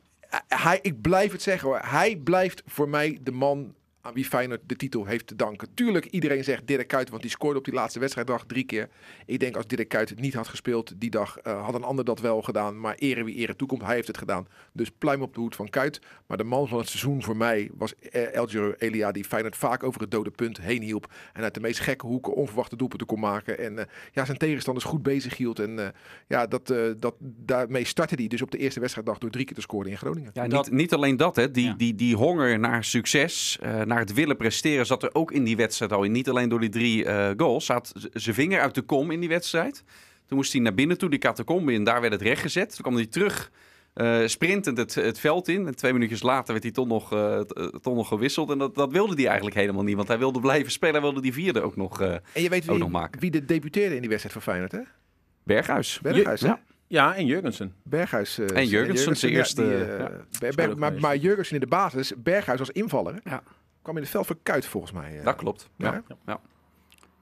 hij, 0.48 0.78
ik 0.82 1.00
blijf 1.00 1.32
het 1.32 1.42
zeggen 1.42 1.68
hoor. 1.68 1.80
Hij 1.82 2.16
blijft 2.16 2.62
voor 2.66 2.88
mij 2.88 3.18
de 3.22 3.30
man 3.30 3.74
aan 4.00 4.14
wie 4.14 4.24
Feyenoord 4.24 4.61
de 4.66 4.76
titel 4.76 5.04
heeft 5.06 5.26
te 5.26 5.37
danken. 5.37 5.68
Tuurlijk, 5.74 6.04
iedereen 6.06 6.44
zegt 6.44 6.66
Dirk 6.66 6.88
Kuyt, 6.88 7.11
want 7.11 7.22
die 7.22 7.30
scoorde 7.30 7.58
op 7.58 7.64
die 7.64 7.74
laatste 7.74 7.98
wedstrijddag 7.98 8.44
drie 8.46 8.64
keer. 8.64 8.88
Ik 9.26 9.40
denk 9.40 9.56
als 9.56 9.66
Dirk 9.66 9.88
Kuyt 9.88 10.08
het 10.08 10.20
niet 10.20 10.34
had 10.34 10.48
gespeeld 10.48 10.92
die 10.96 11.11
dag, 11.11 11.38
eh, 11.38 11.64
had 11.64 11.74
een 11.74 11.82
ander 11.82 12.04
dat 12.04 12.20
wel 12.20 12.42
gedaan. 12.42 12.80
Maar 12.80 12.94
ere 12.94 13.24
wie 13.24 13.34
ere 13.34 13.56
toekomt, 13.56 13.82
hij 13.82 13.94
heeft 13.94 14.06
het 14.06 14.18
gedaan. 14.18 14.46
Dus 14.72 14.90
pluim 14.98 15.22
op 15.22 15.34
de 15.34 15.40
hoed 15.40 15.56
van 15.56 15.68
Kuyt. 15.68 16.00
Maar 16.26 16.37
de 16.37 16.44
man 16.44 16.68
van 16.68 16.78
het 16.78 16.88
seizoen 16.88 17.22
voor 17.22 17.37
mij 17.37 17.70
was 17.74 17.94
eh, 17.98 18.34
Elgiro 18.34 18.72
Elia, 18.78 19.12
die 19.12 19.24
Feyenoord 19.24 19.56
vaak 19.56 19.82
over 19.82 20.00
het 20.00 20.11
dode 20.11 20.30
punt 20.30 20.61
heen 20.61 20.82
hielp. 20.82 21.12
En 21.32 21.42
uit 21.42 21.54
de 21.54 21.61
meest 21.61 21.80
gekke 21.80 22.06
hoeken 22.06 22.34
onverwachte 22.34 22.76
doelpunten 22.76 23.06
kon 23.06 23.20
maken. 23.20 23.58
En 23.58 23.78
eh, 23.78 23.84
ja, 24.12 24.24
zijn 24.24 24.38
tegenstanders 24.38 24.87
goed 24.87 25.02
bezig 25.02 25.37
hield. 25.37 25.58
En 25.58 25.78
eh, 25.78 25.88
ja, 26.28 26.46
dat, 26.46 26.70
eh, 26.70 26.82
dat, 26.98 27.14
daarmee 27.20 27.84
startte 27.84 28.14
hij 28.14 28.26
dus 28.26 28.42
op 28.42 28.50
de 28.50 28.58
eerste 28.58 28.80
wedstrijddag 28.80 29.18
door 29.18 29.30
drie 29.30 29.44
keer 29.44 29.54
te 29.54 29.61
scoren 29.61 29.90
in 29.90 29.96
Groningen. 29.98 30.30
Ja, 30.32 30.48
Dat- 30.48 30.64
niet, 30.70 30.74
niet 30.80 30.92
alleen 30.94 31.16
dat, 31.16 31.37
hè. 31.37 31.50
Die, 31.50 31.64
Ja. 31.64 31.74
die, 31.76 31.94
die 31.94 32.16
honger 32.16 32.58
naar 32.58 32.84
succes, 32.84 33.58
eh, 33.62 33.80
naar 33.82 33.97
het 33.98 34.12
willen 34.14 34.37
presteren, 34.37 34.87
zat 34.87 35.02
er 35.02 35.14
ook 35.14 35.32
in 35.32 35.44
die 35.44 35.56
wedstrijd 35.56 35.92
al 35.92 36.02
in. 36.02 36.12
Niet 36.12 36.28
alleen 36.28 36.48
door 36.48 36.61
die 36.61 36.68
drie 36.68 37.04
eh, 37.04 37.30
goals. 37.37 37.64
Zat 37.64 37.92
zijn 38.12 38.34
vinger 38.34 38.61
uit 38.61 38.74
de 38.74 38.82
kom 38.82 39.11
in 39.11 39.20
die 39.20 39.28
wedstrijd. 39.28 39.84
Toen 40.26 40.37
moest 40.37 40.52
hij 40.52 40.61
naar 40.62 40.74
binnen 40.74 40.98
toe, 40.98 41.11
die 41.11 41.18
catacombe 41.18 41.72
in. 41.72 41.84
Daar 41.84 42.00
werd 42.00 42.12
het 42.12 42.22
rechtgezet. 42.22 42.68
Toen 42.74 42.80
kwam 42.82 42.94
hij 42.94 43.06
terug, 43.06 43.50
eh, 43.94 44.20
sprintend 44.26 44.78
het, 44.78 44.94
het 44.94 45.18
veld 45.20 45.48
in. 45.48 45.66
En 45.66 45.76
twee 45.76 45.92
minuutjes 45.92 46.22
later 46.22 46.52
werd 46.52 46.62
hij 46.62 46.72
toch 46.72 46.87
nog, 46.87 47.12
eh, 47.12 47.38
eh, 47.38 47.44
toch 47.82 47.94
nog 47.94 48.08
gewisseld. 48.08 48.50
En 48.50 48.58
dat, 48.58 48.74
dat 48.74 48.92
wilde 48.92 49.14
hij 49.14 49.24
eigenlijk 49.26 49.56
helemaal 49.56 49.82
niet. 49.82 49.96
Want 49.96 50.08
hij 50.08 50.18
wilde 50.18 50.40
blijven 50.40 50.72
spelen. 50.72 50.94
Hij 50.94 51.02
wilde 51.04 51.20
die 51.20 51.32
vierde 51.32 51.61
ook 51.61 51.76
nog 51.76 52.00
eh, 52.00 52.12
En 52.32 52.42
je 52.42 52.48
weet 52.48 52.62
ook 52.62 52.70
wie, 52.70 52.78
nog 52.78 52.90
maken. 52.90 53.20
wie 53.20 53.30
de 53.30 53.44
debuteerde 53.44 53.94
in 53.94 54.00
die 54.00 54.08
wedstrijd 54.11 54.34
van 54.34 54.42
Feyenoord, 54.52 54.72
hè? 54.72 54.80
Berghuis. 55.44 55.98
Berghuis? 56.02 56.40
Ja. 56.40 56.61
Ja, 56.87 57.14
en 57.16 57.26
Jurgensen. 57.26 57.74
Berghuis. 57.82 58.38
eh, 58.38 58.56
En 58.56 58.66
Jurgensen, 58.66 59.16
zijn 59.16 59.32
ja, 59.32 59.38
eerste, 59.38 59.62
die, 59.62 59.72
eh, 59.74 59.98
ja, 59.98 60.08
Ber- 60.08 60.24
speelde 60.30 60.56
Ber- 60.56 60.70
ook 60.70 60.78
maar, 60.78 60.92
maar 61.00 61.16
Jurgensen 61.16 61.54
in 61.54 61.61
de 61.61 61.66
basis, 61.66 62.12
Berghuis 62.16 62.58
als 62.61 62.70
invaller. 62.70 63.14
Ja. 63.24 63.42
Kwam 63.88 64.01
in 64.01 64.07
het 64.07 64.12
veld 64.16 64.27
voor 64.27 64.38
Kuit 64.42 64.66
volgens 64.66 64.92
mij. 64.92 65.18
eh. 65.18 65.24
Dat 65.24 65.37
klopt. 65.37 65.68
Ja. 65.77 66.03
Ja. 66.27 66.40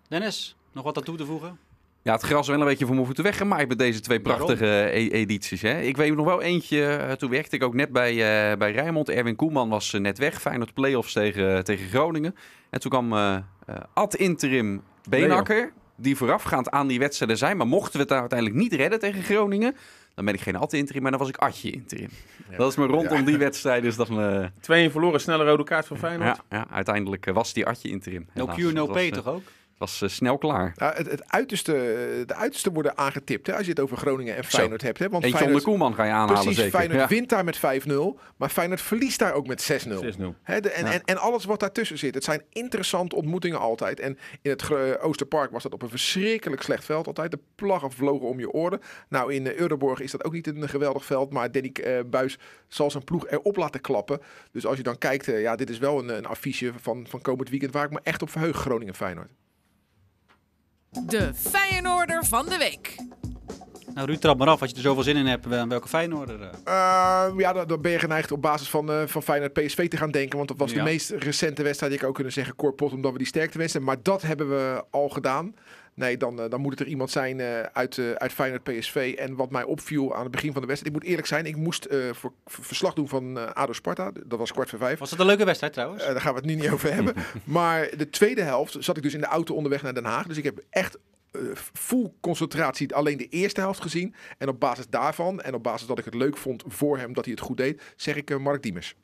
Dennis, 0.09 0.57
nog 0.73 0.85
wat 0.85 0.97
aan 0.97 1.03
toe 1.03 1.17
te 1.17 1.27
voegen? 1.27 1.59
Ja, 2.03 2.13
het 2.13 2.23
gras 2.23 2.41
is 2.41 2.47
wel 2.49 2.61
een 2.61 2.67
beetje 2.67 2.85
voor 2.85 2.95
mijn 2.95 3.07
voeten 3.07 3.25
weggemaaid 3.25 3.69
met 3.69 3.79
deze 3.79 4.01
twee 4.01 4.21
prachtige 4.21 4.67
e- 4.93 5.09
edities. 5.09 5.63
Hè. 5.63 5.81
Ik 5.81 5.97
weet 5.97 6.17
nog 6.17 6.27
wel 6.27 6.43
eentje, 6.43 6.87
eh, 6.87 7.13
toen 7.13 7.31
werkte 7.31 7.57
ik 7.57 7.63
ook 7.63 7.75
net 7.75 7.93
bij, 7.93 8.11
eh, 8.11 8.57
bij 8.59 8.73
Rijnmond. 8.73 9.09
Erwin 9.09 9.37
Koeman 9.37 9.69
was 9.69 9.93
eh, 9.93 10.01
net 10.01 10.19
weg, 10.19 10.41
Feyenoord 10.41 10.75
play-offs 10.75 11.13
tegen, 11.13 11.65
tegen 11.65 11.89
Groningen. 11.89 12.35
En 12.71 12.81
toen 12.81 12.91
kwam 12.91 13.13
eh 13.13 13.37
eh, 13.67 13.77
ad 13.95 14.15
interim 14.15 14.83
Beenakker, 15.09 15.73
die 15.97 16.17
voorafgaand 16.17 16.71
aan 16.71 16.87
die 16.87 16.99
wedstrijden 16.99 17.39
zijn. 17.39 17.57
Maar 17.57 17.67
mochten 17.67 17.93
we 17.93 17.99
het 17.99 18.09
daar 18.09 18.21
uiteindelijk 18.21 18.59
niet 18.61 18.73
redden 18.73 18.99
tegen 18.99 19.23
Groningen, 19.23 19.77
dan 20.17 20.25
ben 20.25 20.35
ik 20.35 20.41
geen 20.41 20.57
ad 20.57 20.73
interim, 20.73 21.03
maar 21.03 21.11
dan 21.11 21.21
was 21.21 21.29
ik 21.29 21.37
adje 21.37 21.71
interim. 21.71 22.09
Dat 22.57 22.71
is 22.71 22.77
me 22.77 22.87
rondom 22.87 23.25
die 23.25 23.37
wedstrijd, 23.37 23.83
dus 23.83 23.97
dat 23.97 24.09
me... 24.09 24.51
2-1 24.51 24.93
verloren, 24.93 25.21
snelle 25.21 25.45
rode 25.45 25.65
kaart 25.65 25.87
van 25.87 25.97
Feyenoord. 25.97 26.41
Ja, 26.49 26.57
ja, 26.57 26.67
uiteindelijk 26.71 27.27
eh, 27.27 27.35
was 27.35 27.53
die 27.53 27.67
adje 27.67 27.89
interim. 27.89 28.27
No. 28.35 28.47
Q, 28.47 28.57
no 28.57 28.87
was, 28.87 28.97
eh, 28.97 29.13
toch 29.13 29.27
ook? 29.27 29.43
Was 29.79 30.03
eh, 30.03 30.09
snel 30.09 30.39
klaar. 30.39 30.73
Ja, 30.77 30.93
het, 30.97 31.11
het 31.11 31.33
uiterste, 31.33 31.73
de 32.27 32.35
uiterste 32.35 32.73
worden 32.73 32.99
aangetipt 32.99 33.47
hè, 33.47 33.55
als 33.57 33.65
je 33.65 33.71
het 33.71 33.81
over 33.81 33.97
Groningen 33.97 34.37
en 34.37 34.45
Feyenoord 34.45 34.83
hebt. 34.83 34.99
Hè? 34.99 35.09
Want 35.09 35.25
Eentje 35.25 35.39
Feyenoord, 35.39 35.65
onder 35.65 35.79
Koeman 35.79 35.95
ga 35.97 36.05
je 36.05 36.11
aanhalen 36.11 36.35
precies, 36.35 36.57
zeker. 36.57 36.79
Feyenoord 36.79 37.01
Ja. 37.01 37.07
wint 37.07 37.29
daar 37.29 37.45
met 37.45 37.57
5-0, 37.57 38.21
maar 38.37 38.49
Feyenoord 38.49 38.81
verliest 38.81 39.19
daar 39.19 39.33
ook 39.33 39.47
met 39.47 39.87
6-0. 39.87 40.03
6-0. 40.03 40.35
Hè, 40.43 40.61
de, 40.61 40.71
en, 40.71 40.85
Ja. 40.85 40.93
en, 40.93 41.03
en 41.05 41.17
alles 41.17 41.45
wat 41.45 41.61
daartussen 41.61 41.99
zit. 41.99 42.15
Het 42.15 42.25
zijn 42.25 42.43
interessante 42.53 43.17
ontmoetingen 43.17 43.59
altijd. 43.59 44.01
En 44.01 44.19
in 44.43 44.51
het 44.51 44.71
Oosterpark 45.01 45.51
was 45.51 45.63
dat 45.63 45.73
op 45.73 45.83
een 45.83 45.89
verschrikkelijk 45.89 46.63
slecht 46.63 46.85
veld 46.85 47.07
altijd. 47.07 47.31
De 47.31 47.39
plaggen 47.55 47.93
vlogen 47.93 48.29
om 48.29 48.39
je 48.39 48.51
oren. 48.51 48.81
Nou, 49.09 49.33
in 49.35 49.47
uh, 49.47 49.55
Euroborg 49.55 50.01
is 50.01 50.11
dat 50.11 50.25
ook 50.25 50.33
niet 50.33 50.47
een 50.47 50.69
geweldig 50.69 51.05
veld. 51.05 51.33
Maar 51.33 51.53
Danny 51.53 51.71
eh, 51.73 51.99
Buis 52.07 52.39
zal 52.69 52.91
zijn 52.91 53.05
ploeg 53.05 53.27
erop 53.29 53.57
laten 53.57 53.81
klappen. 53.81 54.21
Dus 54.53 54.67
als 54.67 54.77
je 54.77 54.83
dan 54.83 54.99
kijkt, 54.99 55.27
ja, 55.27 55.57
dit 55.57 55.71
is 55.71 55.79
wel 55.79 55.99
een, 55.99 56.09
een 56.09 56.27
affiche 56.27 56.73
van, 56.81 57.07
van 57.09 57.21
komend 57.21 57.49
weekend 57.49 57.73
waar 57.73 57.85
ik 57.85 57.91
me 57.91 58.01
echt 58.03 58.23
op 58.23 58.31
verheug. 58.31 58.57
Groningen-Feyenoord. 58.57 59.31
De 60.91 61.31
Feyenoorder 61.35 62.25
van 62.25 62.47
de 62.49 62.57
week. 62.59 62.95
Nou, 63.95 64.07
Ruud, 64.09 64.21
trap 64.21 64.39
maar 64.39 64.49
af 64.49 64.61
als 64.61 64.71
je 64.71 64.77
er 64.77 64.83
zoveel 64.83 65.03
zin 65.03 65.17
in 65.17 65.27
hebt. 65.27 65.47
Wel- 65.47 65.69
Welke 65.69 65.89
Feyenoorder? 65.89 66.41
eh? 66.41 66.49
Eh, 66.65 67.33
ja, 67.39 67.53
dan, 67.53 67.67
dan 67.67 67.81
ben 67.81 67.91
je 67.93 67.99
geneigd 67.99 68.33
op 68.33 68.43
basis 68.43 68.69
van, 68.69 68.91
eh 68.91 69.03
van 69.07 69.23
Feyenoord 69.23 69.53
PSV 69.53 69.89
te 69.89 69.97
gaan 69.97 70.11
denken. 70.11 70.37
Want 70.37 70.49
dat 70.49 70.59
was 70.59 70.71
Ja. 70.71 70.77
de 70.77 70.83
meest 70.83 71.11
recente 71.11 71.63
wedstrijd. 71.63 71.93
Je 71.93 71.99
kan 71.99 72.09
ook 72.09 72.15
kunnen 72.15 72.33
zeggen 72.33 72.57
Corpot, 72.57 72.93
omdat 72.93 73.13
we 73.13 73.19
die 73.19 73.27
sterkte 73.27 73.59
wensen. 73.59 73.83
Maar 73.83 73.97
dat 74.03 74.23
hebben 74.23 74.49
we 74.49 74.85
al 74.91 75.09
gedaan. 75.09 75.55
Nee, 75.97 76.17
dan, 76.17 76.41
eh, 76.41 76.51
dan 76.51 76.61
moet 76.61 76.71
het 76.71 76.81
er 76.81 76.87
iemand 76.87 77.11
zijn 77.11 77.41
eh, 77.41 77.61
uit, 77.61 77.99
eh, 77.99 78.13
uit 78.13 78.33
Feyenoord 78.33 78.63
PSV. 78.63 79.15
En 79.19 79.37
wat 79.37 79.51
mij 79.51 79.63
opviel 79.63 80.15
aan 80.15 80.23
het 80.23 80.31
begin 80.31 80.53
van 80.53 80.61
de 80.61 80.67
wedstrijd. 80.67 80.95
Ik 80.95 81.01
moet 81.01 81.11
eerlijk 81.11 81.29
zijn, 81.29 81.47
ik 81.47 81.57
moest 81.57 81.85
eh, 81.85 81.99
voor, 82.13 82.33
voor 82.45 82.65
verslag 82.65 82.95
doen 82.95 83.09
van 83.09 83.39
eh 83.39 83.51
ADO 83.53 83.73
Sparta. 83.73 84.13
Dat 84.27 84.39
was 84.39 84.53
kwart 84.53 84.69
voor 84.69 84.79
vijf. 84.79 84.99
Was 84.99 85.11
dat 85.11 85.19
een 85.19 85.27
leuke 85.27 85.45
wedstrijd 85.45 85.73
trouwens? 85.73 86.05
Daar 86.05 86.21
gaan 86.21 86.33
we 86.33 86.39
het 86.39 86.49
nu 86.49 86.55
niet 86.55 86.71
over 86.71 86.95
hebben. 86.95 87.15
Maar 87.45 87.91
de 87.97 88.11
tweede 88.11 88.43
helft 88.43 88.77
zat 88.79 88.97
ik 88.97 89.03
dus 89.03 89.15
in 89.15 89.21
de 89.21 89.27
auto 89.27 89.55
onderweg 89.55 89.83
naar 89.83 89.95
Den 89.95 90.05
Haag. 90.05 90.27
Dus 90.27 90.37
ik 90.37 90.45
heb 90.45 90.65
echt 90.71 90.99
eh, 91.31 91.41
full 91.73 92.13
concentratie 92.21 92.95
alleen 92.95 93.17
de 93.17 93.29
eerste 93.29 93.61
helft 93.61 93.81
gezien. 93.81 94.15
En 94.39 94.49
op 94.49 94.61
basis 94.61 94.89
daarvan 94.89 95.41
en 95.41 95.55
op 95.55 95.63
basis 95.63 95.87
dat 95.87 95.99
ik 95.99 96.05
het 96.05 96.15
leuk 96.15 96.37
vond 96.37 96.65
voor 96.67 96.99
hem 96.99 97.13
dat 97.13 97.25
hij 97.25 97.35
het 97.35 97.43
goed 97.43 97.57
deed, 97.57 97.83
zeg 97.97 98.17
ik 98.17 98.39
Mark 98.39 98.63
Diemers. 98.63 98.95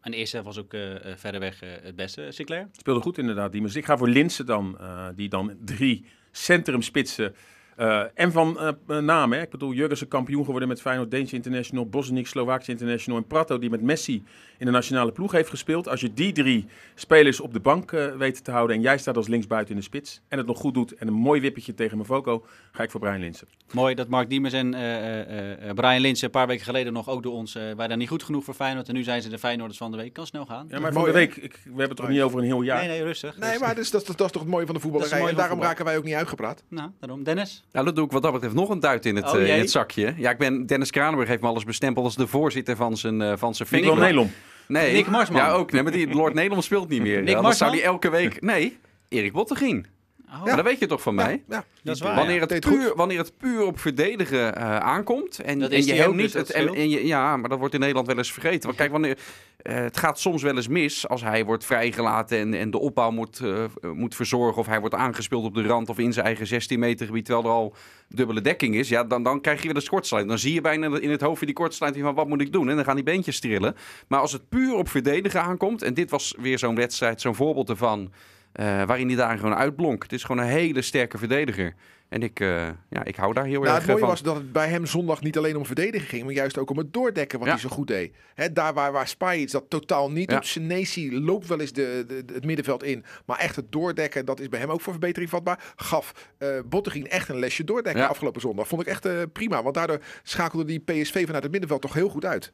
En 0.00 0.10
de 0.10 0.16
eerste 0.16 0.42
was 0.42 0.58
ook 0.58 0.74
eh 0.74 0.94
eh, 0.94 1.16
verreweg 1.16 1.62
eh, 1.62 1.68
het 1.82 1.96
beste. 1.96 2.26
Sinclair? 2.30 2.68
Speelde 2.72 3.00
goed 3.00 3.18
inderdaad, 3.18 3.52
Diemers. 3.52 3.76
Ik 3.76 3.84
ga 3.84 3.96
voor 3.96 4.08
Linsen 4.08 4.46
dan, 4.46 4.78
die 5.14 5.28
dan 5.28 5.56
drie 5.64 6.04
centrumspitsen 6.30 7.34
eh, 7.80 8.02
en 8.14 8.32
van 8.32 8.58
eh, 8.58 8.68
eh, 8.86 8.98
naam, 8.98 9.32
hè. 9.32 9.40
ik 9.40 9.50
bedoel, 9.50 9.72
Jurgensen 9.72 10.08
kampioen 10.08 10.44
geworden 10.44 10.68
met 10.68 10.80
Feyenoord, 10.80 11.10
Deense 11.10 11.34
International, 11.34 11.86
Bosniek, 11.86 12.26
Slovaakse 12.26 12.70
International 12.70 13.20
en 13.20 13.26
Prato 13.26 13.58
die 13.58 13.70
met 13.70 13.82
Messi 13.82 14.24
in 14.58 14.66
de 14.66 14.72
nationale 14.72 15.12
ploeg 15.12 15.32
heeft 15.32 15.48
gespeeld. 15.48 15.88
Als 15.88 16.00
je 16.00 16.14
die 16.14 16.32
drie 16.32 16.66
spelers 16.94 17.40
op 17.40 17.52
de 17.52 17.60
bank 17.60 17.92
eh, 17.92 18.16
weet 18.16 18.44
te 18.44 18.50
houden 18.50 18.76
en 18.76 18.82
jij 18.82 18.98
staat 18.98 19.16
als 19.16 19.28
linksbuiten 19.28 19.74
in 19.74 19.80
de 19.80 19.86
spits 19.86 20.20
en 20.28 20.38
het 20.38 20.46
nog 20.46 20.58
goed 20.58 20.74
doet 20.74 20.94
en 20.94 21.06
een 21.06 21.14
mooi 21.14 21.40
wippetje 21.40 21.74
tegen 21.74 21.98
Mavoko, 21.98 22.44
ga 22.72 22.82
ik 22.82 22.90
voor 22.90 23.00
Brian 23.00 23.20
Linsen. 23.20 23.48
Mooi 23.72 23.94
dat 23.94 24.08
Mark 24.08 24.28
Diemers 24.28 24.54
en 24.54 24.74
eh, 24.74 25.20
eh, 25.20 25.68
eh, 25.68 25.74
Brian 25.74 26.00
Linsen 26.00 26.24
een 26.24 26.30
paar 26.30 26.46
weken 26.46 26.64
geleden 26.64 26.92
nog 26.92 27.08
ook 27.08 27.22
door 27.22 27.32
ons... 27.32 27.52
waren 27.52 27.88
daar 27.88 27.96
niet 27.96 28.08
goed 28.08 28.22
genoeg 28.22 28.44
voor 28.44 28.54
Feyenoord. 28.54 28.88
En 28.88 28.94
nu 28.94 29.02
zijn 29.02 29.22
ze 29.22 29.28
de 29.28 29.38
Feyenoorders 29.38 29.78
van 29.78 29.90
de 29.90 29.96
week. 29.96 30.12
Kan 30.12 30.26
snel 30.26 30.46
gaan. 30.46 30.66
Ja, 30.70 30.78
maar 30.80 30.92
van 30.92 31.04
de 31.04 31.12
week, 31.12 31.36
ik, 31.36 31.52
we 31.52 31.68
hebben 31.68 31.88
het 31.88 31.96
toch 31.96 32.08
niet 32.08 32.20
over 32.20 32.38
een 32.38 32.44
heel 32.44 32.62
jaar. 32.62 32.78
Nee, 32.78 32.88
nee, 32.88 33.02
rustig. 33.02 33.38
Nee, 33.38 33.58
maar 33.58 33.74
dus, 33.74 33.90
dat, 33.90 34.00
is- 34.00 34.16
dat 34.16 34.26
is 34.26 34.32
toch 34.32 34.42
het 34.42 34.50
mooie 34.50 34.66
van 34.66 34.74
de 34.74 34.80
voetballerij. 34.80 35.18
En 35.18 35.24
daarom 35.24 35.48
voetbal. 35.48 35.66
raken 35.68 35.84
wij 35.84 35.96
ook 35.96 36.04
niet 36.04 36.14
uitgepraat. 36.14 36.62
Nou, 36.68 36.90
daarom. 37.00 37.22
Dennis? 37.22 37.64
Nou, 37.72 37.84
dat 37.86 37.96
doe 37.96 38.04
ik 38.04 38.12
wat 38.12 38.22
dat 38.22 38.32
betreft 38.32 38.54
nog 38.54 38.68
een 38.68 38.80
duit 38.80 39.06
in 39.06 39.16
het, 39.16 39.32
Oh, 39.32 39.40
eh, 39.40 39.54
in 39.54 39.58
het 39.58 39.70
zakje. 39.70 40.14
Ja, 40.16 40.30
ik 40.30 40.38
ben, 40.38 40.66
Dennis 40.66 40.90
Kranenburg 40.90 41.28
heeft 41.28 41.42
me 41.42 41.48
alles 41.48 41.64
bestempeld 41.64 42.04
als 42.04 42.16
de 42.16 42.26
voorzitter 42.26 42.76
van 42.76 42.96
zijn, 42.96 43.20
eh 43.22 43.32
van 43.36 43.54
zijn 43.54 43.68
fanclub. 43.68 43.96
Nelom. 43.96 44.30
Nee. 44.66 44.92
Nick 44.92 45.06
Marsman. 45.06 45.40
Ja, 45.40 45.50
ook. 45.50 45.72
Nee, 45.72 45.82
maar 45.82 45.92
die 45.92 46.14
Lord 46.14 46.34
Nederland 46.34 46.64
speelt 46.64 46.88
niet 46.88 47.02
meer. 47.02 47.22
Nick 47.22 47.34
Marsman? 47.34 47.54
zou 47.54 47.70
die 47.72 47.82
elke 47.82 48.10
week... 48.10 48.40
Nee, 48.40 48.78
Erik 49.08 49.32
Bottegien. 49.32 49.86
Oh, 50.32 50.44
Maar 50.44 50.56
dat 50.56 50.64
weet 50.64 50.78
je 50.78 50.86
toch 50.86 51.02
van 51.02 51.14
mij? 51.14 51.42
Ja, 51.48 51.64
dat 51.82 51.94
is 51.94 52.00
waar. 52.02 52.14
wanneer, 52.14 52.34
ja. 52.34 52.46
het 52.46 52.60
puur, 52.60 52.92
wanneer 52.96 53.18
het 53.18 53.36
puur 53.38 53.62
op 53.64 53.78
verdedigen 53.80 54.56
eh, 54.56 54.76
aankomt. 54.76 55.38
En, 55.38 55.58
Dat 55.58 55.70
en 55.70 55.76
is 55.76 55.84
je 55.86 56.08
niet. 56.08 56.16
dus 56.18 56.32
dat 56.32 56.46
het, 56.46 56.56
en, 56.56 56.74
en 56.74 56.88
je- 56.90 57.06
ja, 57.06 57.36
maar 57.36 57.48
dat 57.48 57.58
wordt 57.58 57.74
in 57.74 57.80
Nederland 57.80 58.06
wel 58.06 58.16
eens 58.18 58.32
vergeten. 58.32 58.62
Want 58.62 58.76
kijk, 58.76 58.90
wanneer, 58.90 59.18
eh, 59.62 59.74
het 59.74 59.96
gaat 59.96 60.20
soms 60.20 60.42
wel 60.42 60.56
eens 60.56 60.68
mis 60.68 61.08
als 61.08 61.22
hij 61.22 61.44
wordt 61.44 61.64
vrijgelaten 61.64 62.38
en, 62.38 62.54
en 62.54 62.70
de 62.70 62.78
opbouw 62.78 63.10
moet, 63.10 63.40
eh, 63.40 63.64
moet 63.92 64.14
verzorgen. 64.14 64.60
Of 64.60 64.66
hij 64.66 64.80
wordt 64.80 64.94
aangespeeld 64.94 65.44
op 65.44 65.54
de 65.54 65.62
rand 65.62 65.88
of 65.88 65.98
in 65.98 66.12
zijn 66.12 66.26
eigen 66.26 66.46
16 66.46 66.78
meter 66.78 67.06
gebied. 67.06 67.24
Terwijl 67.24 67.46
er 67.46 67.52
al 67.52 67.74
dubbele 68.08 68.40
dekking 68.40 68.74
is. 68.74 68.88
Ja, 68.88 69.04
dan, 69.04 69.22
dan 69.22 69.40
krijg 69.40 69.62
je 69.62 69.72
weer 69.72 69.82
de 69.82 69.88
kortsluiting. 69.88 70.34
Dan 70.34 70.42
zie 70.42 70.54
je 70.54 70.60
bijna 70.60 70.98
in 71.00 71.10
het 71.10 71.20
hoofd 71.20 71.44
die 71.44 71.54
kortsluiting 71.54 72.04
van 72.04 72.14
wat 72.14 72.28
moet 72.28 72.40
ik 72.40 72.52
doen. 72.52 72.68
En 72.68 72.76
dan 72.76 72.84
gaan 72.84 72.94
die 72.94 73.04
beentjes 73.04 73.40
trillen. 73.40 73.76
Maar 74.08 74.20
als 74.20 74.32
het 74.32 74.48
puur 74.48 74.74
op 74.74 74.88
verdedigen 74.88 75.42
aankomt. 75.42 75.82
En 75.82 75.94
dit 75.94 76.10
was 76.10 76.34
weer 76.38 76.58
zo'n 76.58 76.74
wedstrijd, 76.74 77.20
zo'n 77.20 77.34
voorbeeld 77.34 77.68
ervan. 77.68 78.12
Eh, 78.52 78.84
waarin 78.84 79.06
hij 79.06 79.16
daar 79.16 79.38
gewoon 79.38 79.54
uitblonk. 79.54 80.02
Het 80.02 80.12
is 80.12 80.24
gewoon 80.24 80.42
een 80.44 80.50
hele 80.50 80.82
sterke 80.82 81.18
verdediger. 81.18 81.74
En 82.08 82.22
ik, 82.22 82.40
eh, 82.40 82.68
ja, 82.88 83.04
ik 83.04 83.16
hou 83.16 83.32
daar 83.34 83.44
heel 83.44 83.60
Nou, 83.60 83.66
erg 83.66 83.76
het 83.78 83.86
mooie 83.86 83.98
van. 83.98 84.08
was 84.08 84.22
dat 84.22 84.36
het 84.36 84.52
bij 84.52 84.68
hem 84.68 84.86
zondag 84.86 85.20
niet 85.20 85.36
alleen 85.38 85.56
om 85.56 85.66
verdedigen 85.66 86.08
ging, 86.08 86.24
maar 86.24 86.32
juist 86.32 86.58
ook 86.58 86.70
om 86.70 86.78
het 86.78 86.92
doordekken 86.92 87.38
wat 87.38 87.48
Ja. 87.48 87.52
hij 87.54 87.62
zo 87.62 87.68
goed 87.68 87.86
deed. 87.86 88.14
Hè, 88.34 88.52
daar 88.52 88.74
waar, 88.74 88.92
waar 88.92 89.08
dat 89.50 89.64
totaal 89.68 90.10
niet 90.10 90.30
Ja. 90.30 90.36
doet. 90.36 90.46
Senesi 90.46 91.20
loopt 91.20 91.46
wel 91.46 91.60
eens 91.60 91.72
de, 91.72 92.04
de, 92.06 92.22
het 92.34 92.44
middenveld 92.44 92.82
in, 92.82 93.04
maar 93.26 93.38
echt 93.38 93.56
het 93.56 93.72
doordekken, 93.72 94.24
dat 94.24 94.40
is 94.40 94.48
bij 94.48 94.60
hem 94.60 94.70
ook 94.70 94.80
voor 94.80 94.92
verbetering 94.92 95.30
vatbaar. 95.30 95.72
Gaf 95.76 96.12
eh 96.38 96.48
Bottegien 96.66 97.08
echt 97.08 97.28
een 97.28 97.38
lesje 97.38 97.64
doordekken 97.64 98.02
Ja. 98.02 98.08
afgelopen 98.08 98.40
zondag. 98.40 98.68
Vond 98.68 98.80
ik 98.82 98.86
echt 98.88 99.04
eh, 99.06 99.22
prima, 99.32 99.62
want 99.62 99.74
daardoor 99.74 100.00
schakelde 100.22 100.64
die 100.64 100.78
PSV 100.80 101.24
vanuit 101.24 101.42
het 101.42 101.52
middenveld 101.52 101.80
toch 101.82 101.94
heel 101.94 102.08
goed 102.08 102.24
uit. 102.24 102.52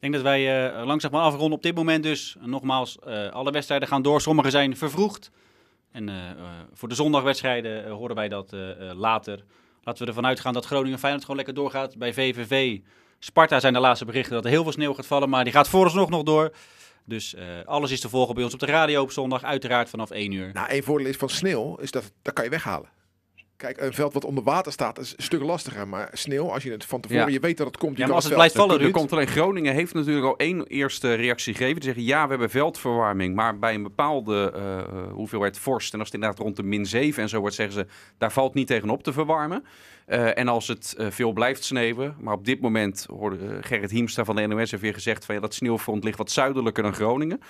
Denk 0.00 0.12
dat 0.12 0.22
wij 0.22 0.70
eh, 0.70 0.84
langzaam 0.86 1.10
gaan 1.12 1.22
afronden 1.22 1.52
op 1.56 1.62
dit 1.62 1.74
moment 1.74 2.02
dus. 2.02 2.36
Nogmaals, 2.40 2.98
eh, 2.98 3.28
alle 3.28 3.50
wedstrijden 3.50 3.88
gaan 3.88 4.02
door. 4.02 4.20
Sommige 4.20 4.50
zijn 4.50 4.76
vervroegd. 4.76 5.30
En 5.92 6.08
eh, 6.08 6.30
eh, 6.30 6.36
voor 6.72 6.88
de 6.88 6.94
zondagwedstrijden 6.94 7.84
eh, 7.84 7.92
horen 7.92 8.16
wij 8.16 8.28
dat 8.28 8.52
eh, 8.52 8.90
eh, 8.90 8.96
later. 8.96 9.44
Laten 9.82 10.02
we 10.02 10.08
ervan 10.08 10.26
uitgaan 10.26 10.52
dat 10.52 10.66
Groningen 10.66 10.98
Feyenoord 10.98 11.22
gewoon 11.22 11.36
lekker 11.36 11.54
doorgaat. 11.54 11.96
Bij 11.96 12.12
VVV 12.14 12.78
Sparta 13.18 13.60
zijn 13.60 13.72
de 13.72 13.80
laatste 13.80 14.04
berichten 14.04 14.32
dat 14.34 14.44
er 14.44 14.50
heel 14.50 14.62
veel 14.62 14.72
sneeuw 14.72 14.94
gaat 14.94 15.06
vallen. 15.06 15.28
Maar 15.28 15.44
die 15.44 15.52
gaat 15.52 15.68
vooralsnog 15.68 16.10
nog 16.10 16.22
door. 16.22 16.52
Dus 17.04 17.34
eh, 17.34 17.44
alles 17.64 17.90
is 17.90 18.00
te 18.00 18.08
volgen 18.08 18.34
bij 18.34 18.44
ons 18.44 18.52
op 18.52 18.60
de 18.60 18.66
radio 18.66 19.02
op 19.02 19.10
zondag. 19.12 19.44
Uiteraard 19.44 19.88
vanaf 19.88 20.10
1 20.10 20.32
uur. 20.32 20.50
Nou, 20.52 20.68
één 20.68 20.82
voordeel 20.82 21.06
is 21.06 21.16
van 21.16 21.28
sneeuw, 21.28 21.76
is 21.76 21.90
dat 21.90 22.12
dat 22.22 22.34
kan 22.34 22.44
je 22.44 22.50
weghalen. 22.50 22.88
Kijk, 23.60 23.80
een 23.80 23.92
veld 23.92 24.12
wat 24.12 24.24
onder 24.24 24.44
water 24.44 24.72
staat 24.72 24.98
is 24.98 25.14
een 25.16 25.22
stuk 25.22 25.42
lastiger. 25.42 25.88
Maar 25.88 26.08
sneeuw, 26.12 26.52
als 26.52 26.62
je 26.62 26.70
het 26.70 26.84
van 26.84 27.00
tevoren, 27.00 27.26
Ja. 27.26 27.32
je 27.32 27.40
weet 27.40 27.56
dat 27.56 27.66
het 27.66 27.76
komt. 27.76 27.98
Ja, 27.98 28.06
maar 28.06 28.14
als 28.14 28.24
het 28.24 28.34
blijft 28.34 28.54
vallen, 28.54 28.78
Ruud. 28.78 28.92
komt 28.92 29.12
alleen 29.12 29.26
Groningen 29.26 29.74
heeft 29.74 29.94
natuurlijk 29.94 30.26
al 30.26 30.36
één 30.36 30.66
eerste 30.66 31.14
reactie 31.14 31.54
gegeven. 31.54 31.74
Die 31.74 31.84
zeggen 31.84 32.04
ja, 32.04 32.22
we 32.24 32.30
hebben 32.30 32.50
veldverwarming, 32.50 33.34
maar 33.34 33.58
bij 33.58 33.74
een 33.74 33.82
bepaalde 33.82 34.52
eh, 34.54 34.78
eh, 34.78 34.84
hoeveelheid 35.12 35.58
vorst. 35.58 35.92
En 35.92 35.98
als 35.98 36.08
het 36.08 36.16
inderdaad 36.16 36.42
rond 36.44 36.56
de 36.56 36.62
min 36.62 36.86
7 36.86 37.22
en 37.22 37.28
zo 37.28 37.40
wordt, 37.40 37.54
zeggen 37.54 37.74
ze 37.74 37.86
daar 38.18 38.32
valt 38.32 38.54
niet 38.54 38.66
tegenop 38.66 39.02
te 39.02 39.12
verwarmen. 39.12 39.64
Eh, 40.06 40.38
en 40.38 40.48
als 40.48 40.68
het 40.68 40.94
veel 40.98 41.32
blijft 41.32 41.64
sneeuwen, 41.64 42.16
maar 42.20 42.34
op 42.34 42.44
dit 42.44 42.60
moment 42.60 43.06
hoorde 43.10 43.58
Gerrit 43.60 43.90
Hiemstra 43.90 44.24
van 44.24 44.36
de 44.36 44.46
NOS 44.46 44.70
heeft 44.70 44.82
weer 44.82 44.94
gezegd 44.94 45.24
van 45.24 45.34
ja, 45.34 45.40
dat 45.40 45.54
sneeuwfront 45.54 46.04
ligt 46.04 46.18
wat 46.18 46.30
zuidelijker 46.30 46.82
dan 46.82 46.94
Groningen. 46.94 47.40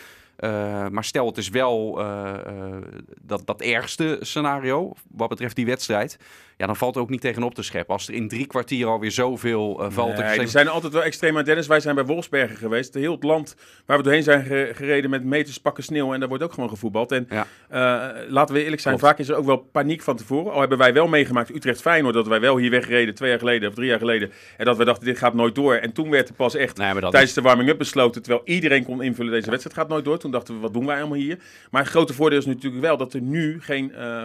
Eh, 0.40 0.88
maar 0.88 1.04
stel 1.04 1.26
het 1.26 1.36
is 1.36 1.48
wel 1.48 2.00
eh, 2.00 2.34
eh, 2.46 2.82
dat, 3.22 3.42
dat 3.46 3.60
ergste 3.60 4.18
scenario 4.20 4.92
wat 5.10 5.28
betreft 5.28 5.56
die 5.56 5.66
wedstrijd. 5.66 6.18
Ja, 6.60 6.66
dan 6.66 6.76
valt 6.76 6.94
er 6.96 7.00
ook 7.02 7.10
niet 7.10 7.20
tegenop 7.20 7.54
te 7.54 7.62
scheppen. 7.62 7.94
Als 7.94 8.08
er 8.08 8.14
in 8.14 8.28
drie 8.28 8.46
kwartier 8.46 8.86
alweer 8.86 9.10
zoveel 9.10 9.80
eh, 9.82 9.90
valt. 9.90 10.16
Nee, 10.16 10.38
die 10.38 10.46
zijn 10.48 10.68
altijd 10.68 10.92
wel 10.92 11.02
extreem 11.02 11.38
aan 11.38 11.44
Dennis. 11.44 11.66
Wij 11.66 11.80
zijn 11.80 11.94
bij 11.94 12.04
Wolfsbergen 12.04 12.56
geweest. 12.56 12.94
Heel 12.94 13.12
het 13.12 13.22
land 13.22 13.56
waar 13.86 13.96
we 13.96 14.02
doorheen 14.02 14.22
zijn 14.22 14.44
ge- 14.44 14.70
gereden 14.74 15.10
met 15.10 15.24
meters 15.24 15.58
pakken 15.58 15.84
sneeuw. 15.84 16.12
En 16.14 16.20
daar 16.20 16.28
wordt 16.28 16.44
ook 16.44 16.52
gewoon 16.52 16.68
gevoetbald. 16.68 17.12
En 17.12 17.28
Ja. 17.30 17.46
eh, 17.68 18.28
laten 18.30 18.54
we 18.54 18.62
eerlijk 18.64 18.80
zijn, 18.82 18.96
Klopt. 18.98 19.10
vaak 19.10 19.20
is 19.20 19.28
er 19.28 19.36
ook 19.36 19.44
wel 19.46 19.56
paniek 19.56 20.02
van 20.02 20.16
tevoren. 20.16 20.52
Al 20.52 20.60
hebben 20.60 20.78
wij 20.78 20.92
wel 20.92 21.08
meegemaakt 21.08 21.54
Utrecht-Feyenoord. 21.54 22.14
Dat 22.14 22.26
wij 22.26 22.40
wel 22.40 22.56
hier 22.56 22.70
wegreden 22.70 23.14
twee 23.14 23.30
jaar 23.30 23.38
geleden 23.38 23.68
of 23.68 23.74
drie 23.74 23.88
jaar 23.88 23.98
geleden. 23.98 24.30
En 24.56 24.64
dat 24.64 24.76
we 24.76 24.84
dachten, 24.84 25.04
dit 25.04 25.18
gaat 25.18 25.34
nooit 25.34 25.54
door. 25.54 25.74
En 25.74 25.92
toen 25.92 26.10
werd 26.10 26.28
er 26.28 26.34
pas 26.34 26.54
echt 26.54 26.76
Nee, 26.76 26.94
tijdens 27.00 27.32
de 27.32 27.40
warming-up 27.42 27.78
besloten. 27.78 28.22
Terwijl 28.22 28.42
iedereen 28.44 28.84
kon 28.84 29.02
invullen, 29.02 29.32
deze 29.32 29.50
wedstrijd 29.50 29.76
gaat 29.76 29.88
nooit 29.88 30.04
door. 30.04 30.18
Toen 30.18 30.30
dachten 30.30 30.54
we, 30.54 30.60
wat 30.60 30.72
doen 30.72 30.86
wij 30.86 30.98
allemaal 30.98 31.18
hier? 31.18 31.38
Maar 31.70 31.82
het 31.82 31.90
grote 31.90 32.12
voordeel 32.14 32.38
is 32.38 32.46
natuurlijk 32.46 32.82
wel 32.82 32.96
dat 32.96 33.14
er 33.14 33.20
nu 33.20 33.60
geen 33.62 33.94
eh, 33.94 34.22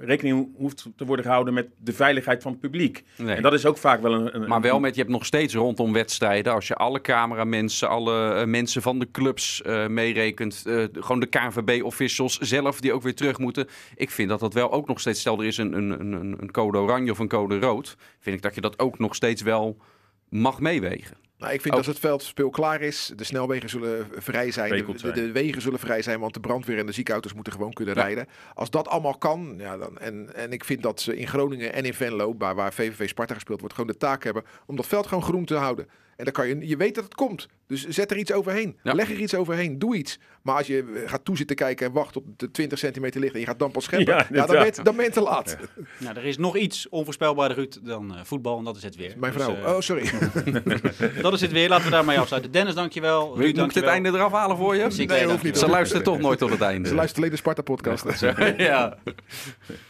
rekening 0.00 0.48
hoeft 0.56 0.86
te 0.96 1.04
worden 1.04 1.24
gehouden 1.24 1.54
met 1.54 1.59
de 1.78 1.92
veiligheid 1.92 2.42
van 2.42 2.52
het 2.52 2.60
publiek. 2.60 3.04
Nee. 3.16 3.36
En 3.36 3.42
dat 3.42 3.52
is 3.52 3.66
ook 3.66 3.78
vaak 3.78 4.02
wel 4.02 4.14
een... 4.14 4.34
een 4.34 4.48
Maar 4.48 4.60
wel 4.60 4.80
met, 4.80 4.94
je 4.94 5.00
hebt 5.00 5.12
nog 5.12 5.26
steeds 5.26 5.54
rondom 5.54 5.92
wedstrijden, 5.92 6.52
als 6.52 6.68
je 6.68 6.74
alle 6.74 7.00
cameramensen, 7.00 7.88
alle 7.88 8.34
eh, 8.34 8.46
mensen 8.46 8.82
van 8.82 8.98
de 8.98 9.10
clubs 9.10 9.62
eh, 9.62 9.86
meerekent, 9.86 10.62
eh, 10.66 10.84
gewoon 10.92 11.20
de 11.20 11.26
KNVB-officials 11.26 12.38
zelf 12.38 12.80
die 12.80 12.92
ook 12.92 13.02
weer 13.02 13.14
terug 13.14 13.38
moeten. 13.38 13.68
Ik 13.96 14.10
vind 14.10 14.28
dat 14.28 14.40
dat 14.40 14.54
wel 14.54 14.72
ook 14.72 14.86
nog 14.86 15.00
steeds, 15.00 15.20
stel 15.20 15.38
er 15.38 15.46
is 15.46 15.56
een, 15.56 15.72
een, 15.72 16.00
een, 16.00 16.36
een 16.40 16.50
code 16.50 16.78
oranje 16.78 17.10
of 17.10 17.18
een 17.18 17.28
code 17.28 17.58
rood, 17.58 17.96
vind 18.18 18.36
ik 18.36 18.42
dat 18.42 18.54
je 18.54 18.60
dat 18.60 18.78
ook 18.78 18.98
nog 18.98 19.14
steeds 19.14 19.42
wel 19.42 19.76
mag 20.28 20.60
meewegen. 20.60 21.16
Nou, 21.40 21.52
ik 21.52 21.60
vind 21.60 21.74
Ook. 21.74 21.78
als 21.80 21.88
het 21.88 21.98
veld 21.98 22.22
speel 22.22 22.50
klaar 22.50 22.80
is, 22.80 23.12
de 23.16 23.24
snelwegen 23.24 23.68
zullen 23.68 24.06
vrij 24.16 24.50
zijn, 24.50 24.86
de, 25.14 25.32
wegen 25.32 25.62
zullen 25.62 25.78
vrij 25.78 26.02
zijn, 26.02 26.20
want 26.20 26.34
de 26.34 26.40
brandweer 26.40 26.78
en 26.78 26.86
de 26.86 26.92
ziekenauto's 26.92 27.32
moeten 27.32 27.52
gewoon 27.52 27.72
kunnen 27.72 27.94
Ja. 27.94 28.02
rijden. 28.02 28.26
Als 28.54 28.70
dat 28.70 28.88
allemaal 28.88 29.18
kan, 29.18 29.54
ja, 29.58 29.76
dan, 29.76 29.98
en, 29.98 30.34
en 30.34 30.52
ik 30.52 30.64
vind 30.64 30.82
dat 30.82 31.00
ze 31.00 31.16
in 31.16 31.28
Groningen 31.28 31.72
en 31.72 31.84
in 31.84 31.94
Venlo, 31.94 32.34
waar, 32.38 32.54
waar 32.54 32.72
VVV 32.72 33.08
Sparta 33.08 33.34
gespeeld 33.34 33.60
wordt, 33.60 33.74
gewoon 33.74 33.90
de 33.90 33.98
taak 33.98 34.24
hebben 34.24 34.44
om 34.66 34.76
dat 34.76 34.86
veld 34.86 35.06
gewoon 35.06 35.22
groen 35.24 35.44
te 35.44 35.54
houden. 35.54 35.88
En 36.20 36.24
dan 36.24 36.32
kan 36.34 36.48
je, 36.48 36.68
je 36.68 36.76
weet 36.76 36.94
dat 36.94 37.04
het 37.04 37.14
komt, 37.14 37.48
dus 37.66 37.86
zet 37.88 38.10
er 38.10 38.16
iets 38.16 38.32
overheen. 38.32 38.78
Ja. 38.82 38.92
Leg 38.92 39.10
er 39.10 39.16
iets 39.18 39.34
overheen, 39.34 39.78
doe 39.78 39.96
iets. 39.96 40.18
Maar 40.42 40.56
als 40.56 40.66
je 40.66 41.02
gaat 41.06 41.24
toezitten 41.24 41.56
kijken 41.56 41.86
en 41.86 41.92
wacht 41.92 42.12
tot 42.12 42.22
de 42.36 42.50
20 42.50 42.78
centimeter 42.78 43.20
ligt 43.20 43.34
en 43.34 43.40
je 43.40 43.46
gaat 43.46 43.58
dan 43.58 43.70
pas 43.70 43.84
scheppen, 43.84 44.14
Ja, 44.14 44.26
ja, 44.32 44.46
dan, 44.46 44.56
ben 44.56 44.64
je, 44.66 44.82
dan 44.82 44.96
ben 44.96 45.04
je 45.04 45.10
te 45.10 45.20
laat. 45.20 45.56
Nou, 45.98 46.16
er 46.16 46.24
is 46.24 46.38
nog 46.38 46.56
iets 46.56 46.88
onvoorspelbaarder 46.88 47.56
Ruud, 47.56 47.78
dan 47.82 48.14
eh, 48.14 48.20
voetbal. 48.24 48.58
En 48.58 48.64
dat 48.64 48.76
is 48.76 48.82
het 48.82 48.96
weer. 48.96 49.14
Mijn 49.16 49.32
Dus, 49.32 49.42
vrouw. 49.42 49.54
eh, 49.56 49.72
oh, 49.74 49.80
sorry. 49.80 50.10
Dat 51.22 51.32
is 51.32 51.40
het 51.40 51.52
weer. 51.52 51.68
Laten 51.68 51.84
we 51.84 51.90
daarmee 51.90 52.18
afsluiten. 52.18 52.52
Dennis, 52.52 52.74
dankjewel. 52.74 53.28
Moet 53.28 53.38
Ruud, 53.38 53.58
ik 53.58 53.74
het 53.74 53.84
einde 53.84 54.08
eraf 54.08 54.32
halen 54.32 54.56
voor 54.56 54.76
je? 54.76 55.04
Nee, 55.06 55.26
hoeft 55.26 55.42
niet, 55.42 55.58
Ze 55.58 55.68
luisteren 55.68 56.02
toch 56.04 56.18
nooit 56.18 56.38
tot 56.38 56.50
het 56.50 56.60
einde. 56.60 56.88
Ze 56.88 56.94
luistert 56.94 57.18
alleen 57.18 57.30
de 57.30 57.36
Sparta-podcast. 57.36 58.04
ja. 58.56 58.96